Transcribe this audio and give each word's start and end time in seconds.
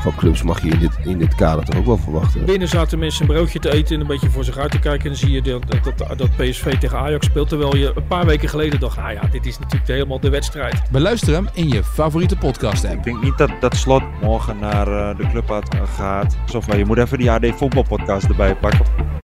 van 0.00 0.14
clubs 0.14 0.42
mag 0.42 0.62
je 0.62 0.68
in 0.68 0.78
dit, 0.78 0.98
in 1.04 1.18
dit 1.18 1.34
kader 1.34 1.64
toch 1.64 1.76
ook 1.78 1.86
wel 1.86 1.96
verwachten. 1.96 2.44
Binnen 2.44 2.68
zaten 2.68 2.98
mensen 2.98 3.22
een 3.22 3.34
broodje 3.34 3.58
te 3.58 3.72
eten 3.72 3.94
en 3.94 4.00
een 4.00 4.06
beetje 4.06 4.30
voor 4.30 4.44
zich 4.44 4.58
uit 4.58 4.70
te 4.70 4.78
kijken. 4.78 5.02
En 5.04 5.08
dan 5.08 5.18
zie 5.18 5.30
je 5.30 5.42
dat, 5.42 5.62
dat, 5.96 6.18
dat 6.18 6.36
PSV 6.36 6.78
tegen 6.78 6.98
Ajax 6.98 7.26
speelt. 7.26 7.48
Terwijl 7.48 7.76
je 7.76 7.92
een 7.94 8.06
paar 8.06 8.26
weken 8.26 8.48
geleden 8.48 8.80
dacht, 8.80 8.96
nou 8.96 9.12
ja, 9.12 9.20
dit 9.30 9.46
is 9.46 9.58
natuurlijk 9.58 9.88
helemaal 9.88 10.20
de 10.20 10.30
wedstrijd. 10.30 10.82
Beluister 10.90 11.32
hem 11.32 11.48
in 11.52 11.68
je 11.68 11.84
favoriete 11.84 12.36
podcast 12.36 12.84
app. 12.84 12.96
Ik 12.96 13.04
denk 13.04 13.22
niet 13.22 13.38
dat, 13.38 13.50
dat 13.60 13.76
Slot 13.76 14.02
morgen 14.20 14.58
naar 14.58 14.88
uh, 14.88 15.16
de 15.16 15.28
club 15.28 15.62
gaat. 15.96 16.36
Of 16.54 16.76
je 16.76 16.84
moet 16.84 16.98
even 16.98 17.18
die 17.18 17.30
AD 17.30 17.46
voetbalpodcast 17.56 18.28
erbij 18.28 18.54
pakken. 18.54 19.26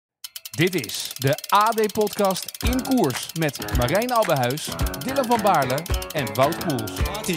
Dit 0.58 0.86
is 0.86 1.14
de 1.18 1.38
AD-podcast 1.50 2.52
in 2.66 2.82
koers 2.84 3.30
met 3.40 3.78
Marijn 3.78 4.14
Abbehuis, 4.14 4.70
Dylan 5.06 5.26
van 5.26 5.40
Baarle 5.42 5.78
en 6.12 6.34
Wout 6.34 6.66
Poels. 6.66 6.92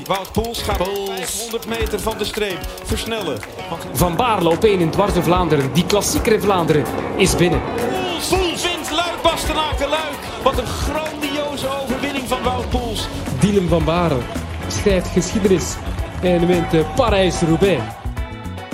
Wout 0.07 0.33
Poels 0.33 0.63
gaat 0.63 0.77
Poels. 0.77 1.09
500 1.09 1.67
meter 1.67 2.01
van 2.01 2.19
de 2.19 2.25
streep 2.25 2.59
versnellen. 2.85 3.41
Van 3.93 4.17
Baarle 4.17 4.49
op 4.49 4.65
1 4.65 4.81
in 4.81 4.91
dwars 4.91 5.13
Vlaanderen. 5.13 5.73
Die 5.73 5.87
klassieker 5.87 6.33
in 6.33 6.41
Vlaanderen 6.41 6.85
is 7.17 7.37
binnen. 7.37 7.61
Poels, 7.63 8.29
Poels 8.29 8.63
wint 8.63 8.91
Luik 8.91 9.23
Bastenaken 9.23 9.89
Luik. 9.89 10.19
Wat 10.43 10.59
een 10.59 10.67
grandioze 10.67 11.69
overwinning 11.69 12.29
van 12.29 12.43
Wout 12.43 12.71
Poels. 12.71 13.09
Dylan 13.41 13.69
van 13.69 13.85
Baarle 13.85 14.21
schrijft 14.69 15.09
geschiedenis 15.09 15.75
en 16.23 16.47
wint 16.47 16.95
Parijs-Roubaix. 16.95 17.83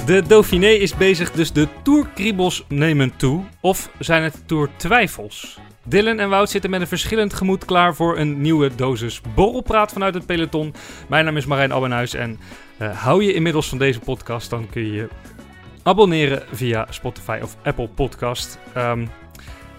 De 0.07 0.23
Dauphiné 0.27 0.67
is 0.67 0.95
bezig, 0.95 1.31
dus 1.31 1.53
de 1.53 1.69
Tourkriebels 1.83 2.65
nemen 2.69 3.17
toe. 3.17 3.45
Of 3.61 3.91
zijn 3.99 4.23
het 4.23 4.43
Tour-twijfels? 4.47 5.59
Dylan 5.85 6.19
en 6.19 6.29
Wout 6.29 6.51
zitten 6.51 6.71
met 6.71 6.81
een 6.81 6.87
verschillend 6.87 7.35
gemoed 7.35 7.65
klaar 7.65 7.95
voor 7.95 8.19
een 8.19 8.41
nieuwe 8.41 8.75
dosis 8.75 9.21
borrelpraat 9.35 9.93
vanuit 9.93 10.15
het 10.15 10.27
peloton. 10.27 10.75
Mijn 11.09 11.25
naam 11.25 11.37
is 11.37 11.47
Marijn 11.47 11.73
Abbenhuis 11.73 12.15
en 12.15 12.39
uh, 12.83 12.99
hou 13.03 13.25
je 13.25 13.35
inmiddels 13.35 13.69
van 13.69 13.79
deze 13.79 13.99
podcast, 13.99 14.51
dan 14.51 14.69
kun 14.71 14.87
je 14.87 14.93
je 14.93 15.09
abonneren 15.83 16.43
via 16.53 16.87
Spotify 16.91 17.39
of 17.43 17.57
Apple 17.63 17.89
Podcast. 17.89 18.59
Um, 18.77 19.09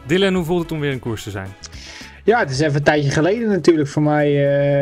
Dylan, 0.06 0.34
hoe 0.34 0.46
voelt 0.46 0.62
het 0.62 0.72
om 0.72 0.80
weer 0.80 0.92
in 0.92 1.00
koers 1.00 1.24
te 1.24 1.32
zijn? 1.32 1.48
Ja, 2.24 2.40
het 2.40 2.50
is 2.50 2.60
even 2.60 2.76
een 2.76 2.84
tijdje 2.84 3.12
geleden 3.12 3.50
natuurlijk 3.50 3.90
voor 3.90 4.02
mij 4.02 4.30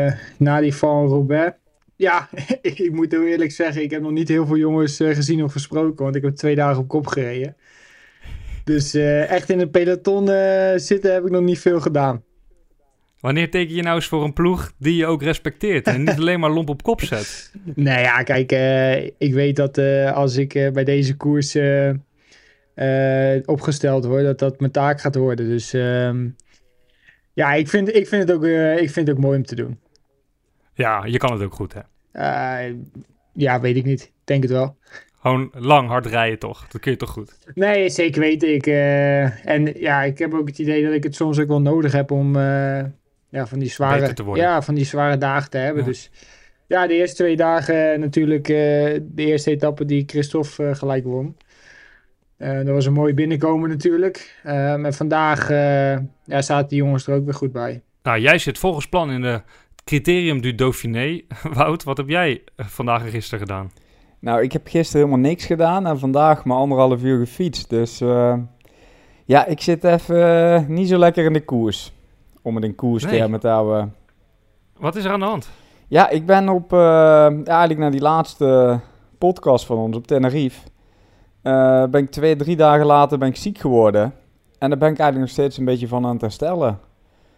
uh, 0.06 0.12
na 0.36 0.60
die 0.60 0.74
van 0.74 1.06
Robert. 1.06 1.59
Ja, 2.00 2.28
ik, 2.62 2.78
ik, 2.78 2.92
moet 2.92 3.12
heel 3.12 3.26
eerlijk 3.26 3.50
zeggen, 3.50 3.82
ik 3.82 3.90
heb 3.90 4.02
nog 4.02 4.10
niet 4.10 4.28
heel 4.28 4.46
veel 4.46 4.56
jongens 4.56 5.00
uh, 5.00 5.14
gezien 5.14 5.42
of 5.44 5.52
gesproken, 5.52 6.04
want 6.04 6.16
ik 6.16 6.22
heb 6.22 6.34
twee 6.34 6.54
dagen 6.54 6.82
op 6.82 6.88
kop 6.88 7.06
gereden. 7.06 7.56
Dus 8.64 8.94
uh, 8.94 9.30
echt 9.30 9.50
in 9.50 9.58
het 9.58 9.70
peloton 9.70 10.28
uh, 10.28 10.72
zitten 10.76 11.12
heb 11.12 11.24
ik 11.24 11.30
nog 11.30 11.42
niet 11.42 11.58
veel 11.58 11.80
gedaan. 11.80 12.22
Wanneer 13.20 13.50
teken 13.50 13.74
je 13.74 13.82
nou 13.82 13.94
eens 13.94 14.06
voor 14.06 14.24
een 14.24 14.32
ploeg 14.32 14.72
die 14.78 14.96
je 14.96 15.06
ook 15.06 15.22
respecteert 15.22 15.86
en 15.86 16.02
niet 16.02 16.16
alleen 16.20 16.40
maar 16.40 16.50
lomp 16.50 16.68
op 16.68 16.82
kop 16.82 17.00
zet? 17.00 17.52
nou 17.74 18.00
ja, 18.00 18.22
kijk, 18.22 18.52
ik 19.18 19.34
weet 19.34 19.56
dat 19.56 19.78
als 20.14 20.36
ik 20.36 20.70
bij 20.72 20.84
deze 20.84 21.16
koers 21.16 21.56
opgesteld 23.44 24.04
word, 24.04 24.24
dat 24.24 24.38
dat 24.38 24.60
mijn 24.60 24.72
taak 24.72 25.00
gaat 25.00 25.14
worden. 25.14 25.48
Dus 25.48 25.72
ehm, 25.72 26.28
ja, 27.32 27.52
ik 27.52 27.68
vind, 27.68 27.94
ik, 27.94 28.08
vind 28.08 28.28
het 28.28 28.32
ook, 28.32 28.44
ik 28.78 28.90
vind 28.90 29.06
het 29.06 29.16
ook 29.16 29.22
mooi 29.22 29.36
om 29.36 29.44
te 29.44 29.54
doen. 29.54 29.78
Ja, 30.80 31.04
je 31.04 31.18
kan 31.18 31.32
het 31.32 31.42
ook 31.42 31.54
goed, 31.54 31.74
hè? 31.74 31.80
Uh, 32.12 32.74
ja, 33.32 33.60
weet 33.60 33.76
ik 33.76 33.84
niet. 33.84 34.12
Denk 34.24 34.42
het 34.42 34.52
wel. 34.52 34.76
Gewoon 35.20 35.50
lang 35.52 35.88
hard 35.88 36.06
rijden, 36.06 36.38
toch? 36.38 36.68
Dat 36.68 36.80
kun 36.80 36.90
je 36.90 36.96
toch 36.96 37.10
goed? 37.10 37.38
Nee, 37.54 37.88
zeker 37.88 38.20
weten. 38.20 38.54
Ik, 38.54 38.66
uh, 38.66 39.46
en 39.46 39.80
ja, 39.80 40.02
ik 40.02 40.18
heb 40.18 40.34
ook 40.34 40.48
het 40.48 40.58
idee 40.58 40.84
dat 40.84 40.92
ik 40.92 41.02
het 41.02 41.14
soms 41.14 41.38
ook 41.38 41.48
wel 41.48 41.60
nodig 41.60 41.92
heb 41.92 42.10
om 42.10 42.36
uh, 42.36 42.82
ja, 43.28 43.46
van, 43.46 43.58
die 43.58 43.70
zware, 43.70 44.14
ja, 44.34 44.62
van 44.62 44.74
die 44.74 44.84
zware 44.84 45.18
dagen 45.18 45.50
te 45.50 45.58
hebben. 45.58 45.82
Ja. 45.82 45.88
Dus 45.88 46.10
ja, 46.66 46.86
de 46.86 46.94
eerste 46.94 47.16
twee 47.16 47.36
dagen 47.36 48.00
natuurlijk 48.00 48.44
de 48.44 49.02
eerste 49.14 49.50
etappe 49.50 49.84
die 49.84 50.04
Christophe 50.06 50.74
gelijk 50.74 51.04
won. 51.04 51.36
dat 52.38 52.66
was 52.66 52.86
een 52.86 52.92
mooi 52.92 53.14
binnenkomen 53.14 53.68
natuurlijk. 53.68 54.40
maar 54.44 54.92
vandaag 54.92 55.48
ja, 56.24 56.42
zaten 56.42 56.68
die 56.68 56.78
jongens 56.78 57.06
er 57.06 57.14
ook 57.14 57.24
weer 57.24 57.34
goed 57.34 57.52
bij. 57.52 57.82
Nou, 58.02 58.20
jij 58.20 58.38
zit 58.38 58.58
volgens 58.58 58.88
plan 58.88 59.10
in 59.10 59.20
de 59.20 59.42
criterium 59.90 60.40
du 60.40 60.54
Dauphiné. 60.54 61.20
Wout, 61.54 61.84
wat 61.84 61.96
heb 61.96 62.08
jij 62.08 62.42
vandaag 62.56 63.04
en 63.04 63.10
gisteren 63.10 63.38
gedaan? 63.46 63.70
Nou, 64.18 64.42
ik 64.42 64.52
heb 64.52 64.66
gisteren 64.66 65.06
helemaal 65.06 65.30
niks 65.30 65.44
gedaan 65.44 65.86
en 65.86 65.98
vandaag 65.98 66.44
maar 66.44 66.56
anderhalf 66.56 67.02
uur 67.02 67.18
gefietst. 67.26 67.70
Dus 67.70 68.00
uh, 68.00 68.34
ja, 69.24 69.46
ik 69.46 69.60
zit 69.60 69.84
even 69.84 70.16
uh, 70.16 70.68
niet 70.68 70.88
zo 70.88 70.98
lekker 70.98 71.24
in 71.24 71.32
de 71.32 71.44
koers. 71.44 71.92
Om 72.42 72.54
het 72.54 72.64
in 72.64 72.74
koerstermen 72.74 73.30
nee. 73.30 73.38
te 73.38 73.48
houden. 73.48 73.94
Wat 74.78 74.96
is 74.96 75.04
er 75.04 75.10
aan 75.10 75.18
de 75.18 75.26
hand? 75.26 75.50
Ja, 75.88 76.08
ik 76.08 76.26
ben 76.26 76.48
op, 76.48 76.72
uh, 76.72 77.48
eigenlijk 77.48 77.78
naar 77.78 77.90
die 77.90 78.00
laatste 78.00 78.80
podcast 79.18 79.66
van 79.66 79.76
ons 79.76 79.96
op 79.96 80.06
Tenerife. 80.06 80.68
ben 81.90 82.02
ik 82.02 82.10
twee, 82.10 82.36
drie 82.36 82.56
dagen 82.56 82.86
later 82.86 83.18
ben 83.18 83.28
ik 83.28 83.36
ziek 83.36 83.58
geworden. 83.58 84.14
En 84.58 84.68
daar 84.68 84.78
ben 84.78 84.92
ik 84.92 84.98
eigenlijk 84.98 85.18
nog 85.18 85.28
steeds 85.28 85.58
een 85.58 85.64
beetje 85.64 85.88
van 85.88 86.04
aan 86.04 86.12
het 86.12 86.20
herstellen. 86.20 86.78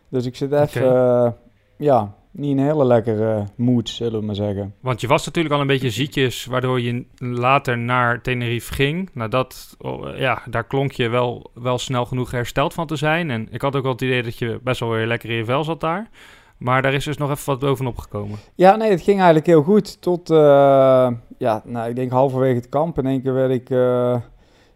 Dus 0.09 0.27
ik 0.27 0.37
zit 0.37 0.53
even, 0.53 0.87
okay. 0.87 1.33
ja, 1.77 2.15
niet 2.33 2.59
een 2.59 2.65
hele 2.65 2.85
lekkere 2.85 3.47
mood, 3.57 3.89
zullen 3.89 4.21
we 4.21 4.27
maar 4.27 4.35
zeggen. 4.35 4.75
Want 4.81 5.01
je 5.01 5.07
was 5.07 5.25
natuurlijk 5.25 5.55
al 5.55 5.61
een 5.61 5.67
beetje 5.67 5.91
ziekjes, 5.91 6.45
waardoor 6.45 6.81
je 6.81 7.05
later 7.19 7.79
naar 7.79 8.23
Tenerife 8.23 8.73
ging. 8.73 9.11
Nou, 9.13 9.31
dat, 9.31 9.77
ja, 10.17 10.43
daar 10.51 10.65
klonk 10.65 10.93
je 10.93 11.09
wel, 11.09 11.51
wel 11.55 11.79
snel 11.79 12.05
genoeg 12.05 12.31
hersteld 12.31 12.75
van 12.75 12.87
te 12.87 12.97
zijn. 12.97 13.31
En 13.31 13.49
ik 13.51 13.63
had 13.63 13.77
ook 13.77 13.83
wel 13.83 13.93
het 13.93 14.01
idee 14.01 14.23
dat 14.23 14.39
je 14.39 14.61
best 14.63 14.81
wel 14.81 14.91
weer 14.91 15.07
lekker 15.07 15.31
in 15.31 15.37
je 15.37 15.45
vel 15.45 15.65
zat 15.65 15.81
daar. 15.81 16.09
Maar 16.57 16.83
daar 16.83 16.95
is 16.95 17.05
dus 17.05 17.17
nog 17.17 17.31
even 17.31 17.47
wat 17.47 17.59
bovenop 17.59 17.99
gekomen. 17.99 18.39
Ja, 18.55 18.77
nee, 18.77 18.91
het 18.91 19.03
ging 19.03 19.17
eigenlijk 19.17 19.47
heel 19.47 19.63
goed. 19.63 20.01
Tot, 20.01 20.31
uh, 20.31 20.39
ja, 21.39 21.63
nou, 21.65 21.89
ik 21.89 21.97
denk 21.97 22.11
halverwege 22.11 22.55
het 22.55 22.69
kamp. 22.69 22.99
In 22.99 23.07
één 23.07 23.23
keer 23.23 23.35
werd 23.35 23.51
ik, 23.51 23.71
uh, 23.71 24.17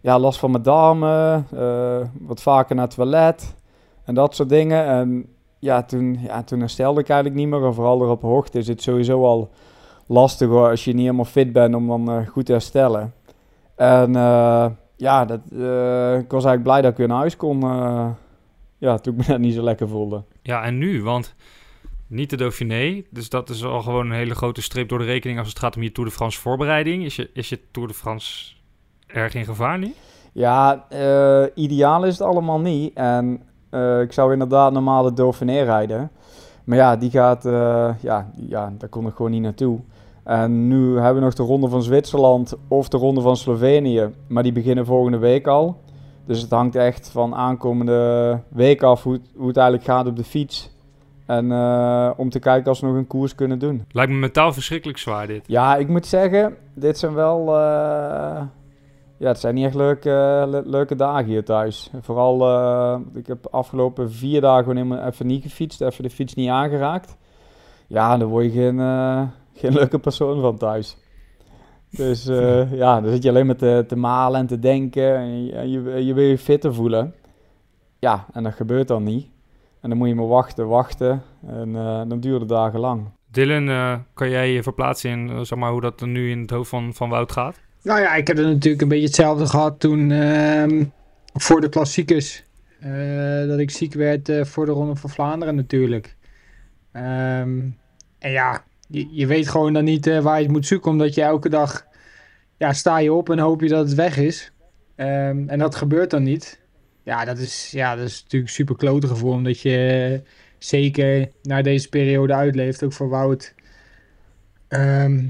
ja, 0.00 0.18
last 0.18 0.38
van 0.38 0.50
mijn 0.50 0.62
darmen. 0.62 1.46
Uh, 1.54 1.98
wat 2.20 2.42
vaker 2.42 2.74
naar 2.74 2.84
het 2.84 2.94
toilet. 2.94 3.54
En 4.04 4.14
dat 4.14 4.34
soort 4.34 4.48
dingen. 4.48 4.86
En 4.86 5.35
ja, 5.58 5.82
toen, 5.82 6.18
ja, 6.22 6.42
toen 6.42 6.60
herstelde 6.60 7.00
ik 7.00 7.08
eigenlijk 7.08 7.40
niet 7.40 7.48
meer. 7.48 7.64
En 7.64 7.74
vooral 7.74 8.02
er 8.02 8.08
op 8.08 8.22
hoogte 8.22 8.58
is 8.58 8.68
het 8.68 8.82
sowieso 8.82 9.24
al 9.24 9.50
lastig 10.06 10.48
hoor, 10.48 10.68
als 10.68 10.84
je 10.84 10.92
niet 10.92 11.00
helemaal 11.00 11.24
fit 11.24 11.52
bent 11.52 11.74
om 11.74 11.86
dan 11.86 12.10
uh, 12.10 12.26
goed 12.26 12.46
te 12.46 12.52
herstellen. 12.52 13.14
En 13.74 14.10
uh, 14.10 14.66
ja, 14.96 15.24
dat, 15.24 15.40
uh, 15.52 16.18
ik 16.18 16.30
was 16.30 16.44
eigenlijk 16.44 16.62
blij 16.62 16.80
dat 16.80 16.90
ik 16.90 16.96
weer 16.96 17.08
naar 17.08 17.16
huis 17.16 17.36
kon. 17.36 17.60
ja, 18.78 18.98
toen 18.98 19.14
ik 19.14 19.18
me 19.18 19.24
net 19.28 19.38
niet 19.38 19.54
zo 19.54 19.62
lekker 19.62 19.88
voelde. 19.88 20.22
Ja, 20.42 20.62
en 20.62 20.78
nu? 20.78 21.02
Want 21.02 21.34
niet 22.06 22.30
de 22.30 22.36
Dauphiné. 22.36 23.02
Dus 23.10 23.28
dat 23.28 23.50
is 23.50 23.64
al 23.64 23.82
gewoon 23.82 24.06
een 24.06 24.16
hele 24.16 24.34
grote 24.34 24.62
streep 24.62 24.88
door 24.88 24.98
de 24.98 25.04
rekening 25.04 25.38
als 25.38 25.48
het 25.48 25.58
gaat 25.58 25.76
om 25.76 25.82
je 25.82 25.92
Tour 25.92 26.08
de 26.08 26.14
France 26.14 26.40
voorbereiding. 26.40 27.04
Is 27.04 27.16
je, 27.16 27.30
is 27.32 27.48
je 27.48 27.60
Tour 27.70 27.88
de 27.88 27.94
France 27.94 28.54
erg 29.06 29.34
in 29.34 29.44
gevaar 29.44 29.78
nu? 29.78 29.94
Ja, 30.32 30.86
ideaal 31.54 32.04
is 32.04 32.18
het 32.18 32.28
allemaal 32.28 32.60
niet. 32.60 32.94
En 32.94 33.42
uh, 33.70 34.00
ik 34.00 34.12
zou 34.12 34.32
inderdaad 34.32 34.72
normaal 34.72 35.02
de 35.02 35.12
Dauphiné 35.12 35.62
rijden. 35.62 36.10
Maar 36.64 36.76
ja, 36.76 36.96
die 36.96 37.10
gaat, 37.10 37.46
uh, 37.46 37.88
ja, 38.00 38.30
ja, 38.36 38.72
daar 38.78 38.88
kon 38.88 39.06
ik 39.06 39.14
gewoon 39.14 39.30
niet 39.30 39.42
naartoe. 39.42 39.78
En 40.24 40.68
nu 40.68 40.94
hebben 40.94 41.14
we 41.14 41.20
nog 41.20 41.34
de 41.34 41.42
Ronde 41.42 41.68
van 41.68 41.82
Zwitserland 41.82 42.54
of 42.68 42.88
de 42.88 42.96
Ronde 42.96 43.20
van 43.20 43.36
Slovenië. 43.36 44.10
Maar 44.26 44.42
die 44.42 44.52
beginnen 44.52 44.86
volgende 44.86 45.18
week 45.18 45.46
al. 45.46 45.80
Dus 46.24 46.40
het 46.40 46.50
hangt 46.50 46.74
echt 46.74 47.08
van 47.08 47.34
aankomende 47.34 48.40
week 48.48 48.82
af 48.82 49.02
hoe, 49.02 49.20
hoe 49.36 49.48
het 49.48 49.56
eigenlijk 49.56 49.88
gaat 49.88 50.06
op 50.06 50.16
de 50.16 50.24
fiets. 50.24 50.70
En 51.26 51.46
uh, 51.46 52.10
om 52.16 52.30
te 52.30 52.38
kijken 52.38 52.68
als 52.68 52.80
we 52.80 52.86
nog 52.86 52.96
een 52.96 53.06
koers 53.06 53.34
kunnen 53.34 53.58
doen. 53.58 53.84
Lijkt 53.90 54.12
me 54.12 54.18
mentaal 54.18 54.52
verschrikkelijk 54.52 54.98
zwaar 54.98 55.26
dit. 55.26 55.44
Ja, 55.46 55.76
ik 55.76 55.88
moet 55.88 56.06
zeggen, 56.06 56.56
dit 56.74 56.98
zijn 56.98 57.14
wel 57.14 57.46
ja, 59.18 59.28
het 59.28 59.38
zijn 59.38 59.54
niet 59.54 59.64
echt 59.64 59.74
leuke, 59.74 60.44
le 60.48 60.62
leuke 60.64 60.94
dagen 60.94 61.24
hier 61.24 61.44
thuis. 61.44 61.90
Vooral, 62.00 62.48
uh, 62.48 62.98
ik 63.14 63.26
heb 63.26 63.46
afgelopen 63.50 64.12
vier 64.12 64.40
dagen 64.40 64.64
gewoon 64.64 64.98
even 65.06 65.26
niet 65.26 65.42
gefietst, 65.42 65.80
even 65.80 66.02
de 66.02 66.10
fiets 66.10 66.34
niet 66.34 66.48
aangeraakt. 66.48 67.16
Ja, 67.86 68.16
dan 68.16 68.28
word 68.28 68.44
je 68.44 68.50
geen, 68.50 68.78
uh, 68.78 69.22
geen 69.54 69.72
leuke 69.72 69.98
persoon 69.98 70.40
van 70.40 70.56
thuis. 70.56 70.96
Dus 71.90 72.28
uh, 72.28 72.72
ja, 72.82 73.00
dan 73.00 73.10
zit 73.10 73.22
je 73.22 73.28
alleen 73.28 73.46
maar 73.46 73.56
te, 73.56 73.84
te 73.88 73.96
malen 73.96 74.40
en 74.40 74.46
te 74.46 74.58
denken 74.58 75.16
en 75.16 75.44
je, 75.44 75.70
je, 75.70 76.04
je 76.04 76.14
wil 76.14 76.24
je 76.24 76.38
fitter 76.38 76.74
voelen. 76.74 77.14
Ja, 77.98 78.26
en 78.32 78.42
dat 78.42 78.54
gebeurt 78.54 78.88
dan 78.88 79.02
niet. 79.02 79.26
En 79.80 79.88
dan 79.88 79.98
moet 79.98 80.08
je 80.08 80.14
maar 80.14 80.28
wachten, 80.28 80.68
wachten 80.68 81.22
en 81.46 81.72
dan 82.08 82.20
duurt 82.20 82.40
het 82.40 82.48
dagen 82.48 82.80
lang. 82.80 83.08
Dylan, 83.30 84.04
kan 84.14 84.30
jij 84.30 84.52
je 84.52 84.62
verplaatsen 84.62 85.10
in 85.10 85.46
zeg 85.46 85.58
maar, 85.58 85.70
hoe 85.70 85.80
dat 85.80 86.00
er 86.00 86.08
nu 86.08 86.30
in 86.30 86.40
het 86.40 86.50
hoofd 86.50 86.68
van, 86.68 86.94
van 86.94 87.08
Wout 87.08 87.32
gaat? 87.32 87.65
Nou 87.86 88.00
ja, 88.00 88.14
ik 88.14 88.26
heb 88.26 88.36
het 88.36 88.46
natuurlijk 88.46 88.82
een 88.82 88.88
beetje 88.88 89.06
hetzelfde 89.06 89.46
gehad 89.46 89.80
toen 89.80 90.10
uh, 90.10 90.84
voor 91.34 91.60
de 91.60 91.68
klassiekers. 91.68 92.44
Uh, 92.84 93.48
dat 93.48 93.58
ik 93.58 93.70
ziek 93.70 93.94
werd 93.94 94.28
uh, 94.28 94.44
voor 94.44 94.66
de 94.66 94.72
Ronde 94.72 94.96
van 94.96 95.10
Vlaanderen 95.10 95.54
natuurlijk. 95.54 96.16
Um, 96.92 97.78
en 98.18 98.30
ja, 98.30 98.64
je, 98.88 99.26
weet 99.26 99.48
gewoon 99.48 99.72
dan 99.72 99.84
niet 99.84 100.06
waar 100.06 100.36
je 100.36 100.42
het 100.42 100.52
moet 100.52 100.66
zoeken, 100.66 100.90
omdat 100.90 101.14
je 101.14 101.22
elke 101.22 101.48
dag 101.48 101.86
ja, 102.56 102.72
sta 102.72 102.98
je 102.98 103.12
op 103.12 103.30
en 103.30 103.38
hoop 103.38 103.60
je 103.60 103.68
dat 103.68 103.86
het 103.86 103.94
weg 103.94 104.16
is. 104.16 104.52
Ehm, 104.94 105.48
en 105.48 105.58
dat 105.58 105.74
gebeurt 105.74 106.10
dan 106.10 106.22
niet. 106.22 106.60
Ja, 107.02 107.24
dat 107.24 107.38
is, 107.38 107.70
ja, 107.70 107.96
dat 107.96 108.06
is 108.06 108.22
natuurlijk 108.22 108.52
super 108.52 108.76
klote 108.76 109.06
gevoel, 109.06 109.32
omdat 109.32 109.60
je 109.60 110.20
zeker 110.58 111.28
naar 111.42 111.62
deze 111.62 111.88
periode 111.88 112.34
uitleeft, 112.34 112.82
ook 112.82 112.92
voor 112.92 113.08
Wout, 113.08 113.54
ehm, 114.68 115.24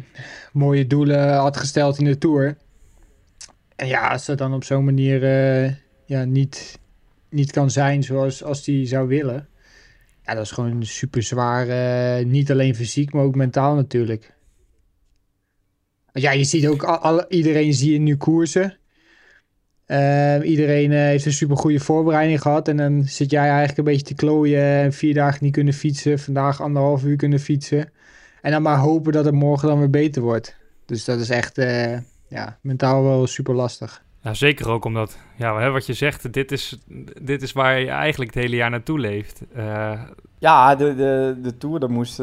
mooie 0.52 0.86
doelen 0.86 1.34
had 1.34 1.56
gesteld 1.56 1.98
in 1.98 2.04
de 2.04 2.18
Tour. 2.18 2.56
En 3.76 3.86
ja, 3.86 4.08
als 4.08 4.26
dat 4.26 4.38
dan 4.38 4.54
op 4.54 4.64
zo'n 4.64 4.84
manier 4.84 5.22
uh, 5.22 5.72
ja, 6.04 6.24
niet, 6.24 6.78
niet 7.30 7.52
kan 7.52 7.70
zijn 7.70 8.02
zoals 8.02 8.44
als 8.44 8.64
die 8.64 8.86
zou 8.86 9.08
willen. 9.08 9.48
Ja, 10.22 10.34
dat 10.34 10.44
is 10.44 10.50
gewoon 10.50 10.84
super 10.84 11.22
zwaar. 11.22 11.68
Uh, 11.68 12.26
niet 12.26 12.50
alleen 12.50 12.74
fysiek, 12.74 13.12
maar 13.12 13.24
ook 13.24 13.34
mentaal 13.34 13.74
natuurlijk. 13.74 14.34
Ja, 16.12 16.30
je 16.30 16.44
ziet 16.44 16.66
ook 16.66 16.82
al, 16.84 17.24
iedereen 17.28 17.74
zie 17.74 17.92
je 17.92 17.98
nu 17.98 18.16
koersen. 18.16 18.78
Uh, 19.86 20.36
iedereen 20.42 20.90
uh, 20.90 20.98
heeft 20.98 21.26
een 21.26 21.32
super 21.32 21.56
goede 21.56 21.80
voorbereiding 21.80 22.40
gehad. 22.40 22.68
En 22.68 22.76
dan 22.76 23.04
zit 23.04 23.30
jij 23.30 23.48
eigenlijk 23.48 23.78
een 23.78 23.84
beetje 23.84 24.06
te 24.06 24.14
klooien. 24.14 24.62
En 24.62 24.92
vier 24.92 25.14
dagen 25.14 25.44
niet 25.44 25.52
kunnen 25.52 25.74
fietsen. 25.74 26.18
Vandaag 26.18 26.60
anderhalf 26.60 27.04
uur 27.04 27.16
kunnen 27.16 27.40
fietsen. 27.40 27.90
En 28.46 28.52
dan 28.52 28.62
maar 28.62 28.78
hopen 28.78 29.12
dat 29.12 29.24
het 29.24 29.34
morgen 29.34 29.68
dan 29.68 29.78
weer 29.78 29.90
beter 29.90 30.22
wordt. 30.22 30.56
Dus 30.84 31.04
dat 31.04 31.20
is 31.20 31.30
echt 31.30 31.58
uh, 31.58 31.98
ja, 32.28 32.58
mentaal 32.60 33.02
wel 33.02 33.26
super 33.26 33.54
lastig. 33.54 34.02
Ja, 34.20 34.34
zeker 34.34 34.68
ook 34.68 34.84
omdat, 34.84 35.18
ja, 35.36 35.70
wat 35.70 35.86
je 35.86 35.92
zegt, 35.92 36.32
dit 36.32 36.52
is, 36.52 36.78
dit 37.22 37.42
is 37.42 37.52
waar 37.52 37.80
je 37.80 37.88
eigenlijk 37.88 38.34
het 38.34 38.42
hele 38.42 38.56
jaar 38.56 38.70
naartoe 38.70 38.98
leeft. 38.98 39.42
Ja, 40.38 40.74
de, 40.74 40.94
de, 40.94 41.38
de 41.42 41.56
Tour, 41.56 41.80
daar 41.80 41.90
moest, 41.90 42.20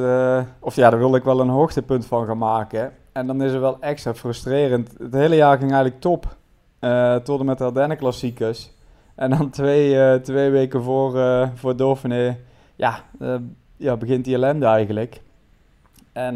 of 0.59 0.75
ja, 0.75 0.89
daar 0.89 0.99
wilde 0.99 1.17
ik 1.17 1.23
wel 1.23 1.39
een 1.39 1.49
hoogtepunt 1.49 2.05
van 2.05 2.25
gaan 2.25 2.37
maken. 2.37 2.93
En 3.11 3.27
dan 3.27 3.41
is 3.41 3.51
het 3.51 3.61
wel 3.61 3.81
extra 3.81 4.13
frustrerend. 4.13 4.93
Het 4.97 5.13
hele 5.13 5.35
jaar 5.35 5.57
ging 5.57 5.71
eigenlijk 5.71 6.01
top. 6.01 6.35
Uh, 6.79 7.15
tot 7.15 7.39
en 7.39 7.45
met 7.45 7.57
de 7.57 7.63
Ardennen 7.63 7.97
klassiekers. 7.97 8.71
En 9.15 9.29
dan 9.29 9.49
twee, 9.49 9.93
uh, 9.93 10.13
twee 10.13 10.49
weken 10.49 10.83
voor, 10.83 11.15
uh, 11.15 11.47
voor 11.55 11.75
Dauphiné, 11.75 12.37
ja, 12.75 13.03
ja, 13.77 13.97
begint 13.97 14.25
die 14.25 14.35
ellende 14.35 14.65
eigenlijk. 14.65 15.21
En 16.13 16.35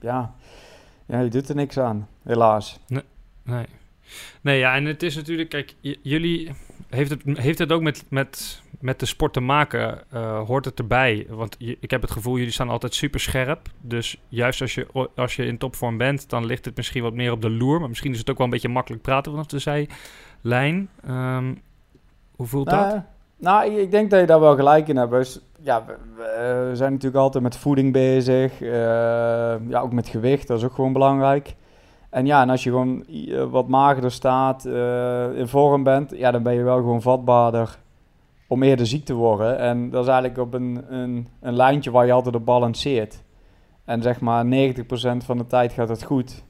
ja, 0.00 0.34
ja, 1.06 1.20
je 1.20 1.28
doet 1.28 1.48
er 1.48 1.54
niks 1.54 1.78
aan, 1.78 2.08
helaas. 2.22 2.78
Nee, 2.86 3.02
nee. 3.42 3.66
Nee, 4.40 4.58
ja, 4.58 4.74
en 4.74 4.84
het 4.84 5.02
is 5.02 5.16
natuurlijk, 5.16 5.48
kijk, 5.48 5.74
jullie, 6.02 6.50
heeft 6.88 7.10
het, 7.10 7.22
heeft 7.24 7.58
het 7.58 7.72
ook 7.72 7.82
met, 7.82 8.04
met, 8.08 8.62
met 8.80 9.00
de 9.00 9.06
sport 9.06 9.32
te 9.32 9.40
maken? 9.40 10.02
Uh, 10.14 10.46
hoort 10.46 10.64
het 10.64 10.78
erbij? 10.78 11.26
Want 11.28 11.56
je, 11.58 11.76
ik 11.80 11.90
heb 11.90 12.02
het 12.02 12.10
gevoel, 12.10 12.36
jullie 12.36 12.52
staan 12.52 12.68
altijd 12.68 12.94
super 12.94 13.20
scherp. 13.20 13.68
Dus 13.80 14.20
juist 14.28 14.60
als 14.60 14.74
je, 14.74 15.08
als 15.16 15.36
je 15.36 15.46
in 15.46 15.58
topvorm 15.58 15.96
bent, 15.96 16.28
dan 16.28 16.46
ligt 16.46 16.64
het 16.64 16.76
misschien 16.76 17.02
wat 17.02 17.14
meer 17.14 17.32
op 17.32 17.42
de 17.42 17.50
loer. 17.50 17.78
Maar 17.80 17.88
misschien 17.88 18.12
is 18.12 18.18
het 18.18 18.30
ook 18.30 18.36
wel 18.36 18.46
een 18.46 18.52
beetje 18.52 18.68
makkelijk 18.68 19.02
praten 19.02 19.32
vanaf 19.32 19.46
de 19.46 19.58
zijlijn. 19.58 20.88
Um, 21.08 21.60
hoe 22.36 22.46
voelt 22.46 22.70
dat? 22.70 23.04
Nou, 23.40 23.70
ik 23.70 23.90
denk 23.90 24.10
dat 24.10 24.20
je 24.20 24.26
daar 24.26 24.40
wel 24.40 24.56
gelijk 24.56 24.88
in 24.88 24.96
hebt. 24.96 25.40
Ja, 25.60 25.84
we, 26.16 26.70
zijn 26.72 26.92
natuurlijk 26.92 27.22
altijd 27.22 27.42
met 27.42 27.56
voeding 27.56 27.92
bezig. 27.92 28.60
Uh, 28.60 28.70
ja, 29.68 29.80
ook 29.80 29.92
met 29.92 30.08
gewicht, 30.08 30.46
dat 30.46 30.58
is 30.58 30.64
ook 30.64 30.74
gewoon 30.74 30.92
belangrijk. 30.92 31.54
En 32.10 32.26
ja, 32.26 32.42
en 32.42 32.50
als 32.50 32.64
je 32.64 32.70
gewoon 32.70 33.04
eh, 33.06 33.44
wat 33.44 33.68
magerder 33.68 34.12
staat, 34.12 34.64
uh, 34.66 35.38
in 35.38 35.48
vorm 35.48 35.82
bent, 35.82 36.10
ja, 36.16 36.30
dan 36.30 36.42
ben 36.42 36.54
je 36.54 36.62
wel 36.62 36.76
gewoon 36.76 37.02
vatbaarder 37.02 37.78
om 38.48 38.62
eerder 38.62 38.86
ziek 38.86 39.04
te 39.04 39.14
worden. 39.14 39.58
En 39.58 39.90
dat 39.90 40.02
is 40.02 40.10
eigenlijk 40.10 40.40
op 40.40 40.54
een, 40.54 40.84
een, 40.88 41.28
een 41.40 41.54
lijntje 41.54 41.90
waar 41.90 42.06
je 42.06 42.12
altijd 42.12 42.34
op 42.34 42.44
balanceert. 42.44 43.22
En 43.84 44.02
zeg 44.02 44.20
maar 44.20 44.44
90% 44.44 44.48
van 45.24 45.38
de 45.38 45.46
tijd 45.46 45.72
gaat 45.72 45.88
het 45.88 46.02
goed. 46.02 46.44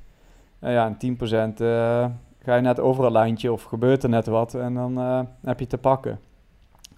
En 0.58 0.72
ja, 0.72 0.96
en 0.98 1.16
10% 1.16 1.60
uh, 1.60 2.06
ga 2.42 2.54
je 2.54 2.60
net 2.60 2.80
over 2.80 3.04
een 3.04 3.12
lijntje 3.12 3.52
of 3.52 3.62
gebeurt 3.62 4.02
er 4.02 4.08
net 4.08 4.26
wat 4.26 4.54
en 4.54 4.74
dan 4.74 4.96
heb 5.44 5.60
je 5.60 5.66
te 5.66 5.78
pakken. 5.78 6.18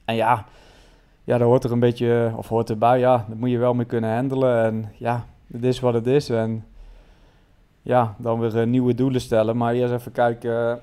En 0.04 0.14
ja, 0.14 0.46
ja, 1.25 1.38
dat 1.38 1.46
hoort 1.46 1.64
er 1.64 1.72
een 1.72 1.81
beetje, 1.81 2.32
of 2.37 2.49
hoort 2.49 2.70
erbij, 2.70 2.99
ja, 2.99 3.25
dat 3.28 3.38
moet 3.38 3.50
je 3.50 3.58
wel 3.58 3.75
mee 3.75 3.87
kunnen 3.87 4.14
handelen. 4.14 4.64
En 4.64 4.93
ja, 4.99 5.26
het 5.52 5.64
is 5.64 5.81
wat 5.81 5.94
het 5.94 6.06
is. 6.06 6.31
En 6.31 6.64
ja, 7.82 8.14
dan 8.19 8.40
weer 8.40 8.56
uh, 8.56 8.66
nieuwe 8.66 8.94
doelen 8.94 9.20
stellen. 9.20 9.56
Maar 9.56 9.75
eerst 9.75 9.93
even 9.93 10.12
kijken 10.12 10.50
uh, 10.50 10.75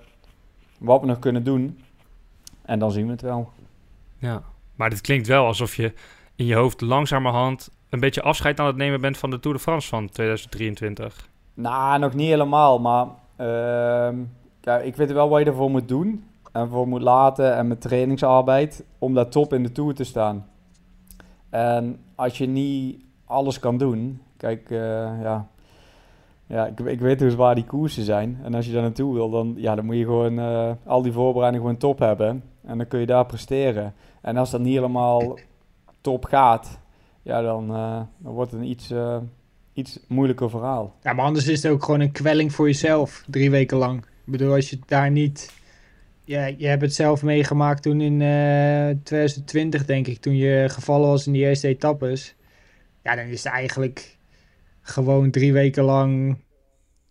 wat 0.77 1.01
we 1.01 1.07
nog 1.07 1.19
kunnen 1.19 1.43
doen. 1.43 1.79
En 2.61 2.79
dan 2.79 2.91
zien 2.91 3.05
we 3.05 3.11
het 3.11 3.21
wel. 3.21 3.49
Ja, 4.17 4.43
maar 4.75 4.89
dit 4.89 5.01
klinkt 5.01 5.27
wel 5.27 5.45
alsof 5.45 5.75
je 5.75 5.93
in 6.35 6.45
je 6.45 6.55
hoofd 6.55 6.81
langzamerhand 6.81 7.71
een 7.89 7.99
beetje 7.99 8.21
afscheid 8.21 8.59
aan 8.59 8.65
het 8.65 8.75
nemen 8.75 9.01
bent 9.01 9.17
van 9.17 9.29
de 9.29 9.39
Tour 9.39 9.57
de 9.57 9.63
France 9.63 9.87
van 9.87 10.09
2023. 10.09 11.29
Nou, 11.53 11.99
nog 11.99 12.13
niet 12.13 12.27
helemaal. 12.27 12.79
Maar 12.79 13.05
uh, 13.37 14.19
kijk, 14.59 14.85
ik 14.85 14.95
weet 14.95 15.11
wel 15.11 15.29
wat 15.29 15.39
je 15.39 15.45
ervoor 15.45 15.69
moet 15.69 15.87
doen. 15.87 16.28
En 16.51 16.69
voor 16.69 16.87
moet 16.87 17.01
laten 17.01 17.55
en 17.55 17.67
met 17.67 17.81
trainingsarbeid. 17.81 18.83
Om 18.97 19.13
daar 19.13 19.29
top 19.29 19.53
in 19.53 19.63
de 19.63 19.71
Tour 19.71 19.93
te 19.93 20.03
staan. 20.03 20.45
En 21.49 21.99
als 22.15 22.37
je 22.37 22.45
niet 22.45 23.03
alles 23.25 23.59
kan 23.59 23.77
doen. 23.77 24.21
Kijk, 24.37 24.69
uh, 24.69 24.79
ja, 25.21 25.47
ja, 26.47 26.65
ik, 26.65 26.79
ik 26.79 26.99
weet 26.99 27.19
dus 27.19 27.35
waar 27.35 27.55
die 27.55 27.65
koersen 27.65 28.03
zijn. 28.03 28.39
En 28.43 28.53
als 28.53 28.65
je 28.65 28.71
daar 28.71 28.81
naartoe 28.81 29.13
wil, 29.13 29.29
dan, 29.29 29.53
ja, 29.57 29.75
dan 29.75 29.85
moet 29.85 29.95
je 29.95 30.03
gewoon 30.03 30.39
uh, 30.39 30.71
al 30.85 31.01
die 31.01 31.11
voorbereidingen 31.11 31.65
gewoon 31.65 31.79
top 31.79 31.99
hebben. 31.99 32.43
En 32.65 32.77
dan 32.77 32.87
kun 32.87 32.99
je 32.99 33.05
daar 33.05 33.25
presteren. 33.25 33.93
En 34.21 34.37
als 34.37 34.51
dat 34.51 34.61
niet 34.61 34.73
helemaal 34.73 35.37
top 36.01 36.25
gaat, 36.25 36.79
ja, 37.21 37.41
dan, 37.41 37.71
uh, 37.71 38.01
dan 38.17 38.33
wordt 38.33 38.51
het 38.51 38.59
een 38.59 38.69
iets, 38.69 38.93
iets 39.73 39.99
moeilijker 40.07 40.49
verhaal. 40.49 40.93
Ja, 41.01 41.13
maar 41.13 41.25
anders 41.25 41.47
is 41.47 41.63
het 41.63 41.71
ook 41.71 41.83
gewoon 41.83 41.99
een 41.99 42.11
kwelling 42.11 42.53
voor 42.53 42.65
jezelf, 42.65 43.23
drie 43.27 43.51
weken 43.51 43.77
lang. 43.77 43.99
Ik 43.99 44.31
bedoel, 44.31 44.53
als 44.53 44.69
je 44.69 44.79
daar 44.85 45.11
niet... 45.11 45.57
Ja, 46.29 46.45
je 46.57 46.67
hebt 46.67 46.81
het 46.81 46.93
zelf 46.93 47.23
meegemaakt 47.23 47.81
toen 47.81 48.01
in 48.01 48.17
2020, 49.03 49.85
denk 49.85 50.07
ik, 50.07 50.19
toen 50.19 50.35
je 50.35 50.69
gevallen 50.69 51.07
was 51.07 51.27
in 51.27 51.33
die 51.33 51.45
eerste 51.45 51.67
etappes. 51.67 52.35
Ja, 53.03 53.15
dan 53.15 53.25
is 53.25 53.43
het 53.43 53.53
eigenlijk 53.53 54.17
gewoon 54.81 55.31
drie 55.31 55.53
weken 55.53 55.83
lang 55.83 56.37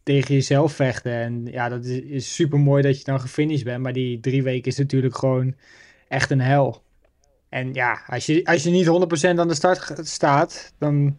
tegen 0.02 0.34
jezelf 0.34 0.72
vechten. 0.72 1.12
En 1.12 1.46
ja, 1.46 1.68
dat 1.68 1.84
is, 1.84 2.00
is 2.00 2.34
super 2.34 2.58
mooi 2.58 2.82
dat 2.82 2.98
je 2.98 3.04
dan 3.04 3.20
gefinished 3.20 3.64
bent. 3.64 3.82
Maar 3.82 3.92
die 3.92 4.20
drie 4.20 4.42
weken 4.42 4.70
is 4.70 4.78
natuurlijk 4.78 5.16
gewoon 5.16 5.54
echt 6.08 6.30
een 6.30 6.40
hel. 6.40 6.82
En 7.48 7.72
ja, 7.72 8.00
als 8.06 8.26
je, 8.26 8.44
als 8.44 8.62
je 8.62 8.70
niet 8.70 8.86
100% 8.86 9.38
aan 9.38 9.48
de 9.48 9.54
start 9.54 9.94
staat, 10.02 10.72
dan, 10.78 11.18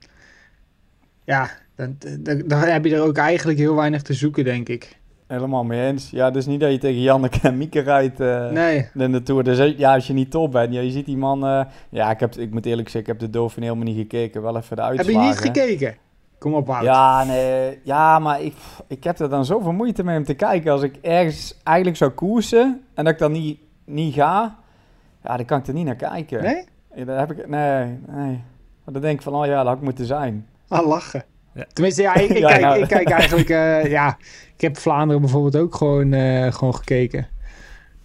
ja, 1.23 1.51
dan, 1.75 1.95
dan, 2.19 2.47
dan, 2.47 2.59
heb 2.59 2.85
je 2.85 2.95
er 2.95 3.03
ook 3.03 3.17
eigenlijk 3.17 3.59
heel 3.59 3.75
weinig 3.75 4.01
te 4.01 4.13
zoeken, 4.13 4.43
denk 4.43 4.69
ik. 4.69 4.98
Helemaal 5.29 5.63
mee 5.63 5.87
eens. 5.87 6.09
Ja, 6.09 6.31
dus 6.31 6.45
niet 6.45 6.59
dat 6.59 6.71
je 6.71 6.77
tegen 6.77 7.01
Janneke 7.01 7.39
en 7.41 7.57
Mieke 7.57 7.79
rijdt 7.79 8.19
uh, 8.19 8.49
nee. 8.49 8.89
in 8.93 9.11
de 9.11 9.23
Tour. 9.23 9.43
Dus 9.43 9.73
ja, 9.77 9.93
als 9.93 10.07
je 10.07 10.13
niet 10.13 10.31
top 10.31 10.51
bent, 10.51 10.73
ja, 10.73 10.81
je 10.81 10.91
ziet 10.91 11.05
die 11.05 11.17
man... 11.17 11.45
Uh, 11.45 11.61
ja, 11.89 12.11
ik, 12.11 12.19
heb, 12.19 12.35
ik 12.35 12.51
moet 12.51 12.65
eerlijk 12.65 12.89
zeggen, 12.89 13.13
ik 13.13 13.19
heb 13.19 13.29
de 13.29 13.37
Dauphin 13.37 13.63
helemaal 13.63 13.83
niet 13.83 13.97
gekeken. 13.97 14.41
Wel 14.41 14.57
even 14.57 14.75
de 14.75 14.81
uitslagen. 14.81 15.13
Heb 15.13 15.23
je 15.23 15.27
niet 15.27 15.57
gekeken? 15.57 15.95
Kom 16.37 16.53
op, 16.53 16.67
Wout. 16.67 16.83
Ja, 16.83 17.23
nee, 17.23 17.79
ja, 17.83 18.19
maar 18.19 18.41
ik, 18.41 18.53
ik 18.87 19.03
heb 19.03 19.19
er 19.19 19.29
dan 19.29 19.45
zoveel 19.45 19.71
moeite 19.71 20.03
mee 20.03 20.17
om 20.17 20.23
te 20.23 20.33
kijken. 20.33 20.71
Als 20.71 20.81
ik 20.81 20.95
ergens 21.01 21.57
eigenlijk 21.63 21.97
zou 21.97 22.11
koersen 22.11 22.81
en 22.93 23.03
dat 23.03 23.13
ik 23.13 23.19
dan 23.19 23.31
niet, 23.31 23.59
niet 23.85 24.13
ga, 24.13 24.55
ja, 25.23 25.37
dan 25.37 25.45
kan 25.45 25.59
ik 25.59 25.67
er 25.67 25.73
niet 25.73 25.85
naar 25.85 25.95
kijken. 25.95 26.43
Nee? 26.43 26.63
Ja, 26.95 27.05
dan 27.05 27.17
heb 27.17 27.31
ik, 27.31 27.47
nee, 27.47 27.85
nee. 28.07 28.43
Maar 28.83 28.93
dan 28.93 29.01
denk 29.01 29.17
ik 29.17 29.21
van, 29.21 29.35
oh 29.35 29.45
ja, 29.45 29.57
dat 29.57 29.65
had 29.65 29.77
ik 29.77 29.83
moeten 29.83 30.05
zijn. 30.05 30.47
Ah, 30.67 30.87
lachen. 30.87 31.23
Ja. 31.53 31.65
Tenminste, 31.73 32.01
ja, 32.01 32.15
ik, 32.23 32.29
ik, 32.29 32.43
kijk, 32.43 32.61
nou. 32.61 32.79
ik 32.79 32.87
kijk 32.87 33.09
eigenlijk, 33.09 33.49
uh, 33.49 33.85
ja, 33.85 34.17
ik 34.55 34.61
heb 34.61 34.77
Vlaanderen 34.77 35.21
bijvoorbeeld 35.21 35.57
ook 35.57 35.75
gewoon, 35.75 36.13
uh, 36.13 36.51
gewoon 36.51 36.75
gekeken. 36.75 37.27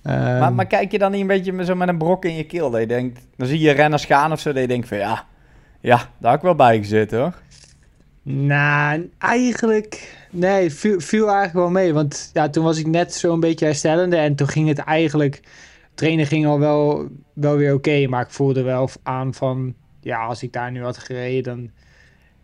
Um, 0.06 0.12
maar, 0.12 0.52
maar, 0.52 0.66
kijk 0.66 0.92
je 0.92 0.98
dan 0.98 1.10
niet 1.10 1.20
een 1.20 1.26
beetje 1.26 1.64
zo 1.64 1.74
met 1.74 1.88
een 1.88 1.98
brok 1.98 2.24
in 2.24 2.36
je 2.36 2.44
keel? 2.44 2.70
Dat 2.70 2.80
je 2.80 2.86
denkt, 2.86 3.20
dan 3.36 3.46
zie 3.46 3.60
je 3.60 3.70
renners 3.70 4.04
gaan 4.04 4.32
of 4.32 4.40
zo, 4.40 4.52
dat 4.52 4.62
je 4.62 4.68
denkt 4.68 4.88
van, 4.88 4.98
ja, 4.98 5.26
ja, 5.80 5.96
daar 5.96 6.30
heb 6.30 6.40
ik 6.40 6.46
wel 6.46 6.54
bij 6.54 6.78
gezeten 6.78 7.18
hoor. 7.18 7.34
Nou, 8.22 9.10
eigenlijk... 9.18 10.16
Nee, 10.30 10.70
viel, 10.70 11.00
viel 11.00 11.26
eigenlijk 11.26 11.54
wel 11.54 11.70
mee. 11.70 11.92
Want 11.92 12.30
ja, 12.32 12.48
toen 12.48 12.64
was 12.64 12.78
ik 12.78 12.86
net 12.86 13.14
zo'n 13.14 13.40
beetje 13.40 13.64
herstellende. 13.64 14.16
En 14.16 14.34
toen 14.34 14.48
ging 14.48 14.68
het 14.68 14.78
eigenlijk... 14.78 15.40
Trainen 15.94 16.26
ging 16.26 16.46
al 16.46 16.58
wel, 16.58 17.08
wel 17.32 17.56
weer 17.56 17.74
oké. 17.74 18.06
maar 18.06 18.22
ik 18.22 18.30
voelde 18.30 18.62
wel 18.62 18.90
aan 19.02 19.34
van... 19.34 19.74
Ja, 20.00 20.24
als 20.24 20.42
ik 20.42 20.52
daar 20.52 20.70
nu 20.70 20.82
had 20.82 20.98
gereden, 20.98 21.42
dan 21.42 21.70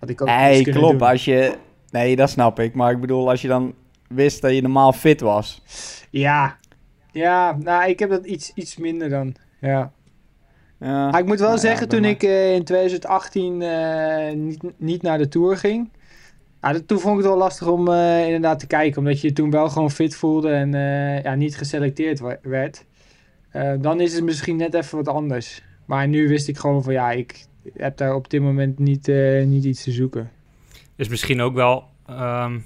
had 0.00 0.09
ik 0.09 0.21
ook 0.21 0.28
Nee, 0.28 0.64
klopt. 0.64 1.02
Als 1.02 1.25
je... 1.25 1.54
Nee, 1.90 2.16
dat 2.16 2.30
snap 2.30 2.61
ik. 2.61 2.75
Maar 2.75 2.92
ik 2.92 3.00
bedoel, 3.00 3.30
als 3.30 3.42
je 3.42 3.49
dan 3.49 3.75
wist 4.09 4.42
dat 4.42 4.54
je 4.54 4.62
normaal 4.62 4.92
fit 4.92 5.21
was. 5.21 5.62
Ja. 6.11 6.59
Ja, 7.12 7.57
nou, 7.59 7.90
ik 7.90 7.99
heb 7.99 8.11
dat 8.11 8.25
iets, 8.25 8.52
iets 8.54 8.76
minder 8.76 9.09
dan. 9.09 9.35
Ja. 9.61 9.92
Ja, 10.78 11.11
maar 11.11 11.21
ik 11.21 11.26
moet 11.26 11.40
wel 11.40 11.59
zeggen, 11.59 11.88
toen 11.88 12.04
ik 12.04 12.23
uh, 12.23 12.54
in 12.54 12.64
2018 12.64 13.61
uh, 13.61 14.28
eh, 14.28 14.37
niet, 14.37 14.62
niet 14.76 15.02
naar 15.02 15.19
de 15.19 15.28
Tour 15.28 15.57
ging... 15.57 15.90
Ja, 16.62 16.73
toen 16.87 16.99
vond 16.99 17.16
ik 17.16 17.21
het 17.21 17.30
wel 17.30 17.38
lastig 17.38 17.66
om 17.66 17.88
uh, 17.88 18.25
inderdaad 18.25 18.59
te 18.59 18.66
kijken. 18.66 18.99
Omdat 18.99 19.21
je 19.21 19.33
toen 19.33 19.50
wel 19.50 19.69
gewoon 19.69 19.90
fit 19.90 20.14
voelde 20.14 20.50
en 20.50 20.73
ja, 21.23 21.35
niet 21.35 21.57
geselecteerd 21.57 22.21
werd. 22.42 22.85
dan 23.78 24.00
is 24.00 24.14
het 24.14 24.25
misschien 24.25 24.57
net 24.57 24.75
even 24.75 24.97
wat 24.97 25.09
anders. 25.09 25.62
Maar 25.87 26.09
nu 26.09 26.28
wist 26.28 26.49
ik 26.49 26.59
gewoon 26.59 26.83
van 26.83 26.92
ja, 26.92 27.11
ik 27.11 27.45
heb 27.76 27.97
daar 27.97 28.14
op 28.14 28.31
dit 28.31 28.40
moment 28.40 28.79
niet, 28.79 29.07
niet 29.45 29.64
iets 29.64 29.83
te 29.83 29.93
zoeken. 29.93 30.31
is 30.97 31.09
misschien 31.09 31.40
ook 31.40 31.55
wel 31.55 31.85
ehm, 32.07 32.59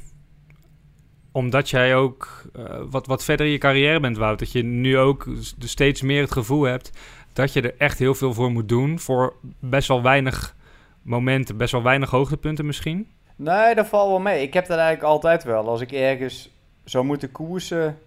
omdat 1.34 1.70
jij 1.70 1.96
ook 1.96 2.44
uh, 2.56 2.82
wat, 2.90 3.06
wat 3.06 3.24
verder 3.24 3.46
in 3.46 3.52
je 3.52 3.58
carrière 3.58 4.00
bent, 4.00 4.16
Wout. 4.16 4.38
Dat 4.38 4.52
je 4.52 4.62
nu 4.62 4.98
ook 4.98 5.28
steeds 5.58 6.02
meer 6.02 6.20
het 6.20 6.32
gevoel 6.32 6.62
hebt 6.62 6.90
dat 7.32 7.52
je 7.52 7.60
er 7.60 7.74
echt 7.78 7.98
heel 7.98 8.14
veel 8.14 8.34
voor 8.34 8.50
moet 8.50 8.68
doen. 8.68 8.98
Voor 8.98 9.34
best 9.58 9.88
wel 9.88 10.02
weinig 10.02 10.56
momenten, 11.02 11.56
best 11.56 11.72
wel 11.72 11.82
weinig 11.82 12.10
hoogtepunten 12.10 12.66
misschien. 12.66 13.08
Nee, 13.36 13.74
dat 13.74 13.86
valt 13.86 14.08
wel 14.08 14.18
mee. 14.18 14.42
Ik 14.42 14.54
heb 14.54 14.66
dat 14.66 14.78
eigenlijk 14.78 15.08
altijd 15.08 15.44
wel. 15.44 15.68
Als 15.68 15.80
ik 15.80 15.92
ergens 15.92 16.50
zou 16.84 17.04
moeten 17.04 17.32
koersen 17.32 17.98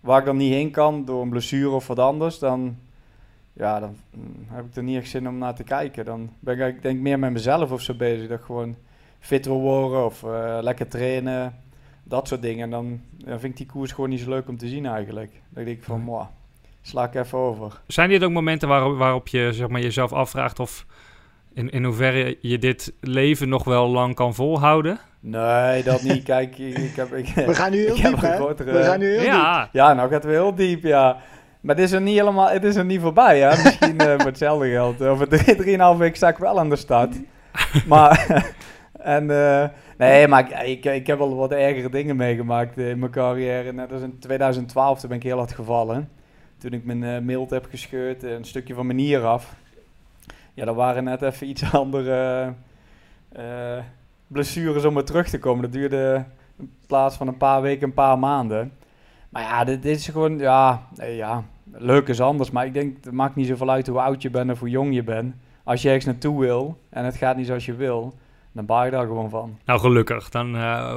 waar 0.00 0.18
ik 0.18 0.24
dan 0.24 0.36
niet 0.36 0.52
heen 0.52 0.70
kan 0.70 1.04
door 1.04 1.22
een 1.22 1.30
blessure 1.30 1.70
of 1.70 1.86
wat 1.86 1.98
anders, 1.98 2.38
dan, 2.38 2.76
ja, 3.56 3.80
dan 3.80 3.96
mm, 4.10 4.46
heb 4.48 4.64
ik 4.64 4.76
er 4.76 4.82
niet 4.82 4.96
echt 4.96 5.08
zin 5.08 5.28
om 5.28 5.38
naar 5.38 5.54
te 5.54 5.64
kijken. 5.64 6.04
Dan 6.04 6.30
ben 6.40 6.60
ik 6.60 6.82
denk 6.82 7.00
meer 7.00 7.18
met 7.18 7.32
mezelf 7.32 7.72
of 7.72 7.80
zo 7.80 7.94
bezig. 7.94 8.28
Dat 8.28 8.40
gewoon 8.40 8.76
fit 9.20 9.46
wil 9.46 9.60
worden 9.60 10.04
of 10.04 10.22
uh, 10.22 10.58
lekker 10.60 10.88
trainen. 10.88 11.54
Dat 12.02 12.28
soort 12.28 12.42
dingen. 12.42 12.64
En 12.64 12.70
dan, 12.70 13.00
dan, 13.10 13.40
vind 13.40 13.52
ik 13.52 13.56
die 13.56 13.66
koers 13.66 13.92
gewoon 13.92 14.10
niet 14.10 14.20
zo 14.20 14.28
leuk 14.28 14.48
om 14.48 14.56
te 14.56 14.68
zien 14.68 14.86
eigenlijk. 14.86 15.30
Dan 15.48 15.64
denk 15.64 15.76
ik 15.76 15.84
van, 15.84 16.00
moi, 16.00 16.26
sla 16.82 17.04
ik 17.04 17.14
even 17.14 17.38
over. 17.38 17.80
Zijn 17.86 18.08
dit 18.08 18.24
ook 18.24 18.30
momenten 18.30 18.68
waarop, 18.68 18.96
waarop 18.96 19.28
je 19.28 19.52
zeg 19.52 19.68
maar, 19.68 19.80
jezelf 19.80 20.12
afvraagt 20.12 20.60
of 20.60 20.86
in, 21.52 21.70
in 21.70 21.84
hoeverre 21.84 22.38
je 22.40 22.58
dit 22.58 22.92
leven 23.00 23.48
nog 23.48 23.64
wel 23.64 23.88
lang 23.88 24.14
kan 24.14 24.34
volhouden? 24.34 24.98
Nee, 25.20 25.82
dat 25.82 26.02
niet. 26.02 26.22
Kijk, 26.22 26.58
ik, 26.58 26.96
heb... 26.96 27.14
Ik, 27.14 27.28
We 27.28 27.54
gaan 27.54 27.70
nu 27.70 27.78
heel 27.86 27.94
diep, 27.94 28.20
hè? 28.20 28.34
Grotere... 28.34 28.72
We 28.72 28.82
gaan 28.82 28.98
nu 28.98 29.16
heel 29.16 29.22
ja. 29.22 29.62
diep. 29.62 29.72
Ja, 29.72 29.92
nou 29.92 30.08
gaat 30.08 30.22
het 30.22 30.24
weer 30.24 30.42
heel 30.42 30.54
diep, 30.54 30.82
ja. 30.82 31.16
Maar 31.66 31.74
het 31.76 31.84
is 31.84 31.92
er 31.92 32.00
niet 32.00 32.18
helemaal... 32.18 32.48
Het 32.48 32.64
is 32.64 32.76
er 32.76 32.84
niet 32.84 33.00
voorbij, 33.00 33.40
hè? 33.40 33.62
Misschien 33.62 34.02
uh, 34.02 34.06
voor 34.16 34.26
hetzelfde 34.26 34.70
geld. 34.70 35.02
Over 35.02 35.28
drie, 35.28 35.56
drieënhalf 35.56 35.98
week 35.98 36.16
sta 36.16 36.28
ik 36.28 36.36
wel 36.36 36.58
aan 36.58 36.70
de 36.70 36.76
start. 36.76 37.16
maar... 37.86 38.54
en... 39.16 39.28
Uh, 39.30 39.64
nee, 39.98 40.28
maar 40.28 40.40
ik, 40.40 40.84
ik, 40.84 40.84
ik, 40.94 41.06
heb 41.06 41.18
wel 41.18 41.36
wat 41.36 41.52
ergere 41.52 41.88
dingen 41.88 42.16
meegemaakt 42.16 42.78
in 42.78 42.98
mijn 42.98 43.10
carrière. 43.10 43.72
Net 43.72 43.92
als 43.92 44.02
in 44.02 44.18
2012, 44.18 45.00
toen 45.00 45.08
ben 45.08 45.18
ik 45.18 45.24
heel 45.24 45.36
hard 45.36 45.52
gevallen. 45.52 46.08
Toen 46.58 46.72
ik 46.72 46.84
mijn 46.84 47.02
uh, 47.02 47.18
mild 47.18 47.50
heb 47.50 47.66
gescheurd, 47.70 48.22
een 48.22 48.44
stukje 48.44 48.74
van 48.74 48.86
mijn 48.86 48.98
nier 48.98 49.24
af. 49.24 49.54
Ja, 50.54 50.64
dat 50.64 50.76
waren 50.76 51.04
net 51.04 51.22
even 51.22 51.48
iets 51.48 51.72
andere 51.72 52.52
blessures 54.26 54.84
om 54.84 54.96
er 54.96 55.04
terug 55.04 55.28
te 55.28 55.38
komen. 55.38 55.62
Dat 55.62 55.72
duurde 55.72 56.24
in 56.58 56.72
plaats 56.86 57.16
van 57.16 57.28
een 57.28 57.36
paar 57.36 57.62
weken, 57.62 57.86
een 57.86 57.94
paar 57.94 58.18
maanden. 58.18 58.72
Maar 59.28 59.42
ja, 59.42 59.64
dit, 59.64 59.82
dit 59.82 59.96
is 59.96 60.08
gewoon, 60.08 60.38
ja, 60.38 60.82
nee, 60.96 61.16
ja, 61.16 61.44
leuk 61.78 62.08
is 62.08 62.20
anders. 62.20 62.50
Maar 62.50 62.66
ik 62.66 62.72
denk, 62.72 62.96
het 63.04 63.12
maakt 63.12 63.34
niet 63.34 63.46
zoveel 63.46 63.70
uit 63.70 63.86
hoe 63.86 64.00
oud 64.00 64.22
je 64.22 64.30
bent 64.30 64.50
of 64.50 64.58
hoe 64.58 64.70
jong 64.70 64.94
je 64.94 65.02
bent. 65.02 65.34
Als 65.64 65.82
je 65.82 65.88
ergens 65.88 66.04
naartoe 66.04 66.40
wil 66.40 66.78
en 66.90 67.04
het 67.04 67.16
gaat 67.16 67.36
niet 67.36 67.46
zoals 67.46 67.66
je 67.66 67.74
wil, 67.74 68.14
dan 68.56 68.66
baal 68.66 68.84
je 68.84 68.90
daar 68.90 69.06
gewoon 69.06 69.30
van. 69.30 69.58
Nou, 69.64 69.80
gelukkig. 69.80 70.28
Dan, 70.28 70.56
uh, 70.56 70.94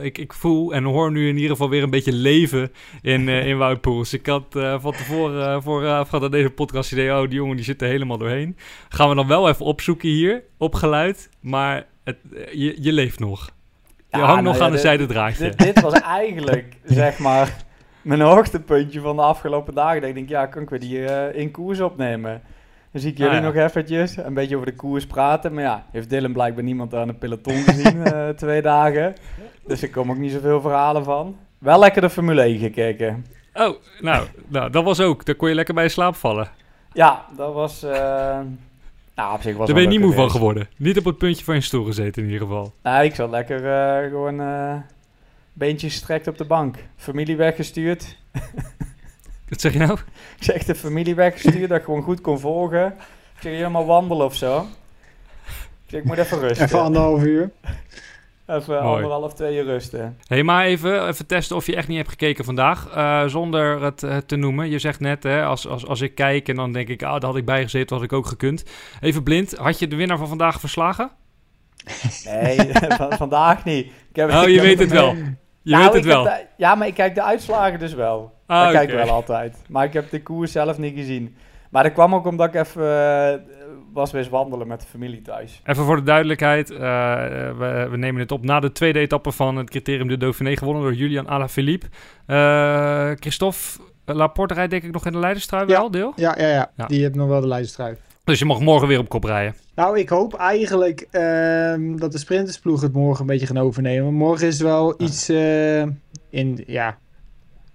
ik, 0.00 0.18
ik 0.18 0.32
voel 0.32 0.74
en 0.74 0.84
hoor 0.84 1.12
nu 1.12 1.28
in 1.28 1.34
ieder 1.34 1.50
geval 1.50 1.68
weer 1.68 1.82
een 1.82 1.90
beetje 1.90 2.12
leven 2.12 2.72
in, 3.00 3.28
uh, 3.28 3.46
in 3.46 3.58
Wout 3.58 3.80
Poels. 3.80 4.12
Ik 4.12 4.26
had 4.26 4.56
uh, 4.56 4.80
van 4.80 4.92
tevoren, 4.92 5.62
voorafgaand 5.62 6.22
aan 6.22 6.30
deze 6.30 6.50
podcast, 6.50 6.92
idee, 6.92 7.12
oh, 7.12 7.20
die 7.20 7.34
jongen 7.34 7.56
die 7.56 7.64
zit 7.64 7.82
er 7.82 7.88
helemaal 7.88 8.18
doorheen. 8.18 8.56
Gaan 8.88 9.08
we 9.08 9.14
dan 9.14 9.26
wel 9.26 9.48
even 9.48 9.64
opzoeken 9.64 10.08
hier, 10.08 10.42
op 10.58 10.74
geluid. 10.74 11.30
Maar 11.40 11.86
het, 12.04 12.16
je, 12.52 12.76
je 12.82 12.92
leeft 12.92 13.18
nog. 13.18 13.50
Je 13.86 14.18
ja, 14.18 14.24
hangt 14.24 14.42
nou 14.42 14.42
nog 14.42 14.56
ja, 14.56 14.64
aan 14.64 14.72
de 14.72 14.78
zijde 14.78 15.06
draadje. 15.06 15.44
Dit, 15.44 15.58
dit 15.58 15.80
was 15.80 15.92
eigenlijk, 15.92 16.76
zeg 16.84 17.18
maar, 17.18 17.64
mijn 18.02 18.20
hoogtepuntje 18.20 19.00
van 19.00 19.16
de 19.16 19.22
afgelopen 19.22 19.74
dagen. 19.74 20.02
ik 20.02 20.14
denk, 20.14 20.28
ja, 20.28 20.46
kan 20.46 20.62
ik 20.62 20.70
weer 20.70 20.80
die 20.80 21.34
in 21.34 21.50
koers 21.50 21.80
opnemen? 21.80 22.42
Dan 22.92 23.00
zie 23.00 23.10
ik 23.10 23.18
jullie 23.18 23.36
ah, 23.36 23.42
nog 23.42 23.54
eventjes 23.54 24.16
een 24.16 24.34
beetje 24.34 24.54
over 24.56 24.68
de 24.68 24.76
koers 24.76 25.06
praten. 25.06 25.54
Maar 25.54 25.62
ja, 25.62 25.86
heeft 25.90 26.10
Dylan 26.10 26.32
blijkbaar 26.32 26.64
niemand 26.64 26.94
aan 26.94 27.06
de 27.06 27.14
peloton 27.14 27.62
gezien 27.62 27.96
uh, 27.96 28.28
twee 28.42 28.62
dagen. 28.62 29.14
Dus 29.66 29.82
ik 29.82 29.92
kom 29.92 30.10
ook 30.10 30.16
niet 30.16 30.32
zoveel 30.32 30.60
verhalen 30.60 31.04
van. 31.04 31.36
Wel 31.58 31.78
lekker 31.78 32.02
de 32.02 32.10
Formule 32.10 32.42
1 32.42 32.58
gekeken. 32.58 33.26
Oh, 33.54 33.76
nou, 34.00 34.26
nou 34.48 34.70
dat 34.70 34.84
was 34.84 35.00
ook. 35.00 35.24
Daar 35.24 35.34
kon 35.34 35.48
je 35.48 35.54
lekker 35.54 35.74
bij 35.74 35.88
slaap 35.88 36.14
vallen. 36.14 36.48
Ja, 36.92 37.24
dat 37.36 37.54
was... 37.54 37.84
Uh, 37.84 37.90
nou, 39.14 39.34
op 39.34 39.42
zich 39.42 39.56
was 39.56 39.66
Daar 39.66 39.74
ben 39.74 39.84
je 39.84 39.90
niet 39.90 40.00
moe 40.00 40.14
van 40.14 40.30
geworden. 40.30 40.68
Niet 40.76 40.98
op 40.98 41.04
het 41.04 41.18
puntje 41.18 41.44
van 41.44 41.54
je 41.54 41.60
stoel 41.60 41.84
gezeten 41.84 42.22
in 42.22 42.28
ieder 42.30 42.46
geval. 42.46 42.72
Nou, 42.82 43.04
ik 43.04 43.14
zat 43.14 43.30
lekker 43.30 43.62
uh, 43.64 44.10
gewoon 44.10 44.40
beentjes 45.52 45.94
strekt 45.94 46.26
op 46.26 46.38
de 46.38 46.44
bank. 46.44 46.76
Familie 46.96 47.36
weggestuurd. 47.36 48.16
Wat 49.48 49.60
zeg 49.60 49.72
je 49.72 49.78
nou? 49.78 49.98
Ik 50.36 50.42
zeg 50.44 50.64
de 50.64 50.74
familie 50.74 51.14
weggestuurd, 51.14 51.68
dat 51.68 51.78
ik 51.78 51.84
gewoon 51.84 52.02
goed 52.02 52.20
kon 52.20 52.40
volgen. 52.40 52.86
Ik 53.34 53.42
zeg 53.42 53.52
helemaal 53.52 53.86
wandelen 53.86 54.26
of 54.26 54.34
zo. 54.34 54.66
Ik 55.84 55.90
zeg, 55.90 56.00
ik 56.00 56.06
moet 56.06 56.18
even 56.18 56.38
rusten. 56.38 56.66
Even 56.66 56.80
anderhalf 56.80 57.22
uur. 57.22 57.50
Even 58.46 58.82
Mooi. 58.82 58.94
anderhalf, 58.94 59.34
twee 59.34 59.56
uur 59.56 59.64
rusten. 59.64 60.00
Hé, 60.00 60.14
hey, 60.26 60.42
maar 60.42 60.64
even, 60.64 61.08
even 61.08 61.26
testen 61.26 61.56
of 61.56 61.66
je 61.66 61.76
echt 61.76 61.88
niet 61.88 61.96
hebt 61.96 62.08
gekeken 62.08 62.44
vandaag. 62.44 62.96
Uh, 62.96 63.26
zonder 63.26 63.82
het 63.82 64.02
uh, 64.02 64.16
te 64.16 64.36
noemen. 64.36 64.70
Je 64.70 64.78
zegt 64.78 65.00
net, 65.00 65.22
hè, 65.22 65.44
als, 65.44 65.68
als, 65.68 65.86
als 65.86 66.00
ik 66.00 66.14
kijk 66.14 66.48
en 66.48 66.56
dan 66.56 66.72
denk 66.72 66.88
ik... 66.88 67.02
Ah, 67.02 67.12
daar 67.12 67.30
had 67.30 67.36
ik 67.36 67.44
bijgezeten, 67.44 67.86
dat 67.86 67.98
had 67.98 68.10
ik 68.10 68.12
ook 68.12 68.26
gekund. 68.26 68.64
Even 69.00 69.22
blind, 69.22 69.56
had 69.56 69.78
je 69.78 69.88
de 69.88 69.96
winnaar 69.96 70.18
van 70.18 70.28
vandaag 70.28 70.60
verslagen? 70.60 71.10
Nee, 72.24 72.70
van, 72.98 73.12
vandaag 73.12 73.64
niet. 73.64 73.86
Ik 73.86 74.16
heb, 74.16 74.30
oh, 74.30 74.48
je 74.48 74.60
weet 74.60 74.78
het 74.78 74.90
wel. 74.90 75.14
Je 75.62 75.70
nou, 75.70 75.84
weet 75.84 75.94
het 75.94 76.04
wel. 76.04 76.28
ja, 76.56 76.74
maar 76.74 76.86
ik 76.86 76.94
kijk 76.94 77.14
de 77.14 77.22
uitslagen 77.22 77.78
dus 77.78 77.94
wel. 77.94 78.32
Ah, 78.46 78.62
dat 78.62 78.72
kijk 78.72 78.88
ik 78.88 78.94
wel 78.94 79.10
altijd. 79.10 79.56
Maar 79.68 79.84
ik 79.84 79.92
heb 79.92 80.10
de 80.10 80.22
koers 80.22 80.52
zelf 80.52 80.78
niet 80.78 80.94
gezien. 80.96 81.36
Maar 81.70 81.82
dat 81.82 81.92
kwam 81.92 82.14
ook 82.14 82.26
omdat 82.26 82.54
ik 82.54 82.54
even 82.54 82.82
uh, 82.82 83.34
was 83.92 84.10
wees 84.10 84.28
wandelen 84.28 84.66
met 84.66 84.80
de 84.80 84.86
familie 84.86 85.22
thuis. 85.22 85.60
Even 85.64 85.84
voor 85.84 85.96
de 85.96 86.02
duidelijkheid. 86.02 86.70
Uh, 86.70 86.78
we, 86.78 87.86
we, 87.90 87.96
nemen 87.96 88.20
het 88.20 88.32
op 88.32 88.44
na 88.44 88.60
de 88.60 88.72
tweede 88.72 88.98
etappe 88.98 89.32
van 89.32 89.56
het 89.56 89.70
criterium 89.70 90.08
de 90.08 90.16
Dauphiné. 90.16 90.56
Gewonnen 90.56 90.82
door 90.82 90.94
Julian 90.94 91.28
Alaphilippe. 91.28 91.86
Uh, 92.26 93.10
Christophe 93.14 93.80
Laporte 94.04 94.54
rijdt 94.54 94.70
denk 94.70 94.82
ik 94.82 94.92
nog 94.92 95.06
in 95.06 95.12
de 95.12 95.18
leiderstrui 95.18 95.66
ja. 95.66 95.78
wel, 95.78 95.90
deel? 95.90 96.12
Ja, 96.16 96.34
ja, 96.38 96.48
ja, 96.48 96.70
ja. 96.76 96.86
Die 96.86 97.00
heeft 97.00 97.14
nog 97.14 97.28
wel 97.28 97.40
de 97.40 97.46
leiderstrui. 97.46 97.96
Dus 98.24 98.38
je 98.38 98.44
mag 98.44 98.60
morgen 98.60 98.88
weer 98.88 98.98
op 98.98 99.08
kop 99.08 99.24
rijden. 99.24 99.54
Nou, 99.74 99.98
ik 99.98 100.08
hoop 100.08 100.34
eigenlijk 100.34 101.00
uh, 101.00 101.98
dat 101.98 102.12
de 102.12 102.18
sprintersploeg 102.18 102.80
het 102.80 102.92
morgen 102.92 103.20
een 103.20 103.26
beetje 103.26 103.46
gaan 103.46 103.58
overnemen. 103.58 104.14
Morgen 104.14 104.46
is 104.46 104.60
wel 104.60 105.02
iets 105.02 105.30
uh, 105.30 105.82
in, 106.30 106.64
ja, 106.66 106.98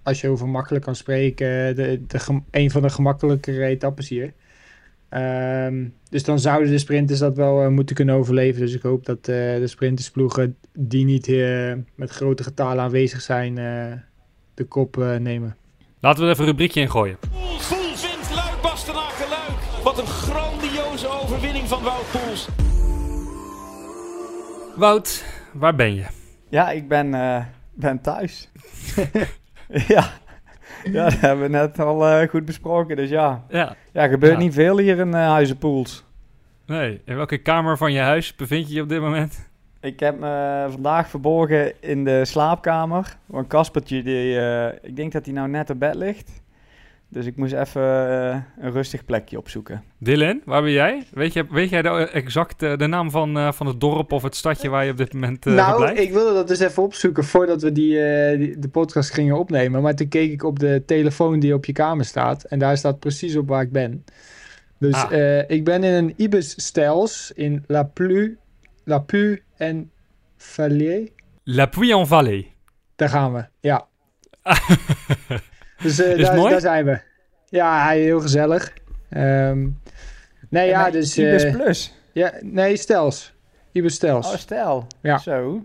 als 0.02 0.20
je 0.20 0.28
over 0.28 0.48
makkelijk 0.48 0.84
kan 0.84 0.94
spreken, 0.94 1.76
de, 1.76 2.02
de, 2.06 2.40
een 2.50 2.70
van 2.70 2.82
de 2.82 2.90
gemakkelijkere 2.90 3.64
etappes 3.64 4.08
hier. 4.08 4.32
Um, 5.10 5.94
dus 6.10 6.24
dan 6.24 6.38
zouden 6.38 6.70
de 6.70 6.78
sprinters 6.78 7.18
dat 7.18 7.36
wel 7.36 7.62
uh, 7.62 7.68
moeten 7.68 7.96
kunnen 7.96 8.14
overleven. 8.14 8.60
Dus 8.60 8.74
ik 8.74 8.82
hoop 8.82 9.06
dat 9.06 9.18
uh, 9.18 9.24
de 9.34 9.66
sprintersploegen 9.66 10.56
die 10.72 11.04
niet 11.04 11.28
uh, 11.28 11.72
met 11.94 12.10
grote 12.10 12.42
getalen 12.42 12.84
aanwezig 12.84 13.20
zijn, 13.20 13.54
de 14.54 14.64
kop 14.64 14.96
nemen. 15.20 15.56
Laten 16.00 16.20
we 16.20 16.26
er 16.26 16.32
even 16.32 16.44
een 16.44 16.50
rubriekje 16.50 16.80
in 16.80 16.90
gooien. 16.90 17.18
Wat 19.98 20.06
een 20.06 20.12
grandioze 20.12 21.08
overwinning 21.08 21.68
van 21.68 21.82
Wout 21.82 22.10
Poels. 22.10 22.48
Wout, 24.76 25.24
waar 25.52 25.74
ben 25.74 25.94
je? 25.94 26.06
Ja, 26.48 26.70
ik 26.70 26.88
ben, 26.88 27.10
ben 27.72 28.00
thuis. 28.00 28.50
ja. 29.88 30.10
ja, 30.84 31.04
dat 31.04 31.20
hebben 31.20 31.44
we 31.44 31.48
net 31.50 31.80
al 31.80 32.20
uh, 32.22 32.28
goed 32.28 32.44
besproken. 32.44 32.96
Dus 32.96 33.10
ja, 33.10 33.44
ja. 33.48 33.76
ja 33.92 34.08
gebeurt 34.08 34.32
ja. 34.32 34.38
niet 34.38 34.54
veel 34.54 34.78
hier 34.78 34.98
in 34.98 35.08
uh, 35.08 35.14
Huizenpoels. 35.14 36.04
Nee, 36.66 37.00
in 37.04 37.16
welke 37.16 37.38
kamer 37.38 37.76
van 37.76 37.92
je 37.92 38.00
huis 38.00 38.36
bevind 38.36 38.68
je 38.68 38.74
je 38.74 38.82
op 38.82 38.88
dit 38.88 39.00
moment? 39.00 39.48
Ik 39.80 40.00
heb 40.00 40.18
me 40.18 40.66
vandaag 40.70 41.08
verborgen 41.08 41.82
in 41.82 42.04
de 42.04 42.24
slaapkamer. 42.24 43.16
Want 43.26 43.46
Kaspertje, 43.46 44.02
die, 44.02 44.34
uh, 44.34 44.66
ik 44.66 44.96
denk 44.96 45.12
dat 45.12 45.24
hij 45.24 45.34
nou 45.34 45.48
net 45.48 45.70
op 45.70 45.78
bed 45.78 45.94
ligt. 45.94 46.42
Dus 47.10 47.26
ik 47.26 47.36
moest 47.36 47.52
even 47.52 47.82
uh, 47.82 48.64
een 48.64 48.72
rustig 48.72 49.04
plekje 49.04 49.38
opzoeken. 49.38 49.82
Dylan, 49.98 50.40
waar 50.44 50.62
ben 50.62 50.72
jij? 50.72 51.06
Weet, 51.10 51.32
je, 51.32 51.46
weet 51.50 51.70
jij 51.70 51.82
de, 51.82 51.88
exact 51.88 52.62
uh, 52.62 52.76
de 52.76 52.86
naam 52.86 53.10
van, 53.10 53.36
uh, 53.36 53.52
van 53.52 53.66
het 53.66 53.80
dorp 53.80 54.12
of 54.12 54.22
het 54.22 54.36
stadje 54.36 54.68
waar 54.68 54.84
je 54.84 54.90
op 54.90 54.96
dit 54.96 55.12
moment 55.12 55.46
uh, 55.46 55.54
Nou, 55.54 55.68
verblijft? 55.68 56.00
ik 56.00 56.12
wilde 56.12 56.34
dat 56.34 56.48
dus 56.48 56.60
even 56.60 56.82
opzoeken 56.82 57.24
voordat 57.24 57.62
we 57.62 57.72
die, 57.72 57.92
die, 58.36 58.58
de 58.58 58.68
podcast 58.68 59.10
gingen 59.10 59.38
opnemen. 59.38 59.82
Maar 59.82 59.94
toen 59.94 60.08
keek 60.08 60.32
ik 60.32 60.42
op 60.42 60.58
de 60.58 60.82
telefoon 60.86 61.40
die 61.40 61.54
op 61.54 61.64
je 61.64 61.72
kamer 61.72 62.04
staat. 62.04 62.44
En 62.44 62.58
daar 62.58 62.76
staat 62.76 62.98
precies 62.98 63.36
op 63.36 63.48
waar 63.48 63.62
ik 63.62 63.72
ben. 63.72 64.04
Dus 64.78 64.94
ah. 64.94 65.42
ik 65.46 65.64
ben 65.64 65.84
in 65.84 65.92
een 65.92 66.14
Ibis 66.16 66.54
Stels 66.56 67.32
in 67.34 67.64
La 67.66 67.82
Plu, 67.82 68.38
La 68.84 68.98
Pu 68.98 69.42
en 69.56 69.90
Vallée. 70.36 71.12
La 71.44 71.66
Puy-en-Vallée. 71.66 72.52
Daar 72.96 73.08
gaan 73.08 73.32
we, 73.32 73.44
ja. 73.60 73.86
Dus 75.82 76.00
uh, 76.00 76.24
daar, 76.24 76.36
daar, 76.36 76.60
zijn 76.60 76.84
we. 76.84 77.00
Ja, 77.48 77.88
heel 77.88 78.20
gezellig. 78.20 78.72
Um, 79.10 79.80
nee, 80.48 80.68
ja, 80.68 80.90
dus... 80.90 81.18
Ibis 81.18 81.44
uh, 81.44 81.52
Plus? 81.52 81.94
Ja, 82.12 82.32
nee, 82.40 82.76
Stels. 82.76 83.34
Ibis 83.72 83.94
Stels. 83.94 84.32
Oh, 84.32 84.36
stel. 84.36 84.86
Ja. 85.02 85.18
Zo. 85.18 85.62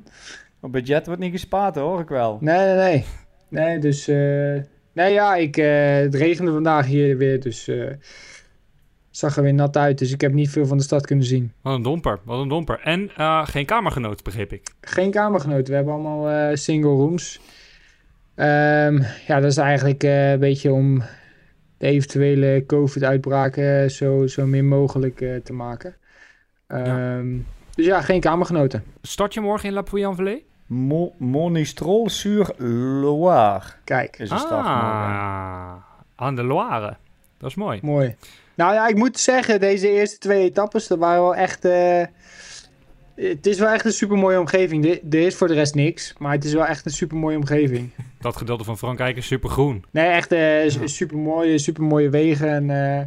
Op 0.62 0.72
budget 0.72 1.06
wordt 1.06 1.22
niet 1.22 1.32
gespaard, 1.32 1.76
hoor 1.76 2.00
ik 2.00 2.10
wel. 2.10 2.38
Nee, 2.42 2.58
nee, 2.58 2.76
nee. 2.76 3.06
Nee, 3.48 3.80
dus... 3.80 4.10
Uh, 4.10 4.62
nee, 4.94 5.14
ja, 5.14 5.36
ik, 5.36 5.56
het 5.56 6.16
regende 6.16 6.52
vandaag 6.52 6.86
hier 6.86 7.18
weer, 7.18 7.40
dus... 7.40 7.70
zag 9.10 9.38
er 9.38 9.44
weer 9.44 9.54
nat 9.54 9.78
uit. 9.78 9.98
Dus 9.98 10.12
ik 10.12 10.22
heb 10.22 10.34
niet 10.34 10.50
veel 10.50 10.66
van 10.66 10.78
de 10.78 10.84
stad 10.84 11.06
kunnen 11.06 11.26
zien. 11.26 11.54
Wat 11.62 11.74
een 11.74 11.82
domper, 11.82 12.20
wat 12.24 12.40
een 12.40 12.48
domper. 12.48 12.80
En 12.84 13.12
uh, 13.18 13.48
geen 13.48 13.66
kamergenoot, 13.66 14.24
begreep 14.24 14.54
ik. 14.54 14.74
Geen 14.82 15.12
kamergenoot. 15.12 15.68
We 15.68 15.76
hebben 15.76 15.94
allemaal 15.94 16.32
uh, 16.32 16.56
single 16.56 16.90
rooms. 16.90 17.40
Um, 18.36 19.06
ja, 19.28 19.40
dat 19.40 19.52
is 19.52 19.58
eigenlijk 19.58 20.04
uh, 20.04 20.32
een 20.32 20.40
beetje 20.40 20.72
om 20.72 21.04
de 21.78 21.88
eventuele 21.88 22.64
COVID-uitbraken 22.68 23.92
zo, 23.92 24.28
zo 24.28 24.46
min 24.46 24.68
mogelijk 24.68 25.18
te 25.44 25.54
maken. 25.54 25.96
Um, 26.68 27.36
ja. 27.36 27.44
Dus 27.76 27.86
ja, 27.86 28.02
geen 28.02 28.20
kamergenoten. 28.20 28.84
Start 29.02 29.34
je 29.34 29.42
morgen 29.42 29.70
in 29.70 29.74
La 29.74 29.82
Pouillan-Vallée? 29.82 30.46
Mo 30.66 31.14
Monistrol 31.18 32.10
sur 32.10 32.54
Loire. 33.02 33.66
Kijk. 33.84 34.20
Is 34.20 34.30
de 34.30 34.36
ah, 34.36 35.76
aan 36.16 36.36
de 36.36 36.44
Loire. 36.44 36.96
Dat 37.38 37.50
is 37.50 37.56
mooi. 37.56 37.80
Mooi. 37.82 38.16
Nou 38.56 38.74
ja, 38.74 38.88
ik 38.88 38.96
moet 38.96 39.20
zeggen, 39.20 39.60
deze 39.60 39.90
eerste 39.90 40.18
twee 40.18 40.44
etappes, 40.44 40.88
dat 40.88 40.98
waren 40.98 41.22
wel 41.22 41.36
echt... 41.36 41.66
Uh, 41.66 42.04
het 43.16 43.46
is 43.48 43.60
wel 43.60 43.70
echt 43.70 43.86
een 43.86 43.92
super 43.92 44.18
mooie 44.18 44.40
omgeving. 44.40 44.86
Er 44.86 45.20
is 45.20 45.36
voor 45.36 45.48
de 45.48 45.54
rest 45.54 45.76
niks, 45.76 46.14
maar 46.18 46.32
het 46.32 46.44
is 46.44 46.54
wel 46.54 46.66
echt 46.66 46.86
een 46.86 46.92
super 46.92 47.18
mooie 47.18 47.38
omgeving. 47.38 47.90
Dat 48.20 48.38
gedeelte 48.38 48.64
van 48.64 48.78
Frankrijk 48.78 49.18
is 49.18 49.26
super 49.26 49.50
groen. 49.50 49.86
Nee, 49.92 50.08
echt 50.08 50.32
uh, 50.32 50.70
ja. 50.70 50.88
super 50.88 51.18
mooie, 51.18 51.58
super 51.58 51.84
mooie 51.84 52.10
wegen 52.10 52.50
en 52.50 52.70
uh, 52.70 53.06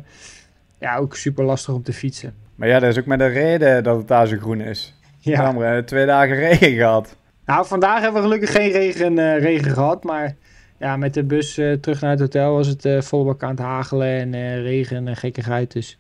ja, 0.79 0.97
ook 0.97 1.17
super 1.17 1.45
lastig 1.45 1.75
om 1.75 1.83
te 1.83 1.93
fietsen. 1.93 2.35
Maar 2.55 2.69
ja, 2.69 2.79
dat 2.79 2.91
is 2.91 2.99
ook 2.99 3.07
met 3.07 3.19
de 3.19 3.27
reden 3.27 3.83
dat 3.83 3.97
het 3.97 4.09
daar 4.09 4.27
zo 4.27 4.37
groen 4.37 4.61
is. 4.61 4.95
Ja. 5.19 5.57
We 5.57 5.65
hebben 5.65 5.85
twee 5.85 6.07
dagen 6.07 6.37
regen 6.37 6.75
gehad. 6.75 7.17
Nou, 7.47 7.67
vandaag 7.67 8.01
hebben 8.01 8.23
we 8.23 8.29
gelukkig 8.29 8.53
geen 8.53 8.71
regen, 8.71 9.39
regen 9.39 9.71
gehad, 9.71 10.05
maar 10.05 10.35
ja, 10.79 10.97
met 10.97 11.15
de 11.15 11.25
bus 11.25 11.59
uh, 11.59 11.73
terug 11.73 12.01
naar 12.01 12.11
het 12.11 12.21
hotel 12.21 12.53
was 12.53 12.67
het 12.67 12.85
uh, 12.85 13.01
volle 13.01 13.25
bak 13.25 13.43
aan 13.43 13.51
het 13.51 13.59
hagelen 13.59 14.09
en 14.09 14.33
uh, 14.33 14.63
regen 14.63 15.09
en 15.09 15.17
gekkigheid. 15.17 15.73
Dus. 15.73 15.99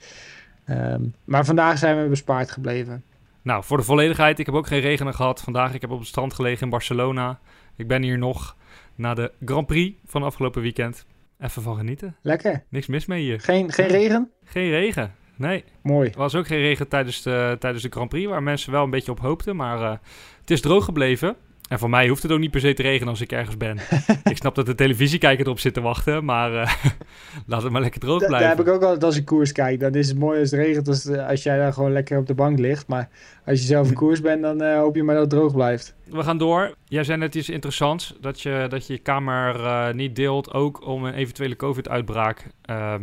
Um, 0.70 1.14
maar 1.24 1.44
vandaag 1.44 1.78
zijn 1.78 2.02
we 2.02 2.08
bespaard 2.08 2.50
gebleven. 2.50 3.02
Nou, 3.46 3.64
voor 3.64 3.76
de 3.76 3.82
volledigheid, 3.82 4.38
ik 4.38 4.46
heb 4.46 4.54
ook 4.54 4.66
geen 4.66 4.80
regen 4.80 5.14
gehad. 5.14 5.42
Vandaag, 5.42 5.74
ik 5.74 5.80
heb 5.80 5.90
op 5.90 5.98
het 5.98 6.08
strand 6.08 6.34
gelegen 6.34 6.62
in 6.62 6.70
Barcelona. 6.70 7.38
Ik 7.76 7.88
ben 7.88 8.02
hier 8.02 8.18
nog 8.18 8.56
na 8.94 9.14
de 9.14 9.32
Grand 9.44 9.66
Prix 9.66 9.98
van 10.04 10.22
afgelopen 10.22 10.62
weekend. 10.62 11.06
Even 11.38 11.62
van 11.62 11.76
genieten. 11.76 12.16
Lekker. 12.22 12.64
Niks 12.68 12.86
mis 12.86 13.06
mee 13.06 13.22
hier. 13.22 13.40
Geen, 13.40 13.72
geen 13.72 13.86
regen? 13.86 14.30
Geen 14.44 14.70
regen, 14.70 15.14
nee. 15.36 15.64
Mooi. 15.82 16.10
Er 16.10 16.18
was 16.18 16.34
ook 16.34 16.46
geen 16.46 16.60
regen 16.60 16.88
tijdens 16.88 17.22
de, 17.22 17.56
tijdens 17.58 17.82
de 17.82 17.90
Grand 17.90 18.08
Prix, 18.08 18.28
waar 18.28 18.42
mensen 18.42 18.72
wel 18.72 18.84
een 18.84 18.90
beetje 18.90 19.12
op 19.12 19.20
hoopten. 19.20 19.56
Maar 19.56 20.00
het 20.40 20.50
is 20.50 20.60
droog 20.60 20.84
gebleven. 20.84 21.36
En 21.68 21.78
voor 21.78 21.90
mij 21.90 22.08
hoeft 22.08 22.22
het 22.22 22.32
ook 22.32 22.38
niet 22.38 22.50
per 22.50 22.60
se 22.60 22.74
te 22.74 22.82
regenen 22.82 23.08
als 23.08 23.20
ik 23.20 23.32
ergens 23.32 23.56
ben. 23.56 23.78
ik 24.32 24.36
snap 24.36 24.54
dat 24.54 24.66
de 24.66 24.74
televisiekijker 24.74 25.44
erop 25.44 25.58
zit 25.58 25.74
te 25.74 25.80
wachten, 25.80 26.24
maar 26.24 26.52
uh, 26.52 26.72
laat 27.46 27.62
het 27.62 27.72
maar 27.72 27.80
lekker 27.80 28.00
droog 28.00 28.18
blijven. 28.18 28.40
Daar 28.40 28.56
heb 28.56 28.66
ik 28.66 28.72
ook 28.72 28.82
altijd 28.82 29.04
als 29.04 29.16
ik 29.16 29.24
koers 29.24 29.52
kijk. 29.52 29.80
Dan 29.80 29.94
is 29.94 30.08
het 30.08 30.18
mooi 30.18 30.40
als 30.40 30.50
het 30.50 30.60
regent 30.60 30.88
als, 30.88 31.06
eh, 31.06 31.28
als 31.28 31.42
jij 31.42 31.56
daar 31.56 31.72
gewoon 31.72 31.92
lekker 31.92 32.18
op 32.18 32.26
de 32.26 32.34
bank 32.34 32.58
ligt. 32.58 32.86
Maar 32.86 33.08
als 33.46 33.60
je 33.60 33.66
zelf 33.66 33.88
in 33.88 33.94
koers 33.94 34.20
bent, 34.20 34.42
dan 34.42 34.62
uh, 34.62 34.78
hoop 34.78 34.96
je 34.96 35.02
maar 35.02 35.14
dat 35.14 35.24
het 35.24 35.32
droog 35.32 35.52
blijft. 35.52 35.94
We 36.04 36.22
gaan 36.22 36.38
door. 36.38 36.74
Jij 36.84 37.04
zei 37.04 37.18
net 37.18 37.34
iets 37.34 37.48
interessants, 37.48 38.14
dat 38.20 38.40
je 38.40 38.66
dat 38.68 38.86
je, 38.86 38.92
je 38.92 38.98
kamer 38.98 39.60
uh, 39.60 39.92
niet 39.92 40.16
deelt, 40.16 40.52
ook 40.52 40.86
om 40.86 41.04
een 41.04 41.14
eventuele 41.14 41.56
COVID-uitbraak 41.56 42.46
ehm, 42.62 43.02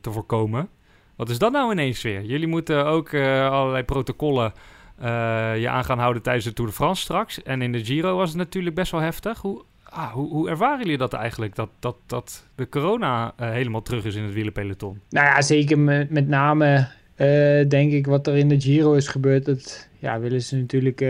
te 0.00 0.12
voorkomen. 0.12 0.68
Wat 1.16 1.28
is 1.28 1.38
dat 1.38 1.52
nou 1.52 1.72
ineens 1.72 2.02
weer? 2.02 2.22
Jullie 2.22 2.46
moeten 2.46 2.86
ook 2.86 3.14
allerlei 3.14 3.82
protocollen 3.82 4.52
uh, 5.02 5.60
je 5.60 5.68
aan 5.68 5.84
gaan 5.84 5.98
houden 5.98 6.22
tijdens 6.22 6.44
de 6.44 6.52
Tour 6.52 6.70
de 6.70 6.76
France 6.76 7.02
straks. 7.02 7.42
En 7.42 7.62
in 7.62 7.72
de 7.72 7.84
Giro 7.84 8.16
was 8.16 8.28
het 8.28 8.38
natuurlijk 8.38 8.74
best 8.74 8.92
wel 8.92 9.00
heftig. 9.00 9.40
Hoe, 9.40 9.62
ah, 9.82 10.12
hoe, 10.12 10.28
hoe 10.28 10.48
ervaren 10.48 10.78
jullie 10.78 10.98
dat 10.98 11.12
eigenlijk? 11.12 11.54
Dat, 11.54 11.70
dat, 11.78 11.96
dat 12.06 12.46
de 12.54 12.68
corona 12.68 13.32
uh, 13.40 13.50
helemaal 13.50 13.82
terug 13.82 14.04
is 14.04 14.14
in 14.14 14.22
het 14.22 14.32
wielerpeloton? 14.32 15.00
Nou 15.10 15.26
ja, 15.26 15.42
zeker 15.42 15.78
met, 15.78 16.10
met 16.10 16.28
name 16.28 16.88
uh, 17.16 17.68
denk 17.68 17.92
ik 17.92 18.06
wat 18.06 18.26
er 18.26 18.36
in 18.36 18.48
de 18.48 18.60
Giro 18.60 18.92
is 18.92 19.08
gebeurd. 19.08 19.44
Dat 19.44 19.88
ja, 19.98 20.20
willen 20.20 20.42
ze 20.42 20.56
natuurlijk 20.56 21.04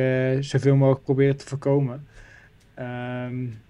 zoveel 0.44 0.76
mogelijk 0.76 1.04
proberen 1.04 1.36
te 1.36 1.46
voorkomen. 1.46 2.06
Um, 2.78 3.60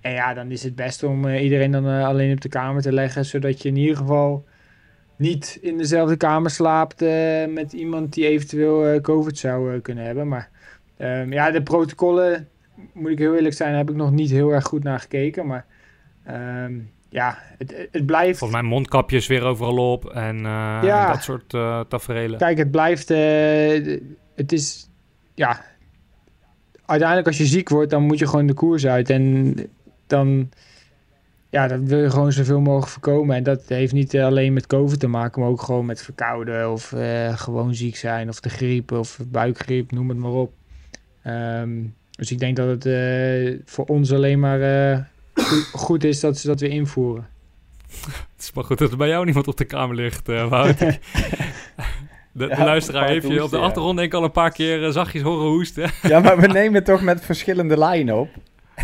en 0.00 0.12
ja, 0.12 0.34
dan 0.34 0.50
is 0.50 0.62
het 0.62 0.74
best 0.74 1.02
om 1.02 1.28
iedereen 1.28 1.70
dan 1.70 1.86
alleen 1.86 2.32
op 2.32 2.40
de 2.40 2.48
kamer 2.48 2.82
te 2.82 2.92
leggen. 2.92 3.24
Zodat 3.24 3.62
je 3.62 3.68
in 3.68 3.76
ieder 3.76 3.96
geval 3.96 4.44
niet 5.16 5.58
in 5.60 5.78
dezelfde 5.78 6.16
kamer 6.16 6.50
slaapt 6.50 7.02
uh, 7.02 7.46
met 7.46 7.72
iemand 7.72 8.12
die 8.12 8.26
eventueel 8.26 8.94
uh, 8.94 9.00
COVID 9.00 9.38
zou 9.38 9.74
uh, 9.74 9.82
kunnen 9.82 10.04
hebben. 10.04 10.28
Maar 10.28 10.48
um, 10.98 11.32
ja, 11.32 11.50
de 11.50 11.62
protocollen, 11.62 12.48
moet 12.92 13.10
ik 13.10 13.18
heel 13.18 13.34
eerlijk 13.34 13.54
zijn, 13.54 13.74
heb 13.74 13.90
ik 13.90 13.96
nog 13.96 14.10
niet 14.10 14.30
heel 14.30 14.50
erg 14.50 14.64
goed 14.64 14.82
naar 14.82 15.00
gekeken. 15.00 15.46
Maar 15.46 15.66
um, 16.64 16.90
ja, 17.08 17.38
het, 17.58 17.88
het 17.90 18.06
blijft... 18.06 18.38
Volgens 18.38 18.60
mij 18.60 18.70
mondkapjes 18.70 19.26
weer 19.26 19.44
overal 19.44 19.92
op 19.92 20.10
en, 20.10 20.38
ja, 20.38 21.06
en 21.06 21.12
dat 21.12 21.22
soort 21.22 21.48
tafereelen. 21.88 22.38
Kijk, 22.38 22.58
het 22.58 22.70
blijft... 22.70 23.08
het 24.34 24.52
is... 24.52 24.90
Ja, 25.34 25.64
uiteindelijk 26.86 27.28
als 27.28 27.38
je 27.38 27.46
ziek 27.46 27.68
wordt, 27.68 27.90
dan 27.90 28.02
moet 28.02 28.18
je 28.18 28.26
gewoon 28.26 28.46
de 28.46 28.54
koers 28.54 28.86
uit. 28.86 29.10
En 29.10 29.54
dan 30.06 30.50
ja, 31.50 31.68
dat 31.68 31.80
wil 31.80 31.98
je 31.98 32.10
gewoon 32.10 32.32
zoveel 32.32 32.60
mogelijk 32.60 32.92
voorkomen. 32.92 33.36
En 33.36 33.42
dat 33.42 33.62
heeft 33.66 33.92
niet 33.92 34.16
alleen 34.16 34.52
met 34.52 34.66
COVID 34.66 35.00
te 35.00 35.06
maken, 35.06 35.40
maar 35.40 35.50
ook 35.50 35.62
gewoon 35.62 35.86
met 35.86 36.02
verkouden 36.02 36.72
of 36.72 36.92
uh, 36.92 37.38
gewoon 37.38 37.74
ziek 37.74 37.96
zijn 37.96 38.28
of 38.28 38.40
de 38.40 38.48
griep 38.48 38.92
of 38.92 39.18
buikgriep, 39.26 39.90
noem 39.92 40.08
het 40.08 40.18
maar 40.18 40.30
op. 40.30 40.52
Um, 41.26 41.94
dus 42.10 42.30
ik 42.30 42.38
denk 42.38 42.56
dat 42.56 42.68
het 42.68 42.86
uh, 42.86 43.58
voor 43.64 43.84
ons 43.84 44.12
alleen 44.12 44.40
maar 44.40 44.60
uh, 44.60 44.98
goed, 45.72 46.04
is 46.04 46.20
dat 46.20 46.38
ze 46.38 46.46
dat 46.46 46.60
weer 46.60 46.70
invoeren. 46.70 47.28
Het 47.90 48.24
is 48.38 48.52
maar 48.52 48.64
goed 48.64 48.78
dat 48.78 48.90
er 48.90 48.96
bij 48.96 49.08
jou 49.08 49.24
niemand 49.24 49.48
op 49.48 49.56
de 49.56 49.64
kamer 49.64 49.96
ligt, 49.96 50.26
Wout. 50.26 50.78
De, 52.36 52.46
de 52.46 52.54
ja, 52.56 52.64
luisteraar 52.64 53.08
heeft 53.08 53.28
je 53.28 53.42
op 53.42 53.50
de 53.50 53.58
achtergrond 53.58 53.96
denk 53.96 54.12
ik 54.12 54.18
al 54.18 54.24
een 54.24 54.30
paar 54.30 54.50
keer 54.50 54.92
zachtjes 54.92 55.22
horen 55.22 55.46
hoesten. 55.46 55.90
ja, 56.02 56.20
maar 56.20 56.40
we 56.40 56.46
nemen 56.46 56.84
toch 56.84 57.02
met 57.02 57.24
verschillende 57.24 57.78
lijnen 57.78 58.16
op. 58.16 58.28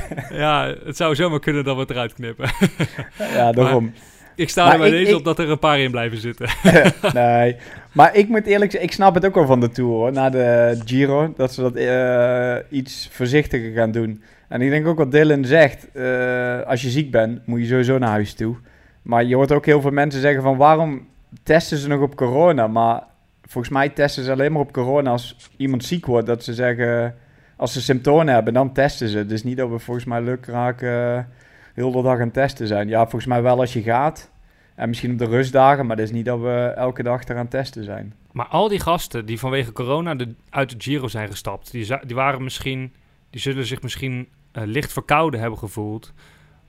ja, 0.42 0.74
het 0.84 0.96
zou 0.96 1.14
zomaar 1.14 1.40
kunnen 1.40 1.64
dat 1.64 1.74
we 1.74 1.80
het 1.80 1.90
eruit 1.90 2.14
knippen. 2.14 2.50
ja, 3.36 3.52
daarom. 3.52 3.92
ik 4.34 4.48
sta 4.48 4.72
er 4.72 4.78
bij 4.78 4.90
deze 4.90 5.16
op 5.16 5.24
dat 5.24 5.38
er 5.38 5.50
een 5.50 5.58
paar 5.58 5.80
in 5.80 5.90
blijven 5.90 6.18
zitten. 6.18 6.48
nee, 7.14 7.56
maar 7.92 8.16
ik 8.16 8.28
moet 8.28 8.46
eerlijk 8.46 8.70
zeggen, 8.70 8.88
ik 8.88 8.94
snap 8.94 9.14
het 9.14 9.26
ook 9.26 9.34
wel 9.34 9.46
van 9.46 9.60
de 9.60 9.70
Tour 9.70 9.90
hoor. 9.90 10.12
Na 10.12 10.30
de 10.30 10.80
Giro, 10.84 11.32
dat 11.36 11.52
ze 11.52 11.60
dat 11.60 11.76
uh, 11.76 12.78
iets 12.78 13.08
voorzichtiger 13.12 13.72
gaan 13.72 13.90
doen. 13.90 14.22
En 14.48 14.60
ik 14.60 14.70
denk 14.70 14.86
ook 14.86 14.98
wat 14.98 15.12
Dylan 15.12 15.44
zegt, 15.44 15.88
uh, 15.94 16.62
als 16.62 16.82
je 16.82 16.90
ziek 16.90 17.10
bent, 17.10 17.46
moet 17.46 17.60
je 17.60 17.66
sowieso 17.66 17.98
naar 17.98 18.08
huis 18.08 18.34
toe. 18.34 18.56
Maar 19.02 19.24
je 19.24 19.34
hoort 19.34 19.52
ook 19.52 19.66
heel 19.66 19.80
veel 19.80 19.90
mensen 19.90 20.20
zeggen 20.20 20.42
van 20.42 20.56
waarom 20.56 21.06
testen 21.42 21.78
ze 21.78 21.88
nog 21.88 22.00
op 22.00 22.16
corona? 22.16 22.66
Maar 22.66 23.02
volgens 23.42 23.72
mij 23.72 23.88
testen 23.88 24.24
ze 24.24 24.32
alleen 24.32 24.52
maar 24.52 24.60
op 24.60 24.72
corona 24.72 25.10
als 25.10 25.50
iemand 25.56 25.84
ziek 25.84 26.06
wordt. 26.06 26.26
Dat 26.26 26.44
ze 26.44 26.54
zeggen, 26.54 27.14
als 27.62 27.72
ze 27.72 27.82
symptomen 27.82 28.28
hebben, 28.28 28.54
dan 28.54 28.72
testen 28.72 29.08
ze. 29.08 29.26
Dus 29.26 29.44
niet 29.44 29.56
dat 29.56 29.70
we 29.70 29.78
volgens 29.78 30.06
mij 30.06 30.22
lukraak 30.22 30.82
uh, 30.82 31.18
heel 31.74 31.92
de 31.92 32.02
dag 32.02 32.14
aan 32.14 32.20
het 32.20 32.32
testen 32.32 32.66
zijn. 32.66 32.88
Ja, 32.88 33.00
volgens 33.00 33.26
mij 33.26 33.42
wel 33.42 33.60
als 33.60 33.72
je 33.72 33.82
gaat. 33.82 34.30
En 34.74 34.88
misschien 34.88 35.12
op 35.12 35.18
de 35.18 35.24
rustdagen, 35.26 35.86
maar 35.86 35.96
dat 35.96 36.04
is 36.04 36.12
niet 36.12 36.24
dat 36.24 36.40
we 36.40 36.72
elke 36.76 37.02
dag 37.02 37.24
eraan 37.24 37.48
testen 37.48 37.84
zijn. 37.84 38.14
Maar 38.32 38.46
al 38.46 38.68
die 38.68 38.80
gasten 38.80 39.26
die 39.26 39.38
vanwege 39.38 39.72
corona 39.72 40.14
de, 40.14 40.34
uit 40.50 40.70
de 40.70 40.76
Giro 40.78 41.08
zijn 41.08 41.28
gestapt, 41.28 41.70
die, 41.70 41.86
die 42.06 42.16
waren 42.16 42.42
misschien, 42.42 42.92
die 43.30 43.40
zullen 43.40 43.66
zich 43.66 43.82
misschien 43.82 44.28
uh, 44.52 44.62
licht 44.66 44.92
verkouden 44.92 45.40
hebben 45.40 45.58
gevoeld. 45.58 46.12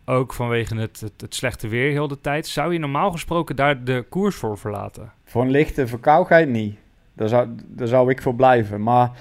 Ook 0.06 0.34
vanwege 0.34 0.76
het, 0.76 1.00
het, 1.00 1.22
het, 1.22 1.36
slechte 1.36 1.68
weer 1.68 1.92
heel 1.92 2.08
de 2.08 2.22
tijd. 2.22 2.48
Zou 2.48 2.74
je 2.74 2.80
normaal 2.80 3.12
gesproken 3.12 3.56
daar 3.56 3.84
de 3.84 4.06
koers 4.10 4.36
voor 4.36 4.58
verlaten? 4.58 5.12
Voor 5.26 5.42
een 5.42 5.52
lichte 5.52 5.88
verkoudheid 5.88 6.50
niet. 6.50 6.78
Daar 7.14 7.30
zou, 7.30 7.48
daar 7.68 7.88
zou 7.88 8.10
ik 8.10 8.22
voor 8.22 8.36
blijven. 8.36 8.82
Maar 8.82 9.12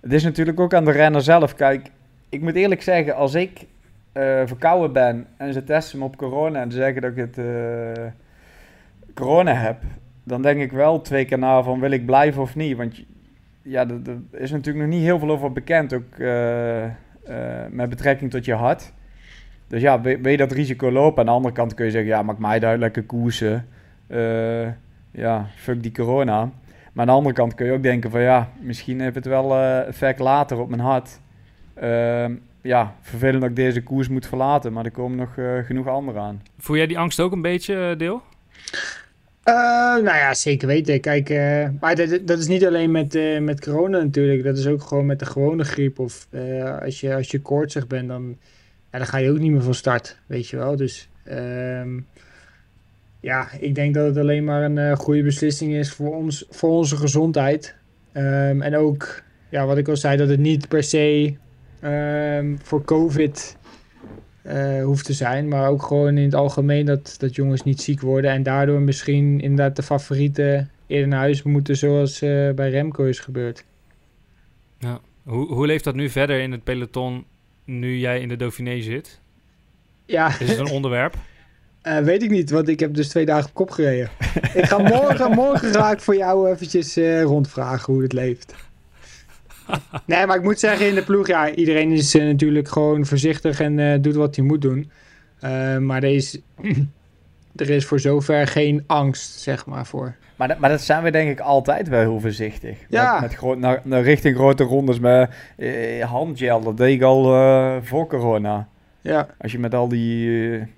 het 0.00 0.12
is 0.12 0.22
natuurlijk 0.22 0.60
ook 0.60 0.74
aan 0.74 0.84
de 0.84 0.90
renner 0.90 1.22
zelf. 1.22 1.54
Kijk, 1.54 1.90
ik 2.28 2.40
moet 2.40 2.54
eerlijk 2.54 2.82
zeggen, 2.82 3.14
als 3.14 3.34
ik 3.34 3.58
uh, 3.60 4.42
verkouden 4.44 4.92
ben 4.92 5.26
en 5.36 5.52
ze 5.52 5.64
testen 5.64 5.98
me 5.98 6.04
op 6.04 6.16
corona 6.16 6.60
en 6.60 6.70
ze 6.70 6.76
zeggen 6.76 7.02
dat 7.02 7.10
ik 7.10 7.16
het 7.16 7.38
uh, 7.38 8.06
corona 9.14 9.54
heb, 9.54 9.82
dan 10.24 10.42
denk 10.42 10.60
ik 10.60 10.72
wel 10.72 11.00
twee 11.00 11.24
keer 11.24 11.38
na 11.38 11.62
van 11.62 11.80
wil 11.80 11.90
ik 11.90 12.06
blijven 12.06 12.42
of 12.42 12.56
niet. 12.56 12.76
Want 12.76 13.02
ja, 13.62 13.88
er, 13.88 14.40
is 14.40 14.50
natuurlijk 14.50 14.84
nog 14.84 14.94
niet 14.94 15.04
heel 15.04 15.18
veel 15.18 15.30
over 15.30 15.52
bekend, 15.52 15.94
ook 15.94 16.18
uh, 16.18 16.84
met 17.70 17.88
betrekking 17.88 18.30
tot 18.30 18.44
je 18.44 18.54
hart. 18.54 18.92
Dus 19.66 19.80
ja, 19.80 20.00
wil, 20.00 20.28
je 20.28 20.36
dat 20.36 20.52
risico 20.52 20.90
lopen? 20.90 21.18
Aan 21.18 21.26
de 21.26 21.32
andere 21.32 21.54
kant 21.54 21.74
kun 21.74 21.84
je 21.84 21.90
zeggen, 21.90 22.10
ja, 22.10 22.22
maak 22.22 22.38
mij 22.38 22.78
lekker 22.78 23.02
koersen. 23.02 23.66
ja, 25.10 25.46
fuck 25.56 25.82
die 25.82 25.92
corona. 25.92 26.50
Maar 26.92 27.04
aan 27.04 27.10
de 27.10 27.16
andere 27.18 27.34
kant 27.34 27.54
kun 27.54 27.66
je 27.66 27.72
ook 27.72 27.82
denken 27.82 28.10
van 28.10 28.20
ja, 28.20 28.52
misschien 28.60 29.00
heeft 29.00 29.14
het 29.14 29.26
wel 29.26 29.52
uh, 29.52 29.86
effect 29.86 30.18
later 30.18 30.58
op 30.58 30.68
mijn 30.68 30.80
hart. 30.80 31.20
Uh, 31.82 32.24
ja, 32.62 32.96
vervelend 33.00 33.40
dat 33.40 33.50
ik 33.50 33.56
deze 33.56 33.82
koers 33.82 34.08
moet 34.08 34.26
verlaten, 34.26 34.72
maar 34.72 34.84
er 34.84 34.90
komen 34.90 35.18
nog 35.18 35.36
uh, 35.36 35.64
genoeg 35.64 35.88
anderen 35.88 36.22
aan. 36.22 36.42
Voel 36.58 36.76
jij 36.76 36.86
die 36.86 36.98
angst 36.98 37.20
ook 37.20 37.32
een 37.32 37.42
beetje, 37.42 37.74
eh, 37.90 37.98
Deel? 37.98 38.22
nou 39.44 40.04
ja, 40.04 40.34
zeker 40.34 40.66
weten. 40.68 41.00
Kijk, 41.00 41.28
maar 41.80 41.94
dat, 41.94 42.20
dat, 42.26 42.38
is 42.38 42.46
niet 42.46 42.66
alleen 42.66 42.90
met, 42.90 43.18
met 43.40 43.60
corona 43.60 43.98
natuurlijk. 43.98 44.44
Dat 44.44 44.58
is 44.58 44.66
ook 44.66 44.82
gewoon 44.82 45.06
met 45.06 45.18
de 45.18 45.26
gewone 45.26 45.64
griep. 45.64 45.98
Of 45.98 46.28
als, 46.82 47.00
je, 47.00 47.14
als 47.14 47.30
je 47.30 47.40
koortsig 47.40 47.86
bent, 47.86 48.08
dan, 48.08 48.36
ja, 48.92 48.98
dan 48.98 49.06
ga 49.06 49.18
je 49.18 49.30
ook 49.30 49.38
niet 49.38 49.50
meer 49.50 49.62
van 49.62 49.74
start, 49.74 50.18
weet 50.26 50.48
je 50.48 50.56
wel. 50.56 50.76
Dus 50.76 51.08
ehm, 51.24 51.98
ja, 53.20 53.48
ik 53.58 53.74
denk 53.74 53.94
dat 53.94 54.06
het 54.06 54.16
alleen 54.16 54.44
maar 54.44 54.62
een 54.62 54.76
uh, 54.76 54.92
goede 54.92 55.22
beslissing 55.22 55.72
is 55.72 55.92
voor, 55.92 56.16
ons, 56.16 56.44
voor 56.50 56.70
onze 56.70 56.96
gezondheid. 56.96 57.74
Um, 58.14 58.62
en 58.62 58.76
ook, 58.76 59.22
ja, 59.48 59.66
wat 59.66 59.78
ik 59.78 59.88
al 59.88 59.96
zei, 59.96 60.16
dat 60.16 60.28
het 60.28 60.40
niet 60.40 60.68
per 60.68 60.82
se 60.82 61.34
um, 61.84 62.58
voor 62.62 62.84
COVID 62.84 63.56
uh, 64.46 64.84
hoeft 64.84 65.04
te 65.04 65.12
zijn. 65.12 65.48
Maar 65.48 65.68
ook 65.68 65.82
gewoon 65.82 66.18
in 66.18 66.24
het 66.24 66.34
algemeen 66.34 66.86
dat, 66.86 67.14
dat 67.18 67.34
jongens 67.34 67.62
niet 67.62 67.80
ziek 67.80 68.00
worden. 68.00 68.30
En 68.30 68.42
daardoor 68.42 68.80
misschien 68.80 69.40
inderdaad 69.40 69.76
de 69.76 69.82
favorieten 69.82 70.70
eerder 70.86 71.08
naar 71.08 71.18
huis 71.18 71.42
moeten, 71.42 71.76
zoals 71.76 72.22
uh, 72.22 72.50
bij 72.50 72.70
Remco 72.70 73.04
is 73.04 73.18
gebeurd. 73.18 73.64
Ja. 74.78 75.00
Hoe, 75.22 75.52
hoe 75.52 75.66
leeft 75.66 75.84
dat 75.84 75.94
nu 75.94 76.08
verder 76.08 76.40
in 76.40 76.52
het 76.52 76.64
peloton 76.64 77.24
nu 77.64 77.96
jij 77.96 78.20
in 78.20 78.28
de 78.28 78.36
Dauphiné 78.36 78.80
zit? 78.80 79.20
Ja. 80.06 80.26
Is 80.26 80.48
het 80.48 80.58
een 80.58 80.70
onderwerp? 80.78 81.16
Uh, 81.82 81.98
weet 81.98 82.22
ik 82.22 82.30
niet, 82.30 82.50
want 82.50 82.68
ik 82.68 82.80
heb 82.80 82.94
dus 82.94 83.08
twee 83.08 83.24
dagen 83.24 83.48
op 83.48 83.54
kop 83.54 83.70
gereden. 83.70 84.08
ik 84.54 84.64
ga 84.64 84.78
morgen, 84.78 85.30
morgen 85.30 85.72
ga 85.72 85.90
ik 85.90 86.00
voor 86.00 86.16
jou 86.16 86.50
eventjes 86.50 86.98
uh, 86.98 87.22
rondvragen 87.22 87.92
hoe 87.92 88.02
het 88.02 88.12
leeft. 88.12 88.54
nee, 90.06 90.26
maar 90.26 90.36
ik 90.36 90.42
moet 90.42 90.58
zeggen 90.58 90.88
in 90.88 90.94
de 90.94 91.02
ploeg, 91.02 91.26
ja, 91.26 91.50
iedereen 91.50 91.92
is 91.92 92.14
uh, 92.14 92.24
natuurlijk 92.24 92.68
gewoon 92.68 93.06
voorzichtig 93.06 93.60
en 93.60 94.02
doet 94.02 94.14
wat 94.14 94.36
hij 94.36 94.44
moet 94.44 94.62
doen. 94.62 94.90
maar 95.80 96.02
er 96.02 96.14
is, 96.14 96.40
er 97.56 97.70
is 97.70 97.86
voor 97.86 98.00
zover 98.00 98.46
geen 98.46 98.84
angst, 98.86 99.40
zeg 99.40 99.66
maar, 99.66 99.86
voor. 99.86 100.14
Maar, 100.36 100.48
dat, 100.48 100.58
maar 100.58 100.70
dat 100.70 100.80
zijn 100.80 101.02
we 101.02 101.10
denk 101.10 101.30
ik 101.30 101.40
altijd 101.40 101.88
wel 101.88 102.00
heel 102.00 102.20
voorzichtig. 102.20 102.78
Ja. 102.88 103.20
Met, 103.20 103.42
met 103.42 103.58
naar, 103.58 103.80
naar 103.84 104.02
richting 104.02 104.36
grote 104.36 104.64
rondes 104.64 104.98
met 104.98 105.30
handgel, 106.00 106.62
dat 106.62 106.76
deed 106.76 106.94
ik 106.94 107.02
al 107.02 107.22
voor 107.82 108.06
corona. 108.06 108.68
Ja. 109.00 109.26
Als 109.38 109.52
je 109.52 109.58
met 109.58 109.74
al 109.74 109.88
die 109.88 110.68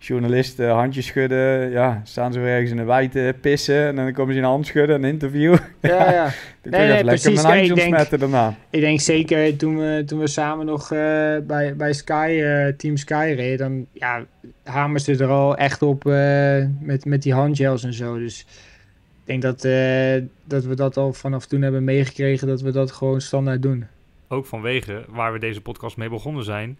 journalisten 0.00 0.70
handjes 0.70 1.06
schudden. 1.06 1.70
Ja, 1.70 2.00
staan 2.04 2.32
ze 2.32 2.40
weer 2.40 2.48
ergens 2.48 2.70
in 2.70 2.76
de 2.76 2.84
wei 2.84 3.08
te 3.08 3.34
pissen. 3.40 3.86
En 3.86 3.96
dan 3.96 4.12
komen 4.12 4.32
ze 4.32 4.38
in 4.38 4.44
een 4.44 4.50
hand 4.50 4.66
schudden, 4.66 4.96
een 4.96 5.10
interview. 5.10 5.56
Ja, 5.80 6.12
ja. 6.12 6.24
nee, 6.62 6.80
nee, 6.80 6.92
nee 6.92 7.04
precies. 7.04 7.42
Mijn 7.42 7.54
handje 7.54 7.72
ontsmetten 7.72 8.18
daarna. 8.18 8.56
Ik 8.70 8.80
denk 8.80 9.00
zeker 9.00 9.56
toen 9.56 9.78
we, 9.78 10.02
toen 10.06 10.18
we 10.18 10.26
samen 10.26 10.66
nog 10.66 10.92
uh, 10.92 10.98
bij, 11.42 11.74
bij 11.76 11.92
Sky, 11.92 12.38
uh, 12.42 12.66
Team 12.76 12.96
Sky 12.96 13.32
reden, 13.36 13.58
dan 13.58 13.86
ja, 13.92 14.24
hameren 14.64 15.00
ze 15.00 15.24
er 15.24 15.30
al 15.30 15.56
echt 15.56 15.82
op 15.82 16.04
uh, 16.04 16.64
met, 16.80 17.04
met 17.04 17.22
die 17.22 17.34
handgels 17.34 17.84
en 17.84 17.94
zo. 17.94 18.18
Dus 18.18 18.46
ik 19.24 19.40
denk 19.40 19.42
dat, 19.42 19.62
dat 20.44 20.64
we 20.64 20.74
dat 20.74 20.96
al 20.96 21.12
vanaf 21.12 21.46
toen 21.46 21.62
hebben 21.62 21.84
meegekregen, 21.84 22.46
dat 22.46 22.60
we 22.60 22.70
dat 22.70 22.90
gewoon 22.90 23.20
standaard 23.20 23.62
doen. 23.62 23.86
Ook 24.28 24.46
vanwege 24.46 25.04
waar 25.08 25.32
we 25.32 25.38
deze 25.38 25.60
podcast 25.60 25.96
mee 25.96 26.08
begonnen 26.08 26.44
zijn 26.44 26.78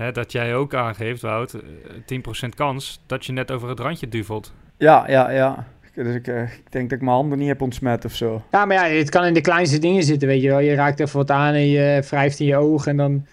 Hè, 0.00 0.12
dat 0.12 0.32
jij 0.32 0.54
ook 0.54 0.74
aangeeft, 0.74 1.22
Wout, 1.22 1.54
10% 1.54 1.60
eh, 2.04 2.50
kans 2.56 3.00
dat 3.06 3.26
je 3.26 3.32
net 3.32 3.50
over 3.50 3.68
het 3.68 3.80
randje 3.80 4.08
duvelt. 4.08 4.52
Ja, 4.76 5.04
ja, 5.08 5.30
ja. 5.30 5.66
Dus 5.94 6.14
ik, 6.14 6.26
uh, 6.26 6.42
ik, 6.42 6.72
denk 6.72 6.90
dat 6.90 6.98
ik 6.98 7.04
mijn 7.04 7.16
handen 7.16 7.38
niet 7.38 7.48
heb 7.48 7.60
ontsmet 7.60 8.04
of 8.04 8.14
zo. 8.14 8.42
Ja, 8.50 8.64
maar 8.64 8.76
ja, 8.76 8.96
het 8.96 9.10
kan 9.10 9.24
in 9.24 9.34
de 9.34 9.40
kleinste 9.40 9.78
dingen 9.78 10.02
zitten, 10.02 10.28
weet 10.28 10.42
je 10.42 10.48
wel. 10.48 10.58
Je 10.58 10.74
raakt 10.74 11.00
even 11.00 11.16
wat 11.16 11.30
aan 11.30 11.54
en 11.54 11.66
je 11.66 12.04
wrijft 12.10 12.40
in 12.40 12.46
je 12.46 12.56
ogen 12.56 12.90
en 12.90 12.96
dan 12.96 13.26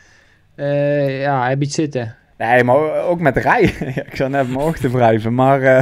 uh, 0.56 1.22
ja, 1.22 1.48
heb 1.48 1.60
je 1.60 1.66
het 1.66 1.74
zitten. 1.74 2.16
Nee, 2.38 2.64
maar 2.64 3.04
ook 3.04 3.20
met 3.20 3.38
rijden. 3.38 3.88
ik 4.12 4.16
zou 4.16 4.30
net 4.30 4.48
mijn 4.48 4.60
ogen 4.60 4.80
te 4.80 4.90
wrijven, 4.90 5.34
maar 5.34 5.62
uh, 5.62 5.80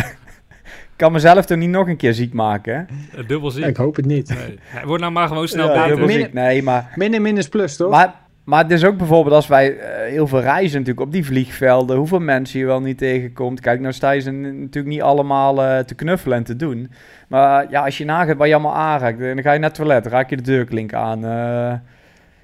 ik 0.65 0.95
kan 0.95 1.12
mezelf 1.12 1.45
toch 1.45 1.58
niet 1.58 1.69
nog 1.69 1.88
een 1.88 1.98
keer 1.98 2.13
ziek 2.13 2.34
maken. 2.34 2.88
Dubbel 3.28 3.52
ziek. 3.52 3.65
ik 3.65 3.78
hoop 3.78 3.95
het 3.95 4.06
niet. 4.06 4.30
Nee. 4.30 4.84
Word 4.86 5.00
nou 5.00 5.12
maar 5.12 5.28
gewoon 5.28 5.48
snel 5.48 5.74
ja, 5.74 5.88
Dubbel 5.88 6.10
ziek, 6.10 6.34
nee, 6.34 6.63
maar... 6.63 6.93
Min 6.95 7.21
minus 7.21 7.50
plus, 7.50 7.76
toch? 7.76 7.91
Maar 7.91 8.13
maar 8.45 8.63
het 8.63 8.71
is 8.71 8.84
ook 8.84 8.97
bijvoorbeeld 8.97 9.36
als 9.36 9.47
wij 9.47 9.73
uh, 9.73 9.84
heel 10.10 10.27
veel 10.27 10.41
reizen 10.41 10.79
natuurlijk 10.79 11.05
op 11.05 11.12
die 11.12 11.25
vliegvelden, 11.25 11.97
hoeveel 11.97 12.19
mensen 12.19 12.60
je 12.60 12.65
wel 12.65 12.81
niet 12.81 12.97
tegenkomt. 12.97 13.60
Kijk, 13.60 13.79
nou 13.79 13.93
sta 13.93 14.12
je 14.12 14.19
ze 14.19 14.31
natuurlijk 14.31 14.86
niet 14.86 15.01
allemaal 15.01 15.63
uh, 15.63 15.79
te 15.79 15.95
knuffelen 15.95 16.38
en 16.38 16.43
te 16.43 16.55
doen. 16.55 16.91
Maar 17.27 17.65
ja, 17.69 17.84
als 17.84 17.97
je 17.97 18.05
nagaat 18.05 18.38
waar 18.38 18.47
je 18.47 18.53
allemaal 18.53 18.75
aanraakt, 18.75 19.19
dan 19.19 19.41
ga 19.41 19.51
je 19.51 19.60
naar 19.60 19.69
het 19.69 19.77
toilet, 19.77 20.05
raak 20.05 20.29
je 20.29 20.36
de 20.36 20.41
deurklink 20.41 20.93
aan. 20.93 21.19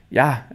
Ja, 0.07 0.47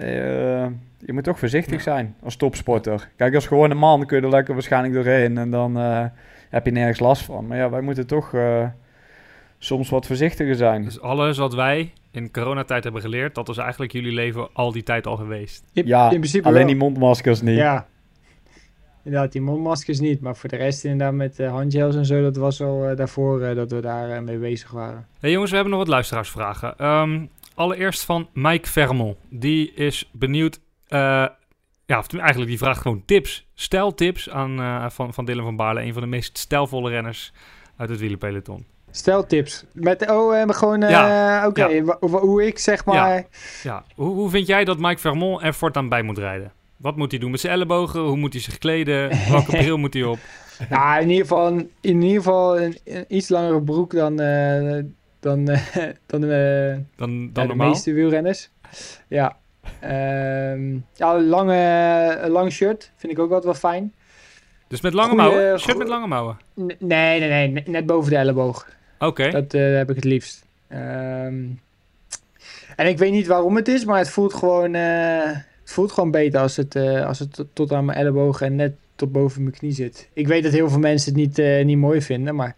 je 0.99 1.13
moet 1.13 1.25
toch 1.25 1.39
voorzichtig 1.39 1.81
zijn 1.81 2.15
als 2.23 2.37
topsporter. 2.37 3.09
Kijk, 3.17 3.35
als 3.35 3.47
gewone 3.47 3.75
man 3.75 4.07
kun 4.07 4.17
je 4.17 4.23
er 4.23 4.31
lekker 4.31 4.55
waarschijnlijk 4.55 4.95
doorheen 4.95 5.39
en 5.39 5.51
dan 5.51 5.77
heb 6.51 6.65
je 6.65 6.71
nergens 6.73 7.01
last 7.01 7.25
van. 7.25 7.47
Maar 7.47 7.57
ja, 7.57 7.71
wij 7.71 7.81
moeten 7.81 8.07
toch 8.07 8.33
soms 9.67 9.89
wat 9.89 10.07
voorzichtiger 10.07 10.55
zijn. 10.55 10.85
Dus 10.85 11.01
alles 11.01 11.39
wat 11.39 11.55
wij 11.55 11.93
in 12.11 12.33
coronatijd 12.33 12.85
hebben 12.85 13.03
geleerd, 13.03 13.35
dat 13.35 13.49
is 13.49 13.57
eigenlijk 13.57 13.93
jullie 13.93 14.13
leven 14.13 14.49
al 14.53 14.73
die 14.73 14.83
tijd 14.83 15.07
al 15.07 15.17
geweest. 15.17 15.65
ja, 15.73 16.11
in 16.11 16.19
principe 16.19 16.49
alleen 16.49 16.67
die 16.67 16.77
mondmaskers 16.77 17.41
niet. 17.41 17.57
Ja, 17.57 17.87
inderdaad, 19.05 19.33
die 19.33 19.41
mondmaskers 19.41 20.01
niet. 20.01 20.21
Maar 20.21 20.37
voor 20.37 20.49
de 20.49 20.57
rest 20.57 20.85
inderdaad 20.85 21.15
met 21.15 21.39
uh, 21.39 21.51
handgels 21.51 21.97
en 21.97 22.07
zo, 22.07 22.23
dat 22.23 22.37
was 22.37 22.63
al 22.63 22.91
uh, 22.91 22.97
daarvoor 22.97 23.41
uh, 23.43 23.55
dat 23.55 23.71
we 23.71 23.81
daar 23.81 24.23
mee 24.23 24.39
bezig 24.39 24.71
waren. 24.71 25.07
Hey 25.21 25.31
jongens, 25.31 25.51
we 25.51 25.57
hebben 25.57 25.75
nog 25.75 25.85
wat 25.85 25.93
luisteraarsvragen. 25.93 26.87
Um, 26.87 27.29
allereerst 27.55 28.05
van 28.05 28.29
Mike 28.33 28.69
Vermel. 28.69 29.17
Die 29.29 29.73
is 29.75 30.11
benieuwd... 30.13 30.61
ja, 30.89 31.37
eigenlijk 31.87 32.47
die 32.47 32.59
vraagt 32.59 32.81
gewoon 32.81 33.03
tips. 33.05 33.47
Steltips 33.55 34.31
aan, 34.31 34.91
van, 34.93 35.15
van 35.15 35.25
Dylan 35.25 35.45
van 35.45 35.57
Baarle. 35.57 35.83
Een 35.83 35.93
van 35.93 36.03
de 36.03 36.09
meest 36.09 36.39
stijlvolle 36.39 36.91
renners 36.91 37.33
uit 37.77 37.89
het 37.89 37.99
wielerpeloton. 37.99 38.76
Steltips. 38.97 39.65
Met, 39.73 40.11
oh, 40.11 40.43
gewoon, 40.47 40.83
uh, 40.83 40.91
ja, 40.91 41.47
oké, 41.47 41.63
okay. 41.63 41.75
ja. 41.75 41.97
hoe 42.19 42.47
ik 42.47 42.59
zeg 42.59 42.85
maar... 42.85 42.95
Ja, 42.95 43.25
ja. 43.63 43.85
Hoe, 43.95 44.15
hoe 44.15 44.31
vind 44.31 44.47
jij 44.47 44.65
dat 44.65 44.79
Mike 44.79 45.01
Vermont 45.01 45.43
er 45.43 45.55
voortaan 45.55 45.89
bij 45.89 46.03
moet 46.03 46.19
rijden? 46.19 46.53
Wat 46.77 46.97
moet 46.97 47.11
hij 47.11 47.21
doen 47.21 47.31
met 47.31 47.41
zijn 47.41 47.53
ellebogen? 47.53 48.01
Hoe 48.01 48.17
moet 48.17 48.33
hij 48.33 48.43
zich 48.43 48.59
kleden? 48.59 49.11
Welke 49.31 49.51
bril 49.51 49.77
moet 49.77 49.95
hij 49.95 50.03
op? 50.03 50.19
Ja, 50.71 50.99
in 50.99 51.09
ieder 51.11 51.27
geval, 51.27 51.49
in 51.81 52.03
ieder 52.03 52.23
geval 52.23 52.61
een, 52.61 52.79
een 52.85 53.05
iets 53.09 53.29
langere 53.29 53.63
broek 53.63 53.93
dan, 53.93 54.21
uh, 54.21 54.71
dan, 55.21 55.45
dan, 56.07 56.21
dan, 56.97 57.33
dan 57.33 57.49
de 57.49 57.55
meeste 57.55 57.93
wielrenners. 57.93 58.51
Ja. 59.09 59.37
Um, 59.85 60.87
ja, 60.95 61.21
lange, 61.21 62.29
lang 62.29 62.53
shirt 62.53 62.93
vind 62.97 63.13
ik 63.13 63.19
ook 63.19 63.31
altijd 63.33 63.45
wel 63.45 63.73
fijn. 63.73 63.93
Dus 64.69 64.81
met 64.81 64.93
lange 64.93 65.11
Goeie, 65.11 65.25
mouwen? 65.25 65.61
Shirt 65.61 65.79
met 65.79 65.89
lange 65.89 66.07
mouwen? 66.07 66.37
Nee, 66.55 67.21
nee, 67.21 67.49
nee. 67.49 67.63
Net 67.67 67.87
boven 67.87 68.11
de 68.11 68.17
elleboog. 68.17 68.67
Oké. 68.99 69.31
Dat 69.31 69.55
uh, 69.55 69.77
heb 69.77 69.91
ik 69.91 69.97
het 69.97 70.05
liefst. 70.05 70.45
Um, 70.73 71.61
en 72.77 72.87
ik 72.87 72.99
weet 72.99 73.13
niet 73.13 73.27
waarom 73.27 73.57
het 73.57 73.69
is, 73.69 73.85
maar 73.85 73.99
het 73.99 74.11
voelt 74.11 74.35
gewoon, 74.35 74.75
uh, 74.75 75.25
het 75.63 75.73
voelt 75.73 75.93
gewoon 75.93 76.11
beter 76.11 76.41
als 76.41 76.57
het, 76.57 76.75
uh, 76.75 77.07
als 77.07 77.19
het 77.19 77.45
tot 77.53 77.73
aan 77.73 77.85
mijn 77.85 77.99
elleboog 77.99 78.41
en 78.41 78.57
net 78.57 78.73
tot 78.97 79.13
boven 79.13 79.43
mijn 79.43 79.55
knie 79.55 79.73
zit. 79.73 80.09
Ik 80.13 80.27
weet 80.27 80.43
dat 80.43 80.53
heel 80.53 80.69
veel 80.69 80.79
mensen 80.79 81.15
het 81.15 81.37
niet, 81.37 81.65
niet 81.67 81.79
mooi 81.79 82.03
vinden, 82.03 82.35
maar 82.35 82.57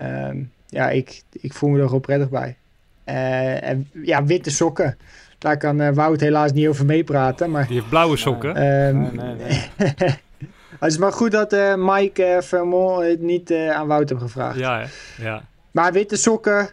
um, 0.00 0.52
ja, 0.66 0.90
ik, 0.90 1.22
ik 1.32 1.52
voel 1.52 1.70
me 1.70 1.78
er 1.78 1.84
gewoon 1.84 2.00
prettig 2.00 2.28
bij. 2.28 2.56
en 3.04 3.88
ja, 4.02 4.24
witte 4.24 4.50
sokken. 4.50 4.96
Daar 5.42 5.56
kan 5.56 5.94
Wout 5.94 6.20
helaas 6.20 6.52
niet 6.52 6.68
over 6.68 6.84
meepraten. 6.84 7.50
Maar, 7.50 7.66
Die 7.66 7.76
heeft 7.76 7.88
blauwe 7.88 8.16
sokken. 8.16 8.62
Um, 8.66 9.10
nee, 9.14 9.34
nee. 9.34 9.68
het 10.80 10.90
is 10.92 10.98
maar 10.98 11.12
goed 11.12 11.30
dat 11.30 11.52
uh, 11.52 11.74
Mike 11.76 12.22
uh, 12.22 12.40
Vermont 12.40 13.04
het 13.04 13.20
niet 13.20 13.50
uh, 13.50 13.70
aan 13.70 13.86
Wout 13.86 14.08
heeft 14.08 14.20
gevraagd. 14.20 14.58
Ja, 14.58 14.86
ja. 15.18 15.42
Maar 15.72 15.92
witte 15.92 16.16
sokken, 16.16 16.68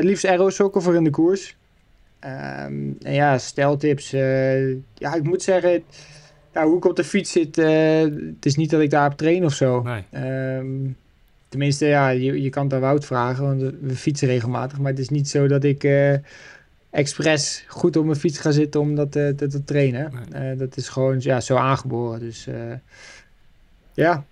liefst 0.00 0.24
aero 0.24 0.50
sokken 0.50 0.82
voor 0.82 0.94
in 0.94 1.04
de 1.04 1.10
koers. 1.10 1.56
Um, 2.24 2.96
en 3.02 3.12
ja, 3.14 3.38
steltips. 3.38 4.10
ja, 4.94 5.14
ik 5.14 5.22
moet 5.22 5.42
zeggen, 5.42 5.82
ja, 6.52 6.66
hoe 6.66 6.76
ik 6.76 6.84
op 6.84 6.96
de 6.96 7.04
fiets 7.04 7.32
zit, 7.32 7.56
het 7.56 8.46
is 8.46 8.56
niet 8.56 8.70
dat 8.70 8.80
ik 8.80 8.90
daarop 8.90 9.16
train 9.16 9.44
of 9.44 9.54
zo. 9.54 9.82
Nee. 9.82 10.04
Um, 10.56 10.96
tenminste, 11.48 11.86
ja, 11.86 12.08
je, 12.08 12.42
je 12.42 12.50
kan 12.50 12.64
het 12.64 12.72
aan 12.72 12.80
Wout 12.80 13.04
vragen, 13.04 13.44
want 13.44 13.74
we 13.80 13.96
fietsen 13.96 14.28
regelmatig. 14.28 14.78
Maar 14.78 14.90
het 14.90 15.00
is 15.00 15.08
niet 15.08 15.28
zo 15.28 15.46
dat 15.46 15.64
ik 15.64 15.88
expres 16.90 17.64
goed 17.68 17.96
op 17.96 18.04
mijn 18.04 18.18
fiets 18.18 18.38
ga 18.38 18.50
zitten 18.50 18.80
om 18.80 18.94
dat 18.94 19.12
te, 19.12 19.34
te, 19.36 19.64
trainen. 19.64 20.12
Nee. 20.30 20.56
dat 20.56 20.76
is 20.76 20.88
gewoon 20.88 21.16
ja, 21.20 21.40
zo 21.40 21.56
aangeboren. 21.56 22.20
Dus 22.20 22.46
ja. 23.94 24.24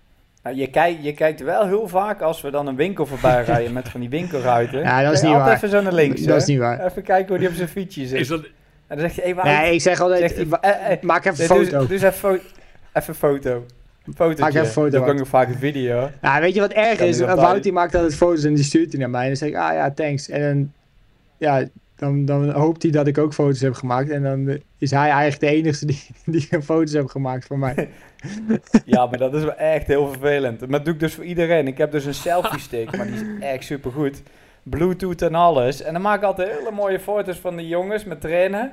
Nou, 0.46 0.58
je, 0.58 0.66
kijkt, 0.66 1.04
je 1.04 1.12
kijkt 1.12 1.40
wel 1.40 1.66
heel 1.66 1.88
vaak 1.88 2.20
als 2.20 2.40
we 2.40 2.50
dan 2.50 2.66
een 2.66 2.76
winkel 2.76 3.06
voorbij 3.06 3.44
rijden 3.52 3.72
met 3.72 3.88
van 3.88 4.00
die 4.00 4.08
winkelruiten. 4.08 4.80
Ja, 4.80 5.02
dat 5.02 5.12
is 5.12 5.22
niet 5.22 5.32
waar. 5.32 5.56
even 5.56 5.68
zo 5.68 5.82
naar 5.82 5.92
links. 5.92 6.22
Dat 6.22 6.36
is 6.40 6.46
niet 6.46 6.58
waar. 6.58 6.84
Even 6.84 7.02
kijken 7.02 7.28
hoe 7.28 7.38
die 7.38 7.48
op 7.48 7.54
zijn 7.54 7.68
fietsje 7.68 8.06
zit. 8.06 8.20
Is 8.20 8.28
dat... 8.28 8.44
En 8.86 8.98
dan 8.98 9.00
zegt 9.00 9.16
hij, 9.16 9.34
hey, 9.36 9.60
Nee, 9.60 9.74
ik 9.74 9.80
zeg 9.80 10.00
altijd, 10.00 10.20
zegt 10.20 10.36
hij, 10.36 10.60
eh, 10.60 10.92
eh, 10.92 11.02
maak 11.02 11.24
even 11.24 11.40
een 11.40 11.64
foto. 11.64 11.78
Dus, 11.78 11.88
dus 11.88 12.02
even, 12.02 12.12
fo 12.12 12.38
even 12.92 13.14
foto. 13.14 13.64
Een 14.06 14.14
fotootje. 14.14 14.42
Maak 14.42 14.50
even 14.52 14.64
een 14.64 14.72
foto. 14.72 14.90
Dan 14.90 15.00
kan 15.00 15.12
ik 15.12 15.18
nog 15.18 15.28
vaak 15.28 15.48
een 15.48 15.58
video. 15.58 16.10
Ja, 16.22 16.40
weet 16.40 16.54
je 16.54 16.60
wat 16.60 16.72
erg 16.72 17.00
is? 17.00 17.20
Wout 17.20 17.62
die 17.62 17.72
maakt 17.72 17.94
altijd 17.94 18.14
foto's 18.14 18.44
en 18.44 18.54
die 18.54 18.64
stuurt 18.64 18.90
hij 18.90 19.00
naar 19.00 19.10
mij. 19.10 19.22
En 19.22 19.28
dan 19.28 19.36
zeg 19.36 19.48
ik, 19.48 19.54
ah 19.54 19.72
ja, 19.72 19.90
thanks. 19.90 20.28
En 20.28 20.40
dan, 20.40 20.72
ja, 21.36 21.68
dan, 21.96 22.24
dan 22.24 22.50
hoopt 22.50 22.82
hij 22.82 22.90
dat 22.90 23.06
ik 23.06 23.18
ook 23.18 23.34
foto's 23.34 23.60
heb 23.60 23.74
gemaakt. 23.74 24.10
En 24.10 24.22
dan 24.22 24.58
is 24.78 24.90
hij 24.90 25.10
eigenlijk 25.10 25.40
de 25.40 25.46
enige 25.46 25.86
die, 25.86 26.06
die 26.40 26.62
foto's 26.62 26.92
heeft 26.92 27.10
gemaakt 27.10 27.46
voor 27.46 27.58
mij. 27.58 27.74
ja, 28.84 29.06
maar 29.06 29.18
dat 29.18 29.34
is 29.34 29.42
wel 29.42 29.54
echt 29.56 29.86
heel 29.86 30.08
vervelend. 30.08 30.60
Maar 30.60 30.68
dat 30.68 30.84
doe 30.84 30.94
ik 30.94 31.00
dus 31.00 31.14
voor 31.14 31.24
iedereen. 31.24 31.66
Ik 31.66 31.78
heb 31.78 31.90
dus 31.90 32.04
een 32.04 32.14
selfie 32.14 32.60
stick, 32.60 32.96
maar 32.96 33.06
die 33.06 33.14
is 33.14 33.22
echt 33.54 33.64
super 33.64 33.90
goed. 33.90 34.22
Bluetooth 34.62 35.22
en 35.22 35.34
alles. 35.34 35.82
En 35.82 35.92
dan 35.92 36.02
maak 36.02 36.16
ik 36.18 36.24
altijd 36.24 36.58
hele 36.58 36.70
mooie 36.70 37.00
foto's 37.00 37.36
van 37.38 37.56
de 37.56 37.66
jongens 37.66 38.04
met 38.04 38.20
trainen. 38.20 38.72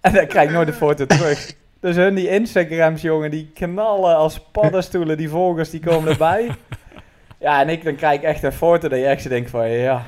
En 0.00 0.12
dan 0.12 0.26
krijg 0.26 0.48
ik 0.48 0.54
nooit 0.54 0.66
de 0.66 0.72
foto 0.72 1.06
terug. 1.06 1.54
Dus 1.80 1.96
hun, 1.96 2.14
die 2.14 2.28
Instagrams, 2.28 3.02
jongen, 3.02 3.30
die 3.30 3.50
knallen 3.54 4.16
als 4.16 4.40
paddenstoelen. 4.40 5.16
Die 5.16 5.28
volgers, 5.28 5.70
die 5.70 5.80
komen 5.80 6.10
erbij. 6.10 6.50
Ja, 7.38 7.60
en 7.60 7.68
ik 7.68 7.84
dan 7.84 7.94
krijg 7.94 8.14
ik 8.18 8.22
echt 8.22 8.42
een 8.42 8.52
foto 8.52 8.88
dat 8.88 8.98
je 8.98 9.06
echt 9.06 9.28
denkt 9.28 9.50
van, 9.50 9.68
ja, 9.70 10.02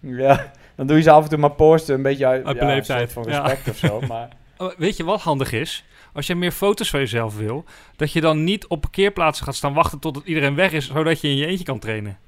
ja. 0.00 0.50
Dan 0.74 0.86
doe 0.86 0.96
je 0.96 1.02
ze 1.02 1.10
af 1.10 1.22
en 1.22 1.28
toe 1.28 1.38
maar 1.38 1.50
posten, 1.50 1.94
een 1.94 2.02
beetje 2.02 2.26
uit, 2.26 2.44
Uit 2.44 2.56
ja, 2.56 2.62
een 2.62 2.68
beleefdheid. 2.68 3.10
soort 3.10 3.26
van 3.26 3.34
respect 3.34 3.68
of 3.68 3.76
zo. 3.76 4.00
Maar 4.08 4.28
Oh, 4.58 4.70
Weet 4.76 4.96
je 4.96 5.04
wat 5.04 5.20
handig 5.20 5.52
is? 5.52 5.84
Als 6.12 6.26
je 6.26 6.34
meer 6.34 6.52
foto's 6.52 6.90
van 6.90 7.00
jezelf 7.00 7.36
wil, 7.36 7.64
dat 7.96 8.12
je 8.12 8.20
dan 8.20 8.44
niet 8.44 8.66
op 8.66 8.80
parkeerplaatsen 8.80 9.44
gaat 9.44 9.54
staan 9.54 9.74
wachten 9.74 9.98
totdat 9.98 10.24
iedereen 10.26 10.54
weg 10.54 10.72
is, 10.72 10.86
zodat 10.86 11.20
je 11.20 11.28
in 11.28 11.36
je 11.36 11.46
eentje 11.46 11.64
kan 11.64 11.78
trainen. 11.78 12.18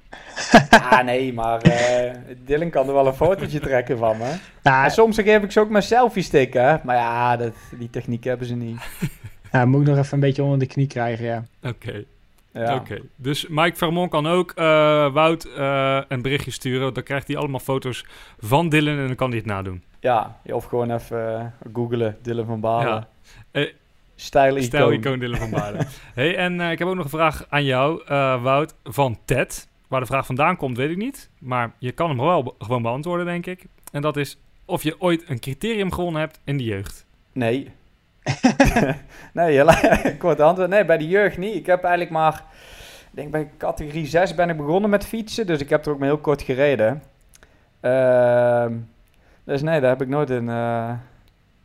ja, 0.71 1.03
nee, 1.12 1.33
maar 1.33 1.61
eh 1.61 2.14
Dylan 2.45 2.71
kan 2.71 2.87
er 2.87 2.95
wel 2.95 3.07
een 3.07 3.14
fotootje 3.14 3.61
trekken 3.68 3.99
van 3.99 4.16
me. 4.16 4.35
En 4.62 4.90
soms 4.90 5.16
geef 5.16 5.42
ik 5.42 5.53
ze 5.53 5.61
ook 5.61 5.71
mijn 5.71 5.83
selfie 5.83 6.23
sticken, 6.23 6.64
hè. 6.64 6.77
Maar 6.85 6.97
ja, 6.97 7.37
dat, 7.37 7.53
die 7.79 7.90
techniek 7.90 8.25
hebben 8.25 8.47
ze 8.47 8.55
niet. 8.55 8.81
Ja, 9.53 9.64
moet 9.64 9.81
ik 9.81 9.87
nog 9.87 9.99
even 9.99 10.14
een 10.14 10.21
beetje 10.21 10.42
onder 10.42 10.59
de 10.59 10.66
knie 10.66 10.87
krijgen, 10.87 11.25
ja. 11.25 11.45
Oké. 11.62 12.05
Ja. 12.53 12.75
Oké, 12.75 12.99
dus 13.16 13.49
Mike 13.49 13.77
Vermont 13.77 14.11
kan 14.11 14.27
ook 14.27 14.51
eh, 14.51 15.12
Wout 15.12 15.45
eh, 15.45 16.01
een 16.09 16.23
berichtje 16.23 16.51
sturen. 16.51 16.95
Dan 16.95 17.03
krijgt 17.03 17.27
hij 17.27 17.37
allemaal 17.37 17.61
foto's 17.61 18.05
van 18.38 18.68
Dylan 18.68 18.99
en 18.99 19.07
dan 19.07 19.16
kan 19.16 19.29
hij 19.29 19.38
het 19.38 19.47
nadoen. 19.47 19.83
Ja, 20.01 20.37
of 20.42 20.64
gewoon 20.64 20.90
even 20.90 21.38
eh, 21.38 21.47
googlen, 21.73 22.16
Dylan 22.23 22.47
van 22.47 22.61
Balen. 22.61 22.87
Ja. 22.87 23.09
Eh, 23.52 23.72
Stijl 24.14 24.62
Stel 24.62 24.80
icoon. 24.92 24.98
icoon 25.00 25.18
Dylan 25.18 25.38
van 25.38 25.50
Baarden. 25.50 25.86
hey, 26.14 26.36
en 26.36 26.60
eh, 26.60 26.70
ik 26.70 26.78
heb 26.78 26.88
ook 26.88 26.94
nog 26.94 27.04
een 27.04 27.10
vraag 27.10 27.46
aan 27.48 27.64
jou, 27.64 28.02
eh, 28.06 28.42
Wout, 28.42 28.74
van 28.84 29.18
Ted. 29.24 29.68
Waar 29.88 30.00
de 30.00 30.06
vraag 30.06 30.26
vandaan 30.26 30.56
komt, 30.56 30.76
weet 30.76 30.90
ik 30.90 30.96
niet. 30.96 31.30
Maar 31.38 31.72
je 31.78 31.92
kan 31.92 32.08
hem 32.08 32.18
wel 32.18 32.42
be- 32.42 32.54
gewoon 32.58 32.82
beantwoorden, 32.82 33.26
denk 33.26 33.46
ik. 33.46 33.64
En 33.92 34.02
dat 34.02 34.16
is 34.16 34.38
of 34.64 34.82
je 34.82 35.00
ooit 35.00 35.24
een 35.28 35.38
criterium 35.40 35.92
gewonnen 35.92 36.20
hebt 36.20 36.40
in 36.44 36.56
de 36.56 36.64
jeugd. 36.64 37.06
Nee. 37.32 37.70
nee, 39.32 39.64
kort 40.18 40.40
antwoord. 40.40 40.68
Nee, 40.70 40.84
bij 40.84 40.98
de 40.98 41.08
jeugd 41.08 41.38
niet. 41.38 41.54
Ik 41.54 41.66
heb 41.66 41.82
eigenlijk 41.82 42.12
maar... 42.12 42.44
Ik 43.10 43.18
denk 43.18 43.30
bij 43.30 43.50
categorie 43.58 44.06
6 44.06 44.34
ben 44.34 44.50
ik 44.50 44.56
begonnen 44.56 44.90
met 44.90 45.06
fietsen. 45.06 45.46
Dus 45.46 45.60
ik 45.60 45.68
heb 45.68 45.86
er 45.86 45.92
ook 45.92 45.98
maar 45.98 46.08
heel 46.08 46.18
kort 46.18 46.42
gereden. 46.42 47.02
Ehm, 47.80 48.72
dus 49.44 49.62
nee, 49.62 49.80
daar 49.80 49.90
heb 49.90 50.02
ik 50.02 50.08
nooit 50.08 50.30
een, 50.30 50.48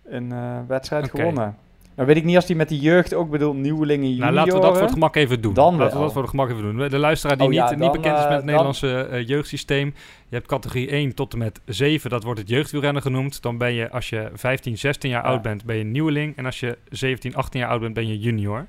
een 0.04 0.32
eh, 0.32 0.58
wedstrijd 0.68 1.10
gewonnen. 1.10 1.58
Nou 1.98 2.10
weet 2.10 2.18
ik 2.18 2.24
niet 2.24 2.36
als 2.36 2.46
die 2.46 2.56
met 2.56 2.70
de 2.70 2.80
jeugd 2.80 3.14
ook 3.14 3.30
bedoelt 3.30 3.58
nieuwelingen 3.58 4.04
Nou, 4.10 4.14
junioren. 4.16 4.34
laten 4.34 4.54
we 4.54 4.60
dat 4.60 4.72
voor 4.74 4.82
het 4.82 4.92
gemak 4.94 5.16
even 5.16 5.42
doen. 5.42 5.54
Dan 5.54 5.76
laten 5.78 5.98
we 5.98 6.04
dat 6.04 6.12
voor 6.14 6.22
het 6.22 6.30
gemak 6.30 6.50
even 6.50 6.62
doen. 6.62 6.90
De 6.90 6.98
luisteraar 6.98 7.38
die 7.38 7.48
Oh 7.48 7.54
ja, 7.54 7.70
niet, 7.70 7.80
niet 7.80 7.92
bekend 7.92 8.18
is 8.18 8.22
met 8.24 8.30
eh, 8.30 8.36
het 8.36 8.44
Nederlandse 8.46 9.02
eh, 9.02 9.28
jeugdsysteem. 9.28 9.94
Je 10.30 10.36
hebt 10.36 10.48
categorie 10.48 10.90
1 10.90 11.14
tot 11.16 11.34
en 11.34 11.40
met 11.40 11.60
7, 11.66 12.10
dat 12.10 12.24
wordt 12.24 12.40
het 12.40 12.50
jeugdwielrennen 12.50 13.02
genoemd. 13.02 13.42
Dan 13.42 13.58
ben 13.58 13.74
je, 13.74 13.92
als 13.92 14.10
je 14.10 14.30
15, 14.34 14.78
16 14.78 15.10
jaar 15.10 15.24
Ja. 15.24 15.30
oud 15.30 15.42
bent, 15.42 15.66
ben 15.66 15.76
je 15.78 15.84
nieuweling. 15.84 16.36
En 16.38 16.46
als 16.46 16.60
je 16.60 16.78
17, 16.90 17.36
18 17.36 17.60
jaar 17.60 17.70
oud 17.70 17.80
bent, 17.80 17.94
ben 17.94 18.08
je 18.08 18.20
junior. 18.20 18.66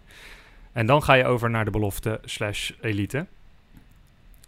En 0.73 0.87
dan 0.87 1.03
ga 1.03 1.14
je 1.14 1.25
over 1.25 1.51
naar 1.51 1.64
de 1.64 1.71
belofte 1.71 2.21
slash 2.25 2.71
elite. 2.81 3.27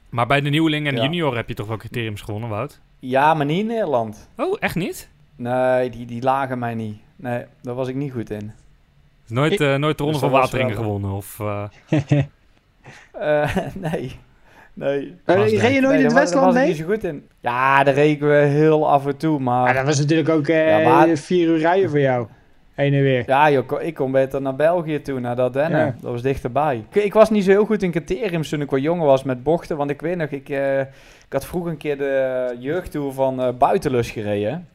Maar 0.09 0.27
bij 0.27 0.41
de 0.41 0.51
nieuweling 0.51 0.87
en 0.87 0.97
Ja. 0.97 1.03
junior 1.03 1.37
heb 1.37 1.49
je 1.49 1.55
toch 1.55 1.67
wel 1.67 1.77
criteriums 1.77 2.21
gewonnen, 2.21 2.49
Wout? 2.51 2.81
Ja, 2.99 3.35
maar 3.35 3.47
niet 3.47 3.61
in 3.61 3.67
Nederland. 3.67 4.29
Oh, 4.37 4.57
echt 4.61 4.75
niet? 4.75 5.09
Nee, 5.37 5.91
die, 5.91 6.07
die 6.07 6.23
lagen 6.23 6.59
mij 6.59 6.75
niet. 6.75 6.97
Nee, 7.17 7.45
daar 7.63 7.75
was 7.75 7.89
ik 7.89 7.95
niet 7.95 8.13
goed 8.13 8.31
in. 8.31 8.53
Nooit, 9.31 9.61
eh, 9.61 9.75
nooit 9.75 9.99
de 9.99 10.05
ronde 10.05 10.19
van 10.19 10.31
dat 10.31 10.41
Wateringen 10.41 10.77
gewonnen? 10.77 11.11
Of, 11.11 11.41
eh, 11.41 11.65
Eh, 13.13 13.57
nee. 13.75 14.19
Nee. 14.75 15.17
Eh, 15.25 15.37
reed 15.37 15.51
je 15.51 15.81
nooit 15.81 15.83
Nee, 15.83 15.99
in 15.99 16.05
het 16.05 16.13
Westland 16.13 16.55
mee? 16.55 16.75
zo 16.75 16.85
goed 16.87 17.05
in. 17.05 17.27
Ja, 17.41 17.85
daar 17.85 17.95
reken 17.95 18.29
we 18.29 18.35
heel 18.35 18.91
af 18.91 19.07
en 19.07 19.17
toe, 19.17 19.39
maar... 19.39 19.63
Maar 19.65 19.75
dat 19.75 19.85
was 19.85 19.99
natuurlijk 19.99 20.29
ook 20.29 20.47
eh, 20.49 20.69
Ja, 20.83 20.89
maar- 20.89 21.17
vier 21.17 21.49
uur 21.49 21.59
rijden 21.59 21.91
voor 21.91 22.01
jou. 22.01 22.27
Heen 22.75 22.95
en 22.95 23.03
weer. 23.03 23.25
Ja, 23.27 23.51
joh, 23.51 23.83
ik 23.83 23.95
kom 23.95 24.13
beter 24.13 24.43
naar 24.43 24.57
België 24.57 25.01
toe, 25.03 25.21
naar 25.21 25.37
Dardenne. 25.37 25.77
Ja. 25.79 25.95
Dat 26.01 26.11
was 26.13 26.23
dichterbij. 26.23 26.85
Ik, 26.91 27.03
ik 27.05 27.13
was 27.13 27.31
niet 27.31 27.45
zo 27.45 27.51
heel 27.51 27.65
goed 27.65 27.83
in 27.83 27.91
criteriums 27.91 28.49
toen 28.49 28.61
ik 28.61 28.71
wat 28.71 28.83
jonger 28.83 29.07
was 29.07 29.23
met 29.23 29.43
bochten. 29.43 29.77
Want 29.77 29.91
ik 29.91 30.01
weet 30.01 30.17
nog, 30.17 30.29
ik, 30.29 30.49
eh, 30.49 30.81
ik 30.81 30.87
had 31.33 31.47
vroeger 31.47 31.71
een 31.71 31.77
keer 31.77 31.99
de 31.99 32.57
jeugdtour 32.59 33.13
van 33.13 33.43
eh 33.43 33.49
Buitenlus 33.59 34.11
gereden. 34.11 34.69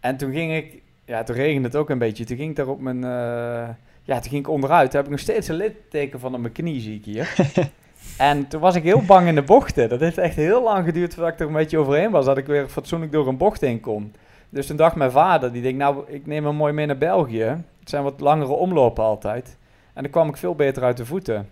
En 0.00 0.16
toen 0.16 0.32
ging 0.32 0.54
ik... 0.56 0.82
Ja, 1.08 1.22
toen 1.22 1.36
regende 1.36 1.68
het 1.68 1.76
ook 1.76 1.90
een 1.90 1.98
beetje. 1.98 2.24
Toen 2.24 2.36
ging 2.36 2.50
ik 2.50 2.56
daar 2.56 2.68
op 2.68 2.80
mijn... 2.80 3.04
eh, 3.04 3.68
ja, 4.02 4.14
toen 4.20 4.30
ging 4.30 4.42
ik 4.42 4.48
onderuit. 4.48 4.90
Toen 4.90 4.96
heb 4.96 5.04
ik 5.04 5.10
nog 5.10 5.20
steeds 5.20 5.48
een 5.48 5.54
litteken 5.54 6.20
van 6.20 6.34
op 6.34 6.40
mijn 6.40 6.52
knie, 6.52 6.80
zie 6.80 6.94
ik 6.94 7.04
hier. 7.04 7.34
en 8.30 8.48
toen 8.48 8.60
was 8.60 8.74
ik 8.74 8.82
heel 8.82 9.02
bang 9.02 9.28
in 9.28 9.34
de 9.34 9.42
bochten. 9.42 9.88
Dat 9.88 10.00
heeft 10.00 10.18
echt 10.18 10.36
heel 10.36 10.62
lang 10.62 10.84
geduurd 10.84 11.14
voordat 11.14 11.32
ik 11.32 11.40
er 11.40 11.46
een 11.46 11.52
beetje 11.52 11.78
overheen 11.78 12.10
was. 12.10 12.24
Dat 12.24 12.38
ik 12.38 12.46
weer 12.46 12.68
fatsoenlijk 12.68 13.12
door 13.12 13.28
een 13.28 13.36
bocht 13.36 13.60
heen 13.60 13.80
kon. 13.80 14.14
Dus 14.48 14.66
toen 14.66 14.76
dacht 14.76 14.96
mijn 14.96 15.10
vader, 15.10 15.52
die 15.52 15.62
denkt, 15.62 15.78
nou, 15.78 16.04
ik 16.06 16.26
neem 16.26 16.44
hem 16.44 16.54
mooi 16.54 16.72
mee 16.72 16.86
naar 16.86 16.98
België. 16.98 17.42
Het 17.80 17.88
zijn 17.88 18.02
wat 18.02 18.20
langere 18.20 18.52
omlopen 18.52 19.04
altijd. 19.04 19.56
En 19.92 20.02
dan 20.02 20.12
kwam 20.12 20.28
ik 20.28 20.36
veel 20.36 20.54
beter 20.54 20.82
uit 20.82 20.96
de 20.96 21.06
voeten. 21.06 21.48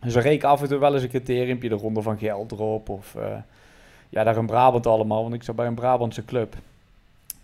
Dus 0.00 0.12
dan 0.12 0.22
reed 0.22 0.32
ik 0.32 0.44
af 0.44 0.62
en 0.62 0.68
toe 0.68 0.78
wel 0.78 0.94
eens 0.94 1.02
een 1.02 1.08
criteriumpje 1.08 1.68
de 1.68 1.74
Ronde 1.74 2.02
van 2.02 2.18
Geldrop. 2.18 2.88
Of 2.88 3.14
eh, 3.14 3.26
ja, 4.08 4.24
daar 4.24 4.36
in 4.36 4.46
Brabant 4.46 4.86
allemaal, 4.86 5.22
want 5.22 5.34
ik 5.34 5.42
zat 5.42 5.56
bij 5.56 5.66
een 5.66 5.74
Brabantse 5.74 6.24
club. 6.24 6.54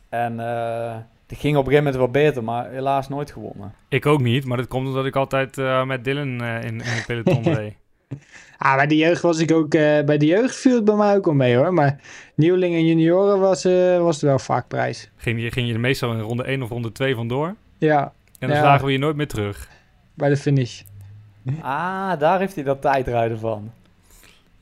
En 0.08 0.40
eh 0.40 0.96
het 1.26 1.38
ging 1.38 1.56
op 1.56 1.66
een 1.66 1.72
gegeven 1.72 1.92
moment 1.92 1.96
wel 2.12 2.22
beter, 2.22 2.44
maar 2.44 2.70
helaas 2.70 3.08
nooit 3.08 3.30
gewonnen. 3.32 3.74
ik 3.88 4.06
ook 4.06 4.20
niet, 4.22 4.44
maar 4.44 4.56
dat 4.56 4.68
komt 4.68 4.86
omdat 4.86 5.06
ik 5.06 5.16
altijd 5.16 5.58
eh, 5.58 5.84
met 5.84 6.04
Dylan 6.04 6.40
eh, 6.42 6.56
in, 6.62 6.74
in 6.74 6.80
het 6.84 7.06
peloton 7.06 7.42
reed. 7.54 7.74
Ah, 8.58 8.74
bij 8.76 8.86
de 8.86 8.96
jeugd 8.96 9.22
was 9.22 9.38
ik 9.38 9.52
ook... 9.52 9.74
eh, 9.74 10.04
bij 10.04 10.18
de 10.18 10.26
jeugd 10.26 10.56
viel 10.56 10.74
het 10.74 10.84
bij 10.84 10.94
mij 10.94 11.16
ook 11.16 11.24
wel 11.24 11.34
mee 11.34 11.56
hoor. 11.56 11.74
Maar 11.74 12.00
nieuweling 12.34 12.74
en 12.74 12.86
junioren 12.86 13.40
was, 13.40 13.64
eh 13.64 13.98
was 13.98 14.22
er 14.22 14.28
wel 14.28 14.38
vaak 14.38 14.68
prijs. 14.68 15.10
Ging 15.16 15.42
je, 15.42 15.50
ging 15.50 15.66
je 15.68 15.74
er 15.74 15.80
meestal 15.80 16.12
in 16.12 16.20
ronde 16.20 16.42
1 16.44 16.62
of 16.62 16.68
ronde 16.68 16.92
2 16.92 17.14
vandoor. 17.14 17.54
Ja, 17.78 18.12
En 18.38 18.48
dan 18.48 18.56
Ja. 18.56 18.62
zagen 18.62 18.86
we 18.86 18.92
je 18.92 18.98
nooit 18.98 19.16
meer 19.16 19.28
terug. 19.28 19.68
bij 20.14 20.28
de 20.28 20.36
finish. 20.36 20.82
Ah, 21.60 22.18
daar 22.18 22.38
heeft 22.38 22.54
hij 22.54 22.64
dat 22.64 22.80
tijdrijden 22.82 23.38
van. 23.38 23.70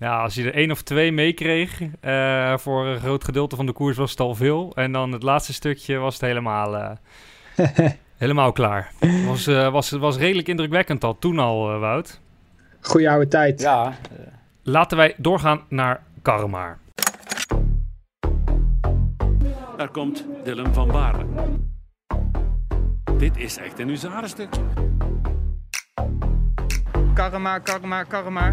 Ja, 0.04 0.22
als 0.22 0.34
je 0.34 0.44
er 0.44 0.54
één 0.54 0.70
of 0.70 0.82
twee 0.82 1.12
meekreeg, 1.12 1.82
eh 2.00 2.56
voor 2.58 2.86
een 2.86 2.98
groot 2.98 3.24
gedeelte 3.24 3.56
van 3.56 3.66
de 3.66 3.72
koers 3.72 3.96
was 3.96 4.10
het 4.10 4.20
al 4.20 4.34
veel. 4.34 4.72
En 4.74 4.92
dan 4.92 5.12
het 5.12 5.22
laatste 5.22 5.52
stukje 5.52 5.96
was 5.96 6.12
het 6.12 6.22
helemaal, 6.22 6.76
eh, 6.76 7.90
helemaal 8.24 8.52
klaar. 8.52 8.92
Het 8.98 9.24
was, 9.26 9.46
eh, 9.46 9.72
was, 9.72 9.90
was 9.90 10.16
redelijk 10.16 10.48
indrukwekkend 10.48 11.04
al, 11.04 11.18
toen 11.18 11.38
al, 11.38 11.72
eh, 11.72 11.78
Wout. 11.78 12.20
Goeie 12.80 13.10
oude 13.10 13.28
tijd. 13.28 13.60
Ja, 13.60 13.96
Laten 14.62 14.96
wij 14.96 15.14
doorgaan 15.16 15.60
naar 15.68 16.02
Karmar. 16.22 16.78
Daar 19.76 19.90
komt 19.90 20.24
Dylan 20.44 20.74
van 20.74 20.88
Baarle. 20.88 21.24
Dit 23.18 23.36
is 23.36 23.56
echt 23.56 23.78
een 23.78 23.88
huzarenstuk. 23.88 24.48
Karma, 27.14 27.58
karma, 27.58 28.02
karma. 28.02 28.52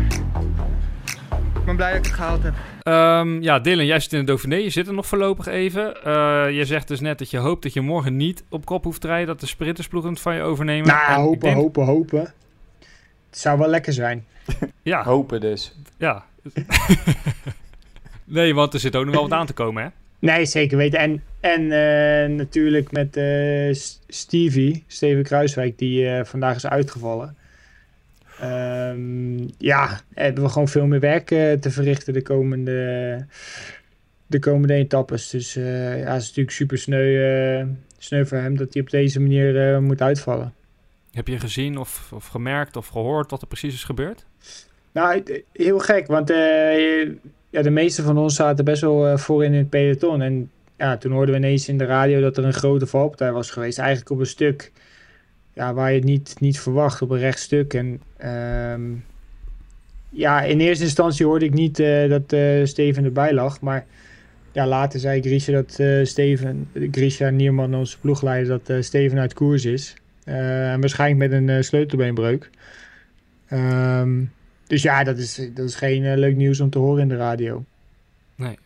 Ik 1.61 1.67
ben 1.67 1.75
blij 1.75 1.89
dat 1.89 1.99
ik 1.99 2.05
het 2.05 2.13
gehaald 2.15 2.43
heb. 2.43 2.53
Ehm, 2.81 3.41
ja, 3.41 3.59
Dylan, 3.59 3.85
jij 3.85 3.99
zit 3.99 4.13
in 4.13 4.19
de 4.19 4.25
Dauphiné. 4.25 4.55
Je 4.55 4.69
zit 4.69 4.87
er 4.87 4.93
nog 4.93 5.05
voorlopig 5.07 5.45
even. 5.47 6.03
Eh, 6.03 6.45
je 6.51 6.65
zegt 6.65 6.87
dus 6.87 6.99
net 6.99 7.17
dat 7.19 7.29
je 7.29 7.37
hoopt 7.37 7.63
dat 7.63 7.73
je 7.73 7.81
morgen 7.81 8.15
niet 8.17 8.43
op 8.49 8.65
kop 8.65 8.83
hoeft 8.83 9.01
te 9.01 9.07
rijden. 9.07 9.27
Dat 9.27 9.39
de 9.39 9.45
sprintersploegen 9.45 10.11
het 10.11 10.21
van 10.21 10.35
je 10.35 10.41
overnemen. 10.41 10.89
En 10.89 10.95
Nou, 10.95 11.21
hopen, 11.21 11.39
denk- 11.39 11.55
hopen, 11.55 11.85
hopen. 11.85 12.19
Het 13.29 13.39
zou 13.39 13.59
wel 13.59 13.67
lekker 13.67 13.93
zijn. 13.93 14.25
Ja, 14.83 15.03
hopen 15.03 15.41
dus. 15.41 15.75
ja. 15.97 16.23
nee, 18.23 18.55
want 18.55 18.73
er 18.73 18.79
zit 18.79 18.95
ook 18.95 19.05
nog 19.05 19.13
wel 19.13 19.23
wat 19.29 19.39
aan 19.39 19.45
te 19.45 19.53
komen, 19.53 19.83
hè? 19.83 19.89
Nee, 20.19 20.45
zeker 20.45 20.77
weten. 20.77 20.99
En, 20.99 21.23
en 21.39 21.61
eh, 21.71 22.29
natuurlijk 22.37 22.91
met 22.91 23.17
eh, 23.17 23.73
Stevie, 24.07 24.83
Steven 24.87 25.23
Kruiswijk, 25.23 25.77
die 25.77 26.07
eh, 26.09 26.25
vandaag 26.25 26.55
is 26.55 26.67
uitgevallen. 26.67 27.35
Ehm, 28.41 29.47
ja, 29.57 30.01
hebben 30.13 30.43
we 30.43 30.49
gewoon 30.49 30.67
veel 30.67 30.85
meer 30.85 30.99
werk 30.99 31.31
eh, 31.31 31.51
te 31.53 31.71
verrichten 31.71 32.13
de 32.13 32.21
komende, 32.21 33.25
de 34.27 34.39
komende 34.39 34.73
etappes. 34.73 35.29
Dus 35.29 35.55
eh, 35.55 35.99
ja, 35.99 36.11
het 36.11 36.21
is 36.21 36.27
natuurlijk 36.27 36.55
super 36.55 36.77
sneu, 36.77 37.23
eh, 37.59 37.65
sneu 37.97 38.25
voor 38.25 38.37
hem 38.37 38.57
dat 38.57 38.73
hij 38.73 38.81
op 38.81 38.89
deze 38.89 39.19
manier 39.19 39.81
moet 39.81 40.01
uitvallen. 40.01 40.53
Heb 41.11 41.27
je 41.27 41.39
gezien 41.39 41.77
of, 41.77 42.11
of 42.13 42.27
gemerkt 42.27 42.75
of 42.75 42.87
gehoord 42.87 43.31
wat 43.31 43.41
er 43.41 43.47
precies 43.47 43.73
is 43.73 43.83
gebeurd? 43.83 44.25
Nou, 44.91 45.23
heel 45.53 45.79
gek, 45.79 46.07
want 46.07 46.29
ja, 47.49 47.61
de 47.61 47.69
meeste 47.69 48.01
van 48.01 48.17
ons 48.17 48.35
zaten 48.35 48.65
best 48.65 48.81
wel 48.81 49.17
voorin 49.17 49.51
in 49.51 49.57
het 49.57 49.69
peloton. 49.69 50.21
En 50.21 50.51
ja, 50.77 50.97
toen 50.97 51.11
hoorden 51.11 51.33
we 51.33 51.39
ineens 51.39 51.67
in 51.67 51.77
de 51.77 51.85
radio 51.85 52.21
dat 52.21 52.37
er 52.37 52.45
een 52.45 52.53
grote 52.53 52.87
valpartij 52.87 53.31
was 53.31 53.51
geweest. 53.51 53.79
Eigenlijk 53.79 54.09
op 54.09 54.19
een 54.19 54.25
stuk 54.25 54.71
ja, 55.61 55.73
waar 55.73 55.89
je 55.89 55.95
het 55.95 56.05
niet, 56.05 56.35
niet 56.39 56.59
verwacht, 56.59 57.01
op 57.01 57.09
een 57.09 57.19
rechtstuk. 57.19 57.73
En 57.73 58.01
ehm, 58.17 58.81
ja, 60.09 60.41
in 60.41 60.59
eerste 60.59 60.83
instantie 60.83 61.25
hoorde 61.25 61.45
ik 61.45 61.53
niet 61.53 61.79
eh, 61.79 62.09
dat 62.09 62.33
eh, 62.33 62.65
Steven 62.65 63.03
erbij 63.03 63.33
lag. 63.33 63.61
Maar 63.61 63.85
ja, 64.51 64.67
later 64.67 64.99
zei 64.99 65.21
Grisha 65.21 65.51
dat 65.51 65.79
eh, 65.79 66.05
Steven, 66.05 66.69
Grisha 66.91 67.29
Nierman, 67.29 67.75
onze 67.75 67.99
ploegleider, 67.99 68.59
dat 68.63 68.83
Steven 68.85 69.19
uit 69.19 69.33
koers 69.33 69.65
is. 69.65 69.95
Waarschijnlijk 70.25 71.31
met 71.31 71.41
een 71.41 71.63
sleutelbeenbreuk. 71.63 72.49
Ehm, 73.47 74.23
dus 74.67 74.81
ja, 74.81 75.03
dat 75.03 75.17
is, 75.17 75.49
dat 75.53 75.65
is 75.65 75.75
geen 75.75 76.17
leuk 76.17 76.35
nieuws 76.35 76.59
om 76.59 76.69
te 76.69 76.79
horen 76.79 77.01
in 77.01 77.09
de 77.09 77.17
radio. 77.17 77.63
Nee. 78.35 78.57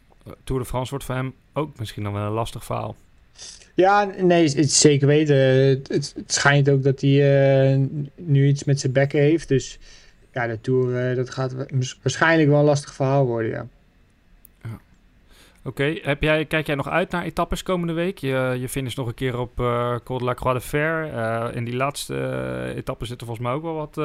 Tour 0.44 0.62
de 0.62 0.68
France 0.68 0.90
wordt 0.90 1.06
voor 1.06 1.16
hem 1.16 1.34
ook 1.54 1.80
misschien 1.80 2.04
dan 2.04 2.14
wel 2.14 2.26
een 2.26 2.32
lastig 2.32 2.66
verhaal. 2.66 2.96
Ja, 3.76 4.04
nee, 4.04 4.50
het 4.50 4.72
zeker 4.72 5.08
weten. 5.08 5.36
Het, 5.36 5.88
het, 5.88 6.14
het 6.16 6.34
schijnt 6.34 6.70
ook 6.70 6.84
dat 6.84 7.02
hij 7.02 7.74
eh, 7.74 7.80
nu 8.16 8.48
iets 8.48 8.64
met 8.64 8.80
zijn 8.80 8.94
bekken 8.94 9.20
heeft. 9.20 9.48
Dus 9.48 9.80
ja, 10.34 10.48
de 10.48 10.62
Tour, 10.62 11.16
dat 11.16 11.30
gaat 11.30 11.56
waarschijnlijk 12.02 12.50
wel 12.50 12.60
een 12.60 12.66
lastig 12.66 12.94
verhaal 12.94 13.26
worden, 13.26 13.52
ja. 13.52 13.68
Oké, 15.64 16.00
heb 16.02 16.22
jij, 16.22 16.46
kijk 16.46 16.68
jij 16.68 16.76
nog 16.76 16.90
uit 16.90 17.12
naar 17.12 17.24
etappes 17.24 17.64
komende 17.64 17.94
week? 17.94 18.18
Je, 18.18 18.58
je 18.60 18.70
finish 18.70 18.96
nog 18.96 19.08
een 19.08 19.14
keer 19.14 19.40
op 19.40 19.60
uh, 19.60 19.96
Col 20.04 20.18
de 20.18 20.24
la 20.24 20.34
Croix 20.34 20.62
de 20.62 20.68
Fer. 20.68 21.14
In 21.56 21.66
die 21.66 21.76
laatste 21.76 22.74
etappe 22.76 23.06
zitten 23.06 23.28
volgens 23.28 23.48
mij 23.48 23.56
ook 23.56 23.64
wel 23.64 23.74
wat, 23.74 23.96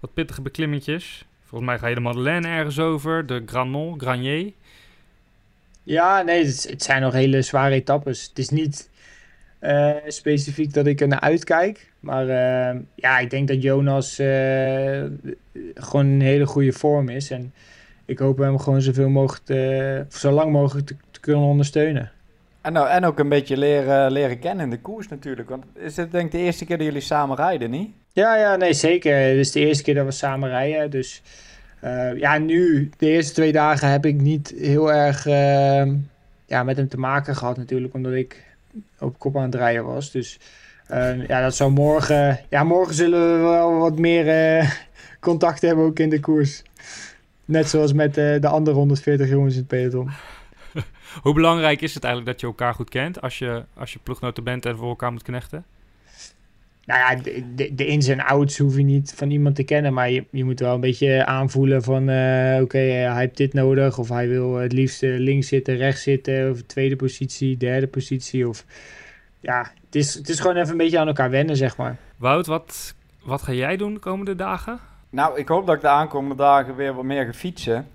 wat 0.00 0.14
pittige 0.14 0.42
beklimmetjes. 0.42 1.26
Volgens 1.44 1.70
mij 1.70 1.78
ga 1.78 1.86
je 1.86 1.94
de 1.94 2.00
Madeleine 2.00 2.48
ergens 2.48 2.78
over, 2.78 3.26
de 3.26 3.42
Granon, 3.46 4.00
Granier. 4.00 4.52
Ja, 5.82 6.22
nee, 6.22 6.44
het, 6.44 6.68
het, 6.70 6.82
zijn 6.82 7.02
nog 7.02 7.12
hele 7.12 7.42
zware 7.42 7.74
etappes. 7.74 8.26
Het 8.28 8.38
is 8.38 8.48
niet 8.48 8.90
specifiek 10.06 10.74
dat 10.74 10.86
ik 10.86 11.00
er 11.00 11.08
naar 11.08 11.20
uitkijk. 11.20 11.92
Maar 12.00 12.26
ja, 12.94 13.18
ik 13.18 13.30
denk 13.30 13.48
dat 13.48 13.62
Jonas 13.62 14.14
gewoon 15.74 16.06
een 16.06 16.20
hele 16.20 16.46
goede 16.46 16.72
vorm 16.72 17.08
is. 17.08 17.30
En 17.30 17.52
ik 18.04 18.18
hoop 18.18 18.38
hem 18.38 18.58
gewoon 18.58 18.82
zoveel 18.82 19.08
mogelijk, 19.08 19.46
zo 20.12 20.30
lang 20.30 20.52
mogelijk 20.52 20.86
te, 20.86 20.96
te, 21.10 21.20
kunnen 21.20 21.42
ondersteunen. 21.42 22.10
En, 22.60 22.72
nou, 22.72 22.88
en 22.88 23.04
ook 23.04 23.18
een 23.18 23.28
beetje 23.28 23.56
leren, 23.56 24.12
leren 24.12 24.38
kennen 24.38 24.64
in 24.64 24.70
de 24.70 24.80
koers 24.80 25.08
natuurlijk. 25.08 25.48
Want 25.48 25.64
is 25.74 25.96
het 25.96 26.12
denk 26.12 26.24
ik 26.24 26.32
de 26.32 26.38
eerste 26.38 26.64
keer 26.64 26.76
dat 26.76 26.86
jullie 26.86 27.00
samen 27.00 27.36
rijden, 27.36 27.70
niet? 27.70 27.90
Ja, 28.12 28.36
ja, 28.36 28.56
nee, 28.56 28.72
zeker. 28.72 29.16
Het 29.16 29.36
is 29.36 29.52
de 29.52 29.60
eerste 29.60 29.82
keer 29.82 29.94
dat 29.94 30.04
we 30.04 30.10
samen 30.10 30.48
rijden. 30.48 30.90
Dus 30.90 31.22
ja, 32.16 32.38
nu, 32.38 32.90
de 32.96 33.06
eerste 33.06 33.32
twee 33.32 33.52
dagen 33.52 33.90
heb 33.90 34.06
ik 34.06 34.20
niet 34.20 34.54
heel 34.56 34.92
erg 34.92 35.24
ja, 36.46 36.62
met 36.62 36.76
hem 36.76 36.88
te 36.88 36.98
maken 36.98 37.36
gehad 37.36 37.56
natuurlijk. 37.56 37.94
Omdat 37.94 38.12
ik 38.12 38.44
op 38.98 39.18
kop 39.18 39.36
aan 39.36 39.42
het 39.42 39.54
rijden 39.54 39.84
was. 39.84 40.10
Dus 40.10 40.38
uh, 40.90 41.26
ja, 41.26 41.42
dat 41.42 41.54
zou 41.54 41.70
morgen... 41.70 42.40
Ja, 42.48 42.64
morgen 42.64 42.94
zullen 42.94 43.32
we 43.32 43.38
wel 43.42 43.78
wat 43.78 43.98
meer 43.98 44.78
contact 45.20 45.62
hebben 45.62 45.84
ook 45.84 45.98
in 45.98 46.10
de 46.10 46.20
koers. 46.20 46.62
Net 47.44 47.68
zoals 47.68 47.92
met 47.92 48.18
uh, 48.18 48.40
de 48.40 48.48
andere 48.48 48.76
140 48.76 49.28
jongens 49.28 49.54
in 49.54 49.58
het 49.58 49.68
peloton. 49.68 50.10
Hoe 51.22 51.34
belangrijk 51.34 51.80
is 51.80 51.94
het 51.94 52.04
eigenlijk 52.04 52.32
dat 52.32 52.40
je 52.40 52.46
elkaar 52.46 52.74
goed 52.74 52.88
kent 52.88 53.20
als 53.20 53.38
je, 53.38 53.64
als 53.74 53.92
je 53.92 54.42
bent 54.42 54.66
en 54.66 54.76
voor 54.76 54.88
elkaar 54.88 55.12
moet 55.12 55.22
knechten? 55.22 55.64
Nou 56.90 57.02
ja, 57.02 57.22
de, 57.22 57.54
de, 57.54 57.74
de, 57.74 57.86
ins 57.86 58.08
en 58.08 58.20
outs 58.20 58.58
hoef 58.58 58.76
je 58.76 58.82
niet 58.82 59.12
van 59.16 59.30
iemand 59.30 59.54
te 59.54 59.62
kennen, 59.62 59.92
maar 59.92 60.10
je, 60.10 60.24
je 60.30 60.44
moet 60.44 60.60
wel 60.60 60.74
een 60.74 60.80
beetje 60.80 61.26
aanvoelen 61.26 61.82
van 61.82 62.08
uh, 62.08 62.52
oké, 62.52 62.62
okay, 62.62 63.04
uh, 63.04 63.12
hij 63.12 63.20
heeft 63.20 63.36
dit 63.36 63.52
nodig 63.52 63.98
of 63.98 64.08
hij 64.08 64.28
wil 64.28 64.54
het 64.54 64.72
liefst 64.72 65.02
links 65.02 65.48
zitten, 65.48 65.76
rechts 65.76 66.02
zitten 66.02 66.50
of 66.50 66.62
tweede 66.62 66.96
positie, 66.96 67.56
derde 67.56 67.86
positie 67.86 68.48
of 68.48 68.64
ja, 69.40 69.70
het 69.84 69.94
is, 69.94 70.14
het 70.14 70.28
is 70.28 70.40
gewoon 70.40 70.56
even 70.56 70.70
een 70.70 70.76
beetje 70.76 70.98
aan 70.98 71.06
elkaar 71.06 71.30
wennen, 71.30 71.56
zeg 71.56 71.76
maar. 71.76 71.96
Wout, 72.16 72.46
wat, 72.46 72.94
wat 73.22 73.42
ga 73.42 73.52
jij 73.52 73.76
doen 73.76 73.94
de 73.94 74.00
komende 74.00 74.34
dagen? 74.34 74.78
Nou, 75.10 75.38
ik 75.38 75.48
hoop 75.48 75.66
dat 75.66 75.74
ik 75.74 75.80
de 75.80 75.88
aankomende 75.88 76.42
dagen 76.42 76.76
weer 76.76 76.94
wat 76.94 77.04
meer 77.04 77.24
ga 77.24 77.32
fietsen. 77.32 77.86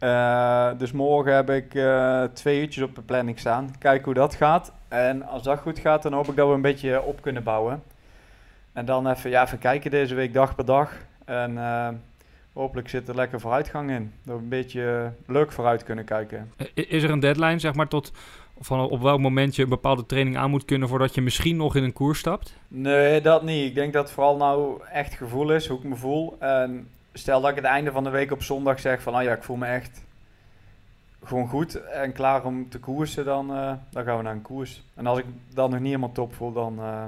Uh, 0.00 0.70
dus 0.78 0.92
morgen 0.92 1.34
heb 1.34 1.50
ik 1.50 1.74
uh, 1.74 2.24
twee 2.32 2.60
uurtjes 2.60 2.84
op 2.84 2.94
de 2.94 3.02
planning 3.02 3.38
staan. 3.38 3.74
Kijken 3.78 4.04
hoe 4.04 4.14
dat 4.14 4.34
gaat. 4.34 4.72
En 4.88 5.22
als 5.22 5.42
dat 5.42 5.58
goed 5.58 5.78
gaat, 5.78 6.02
dan 6.02 6.12
hoop 6.12 6.28
ik 6.28 6.36
dat 6.36 6.48
we 6.48 6.54
een 6.54 6.60
beetje 6.60 7.02
op 7.02 7.22
kunnen 7.22 7.42
bouwen. 7.42 7.82
En 8.72 8.84
dan 8.84 9.08
even, 9.08 9.30
ja, 9.30 9.44
even 9.44 9.58
kijken 9.58 9.90
deze 9.90 10.14
week 10.14 10.32
dag 10.32 10.54
per 10.54 10.64
dag. 10.64 10.92
En 11.24 11.52
uh, 11.52 11.88
hopelijk 12.52 12.88
zit 12.88 13.08
er 13.08 13.14
lekker 13.14 13.40
vooruitgang 13.40 13.90
in. 13.90 14.12
Dat 14.22 14.36
we 14.36 14.42
een 14.42 14.48
beetje 14.48 15.12
leuk 15.26 15.52
vooruit 15.52 15.84
kunnen 15.84 16.04
kijken. 16.04 16.52
Is 16.74 17.02
er 17.02 17.10
een 17.10 17.20
deadline, 17.20 17.58
zeg 17.58 17.74
maar, 17.74 17.88
tot 17.88 18.12
van 18.60 18.80
op 18.80 19.02
welk 19.02 19.20
moment 19.20 19.56
je 19.56 19.62
een 19.62 19.68
bepaalde 19.68 20.06
training 20.06 20.36
aan 20.36 20.50
moet 20.50 20.64
kunnen 20.64 20.88
voordat 20.88 21.14
je 21.14 21.22
misschien 21.22 21.56
nog 21.56 21.76
in 21.76 21.82
een 21.82 21.92
koers 21.92 22.18
stapt? 22.18 22.56
Nee, 22.68 23.20
dat 23.20 23.42
niet. 23.42 23.68
Ik 23.68 23.74
denk 23.74 23.92
dat 23.92 24.04
het 24.04 24.12
vooral 24.12 24.36
nou 24.36 24.80
echt 24.92 25.14
gevoel 25.14 25.52
is, 25.52 25.66
hoe 25.66 25.78
ik 25.78 25.84
me 25.84 25.96
voel. 25.96 26.36
En 26.38 26.88
stel 27.12 27.40
dat 27.40 27.50
ik 27.50 27.56
het 27.56 27.64
einde 27.64 27.92
van 27.92 28.04
de 28.04 28.10
week 28.10 28.32
op 28.32 28.42
zondag 28.42 28.80
zeg 28.80 29.02
van, 29.02 29.16
oh 29.16 29.22
ja, 29.22 29.32
ik 29.32 29.42
voel 29.42 29.56
me 29.56 29.66
echt 29.66 30.04
gewoon 31.24 31.48
goed 31.48 31.74
en 31.74 32.12
klaar 32.12 32.44
om 32.44 32.68
te 32.68 32.78
koersen, 32.78 33.24
dan, 33.24 33.50
uh, 33.50 33.72
dan 33.90 34.04
gaan 34.04 34.16
we 34.16 34.22
naar 34.22 34.32
een 34.32 34.42
koers. 34.42 34.82
En 34.94 35.06
als 35.06 35.18
ik 35.18 35.24
dan 35.54 35.70
nog 35.70 35.78
niet 35.78 35.88
helemaal 35.88 36.12
top 36.12 36.34
voel, 36.34 36.52
dan... 36.52 36.78
Uh... 36.78 37.04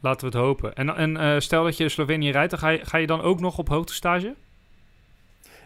Laten 0.00 0.20
we 0.20 0.36
het 0.36 0.46
hopen. 0.46 0.74
En, 0.74 0.96
en 0.96 1.10
uh, 1.10 1.38
stel 1.38 1.64
dat 1.64 1.76
je 1.76 1.88
Slovenië 1.88 2.30
rijdt, 2.30 2.50
dan 2.50 2.58
ga 2.58 2.68
je, 2.68 2.80
ga 2.84 2.98
je 2.98 3.06
dan 3.06 3.20
ook 3.20 3.40
nog 3.40 3.58
op 3.58 3.68
hoogtestage? 3.68 4.34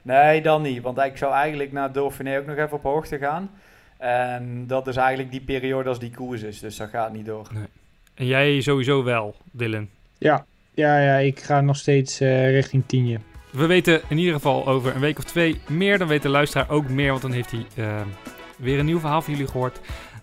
Nee, 0.03 0.43
dan 0.43 0.63
niet. 0.63 0.83
Want 0.83 0.99
ik 0.99 1.17
zou 1.17 1.33
eigenlijk 1.33 1.73
naar 1.73 1.93
Dauphiné 1.93 2.39
ook 2.39 2.47
nog 2.47 2.57
even 2.57 2.73
op 2.73 2.83
hoogte 2.83 3.19
gaan. 3.19 3.51
En 3.99 4.67
dat 4.67 4.87
is 4.87 4.97
eigenlijk 4.97 5.31
die 5.31 5.41
periode 5.41 5.89
als 5.89 5.99
die 5.99 6.11
koers 6.11 6.43
is. 6.43 6.61
Dus 6.61 6.77
dat 6.77 6.89
gaat 6.89 7.13
niet 7.13 7.27
door. 7.27 7.47
Nee. 7.53 7.67
En 8.15 8.27
jij 8.27 8.61
sowieso 8.61 9.05
wel, 9.05 9.37
Dylan? 9.51 9.89
Ja, 10.19 10.45
ja, 10.75 11.01
ja 11.01 11.17
ik 11.17 11.41
ga 11.41 11.61
nog 11.61 11.77
steeds 11.77 12.21
uh, 12.21 12.51
richting 12.51 12.83
tienje. 12.87 13.19
We 13.51 13.67
weten 13.67 14.01
in 14.09 14.19
ieder 14.19 14.35
geval 14.35 14.67
over 14.67 14.95
een 14.95 15.01
week 15.01 15.19
of 15.19 15.25
twee 15.25 15.61
meer. 15.69 15.99
Dan 15.99 16.09
weet 16.09 16.23
de 16.23 16.29
luisteraar 16.29 16.71
ook 16.71 16.89
meer, 16.89 17.11
want 17.11 17.23
dan 17.23 17.33
heeft 17.33 17.51
hij 17.51 17.67
uh, 17.77 18.01
weer 18.57 18.79
een 18.79 18.85
nieuw 18.85 18.99
verhaal 18.99 19.23
van 19.23 19.33
jullie 19.33 19.49
gehoord. 19.49 19.81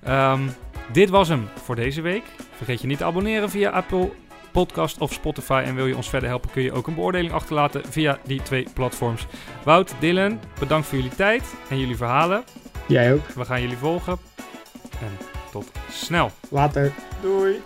Um, 0.08 0.50
dit 0.92 1.10
was 1.10 1.28
hem 1.28 1.48
voor 1.64 1.76
deze 1.76 2.02
week. 2.02 2.24
Vergeet 2.52 2.82
je 2.82 2.88
niet 2.88 2.98
te 2.98 3.04
abonneren 3.04 3.50
via 3.50 3.70
Apple 3.70 4.12
Podcast 4.52 4.98
of 4.98 5.14
Spotify. 5.14 5.64
En 5.66 5.76
wil 5.76 5.86
je 5.86 5.96
ons 5.96 6.10
verder 6.10 6.30
helpen, 6.30 6.50
kun 6.52 6.62
je 6.62 6.72
ook 6.72 6.88
een 6.88 6.96
beoordeling 6.96 7.34
achterlaten 7.34 7.82
via 7.86 8.20
die 8.24 8.42
twee 8.42 8.68
platforms. 8.74 9.28
Wout, 9.64 9.94
Dylan, 10.00 10.40
bedankt 10.60 10.88
voor 10.88 10.98
jullie 10.98 11.16
tijd 11.16 11.44
en 11.70 11.80
jullie 11.80 11.98
verhalen. 11.98 12.44
Jij 12.88 13.14
ook. 13.14 13.28
We 13.28 13.46
gaan 13.46 13.62
jullie 13.62 13.78
volgen. 13.78 14.18
En 15.02 15.18
tot 15.52 15.72
snel. 15.90 16.32
Later. 16.50 16.92
Doei. 17.22 17.62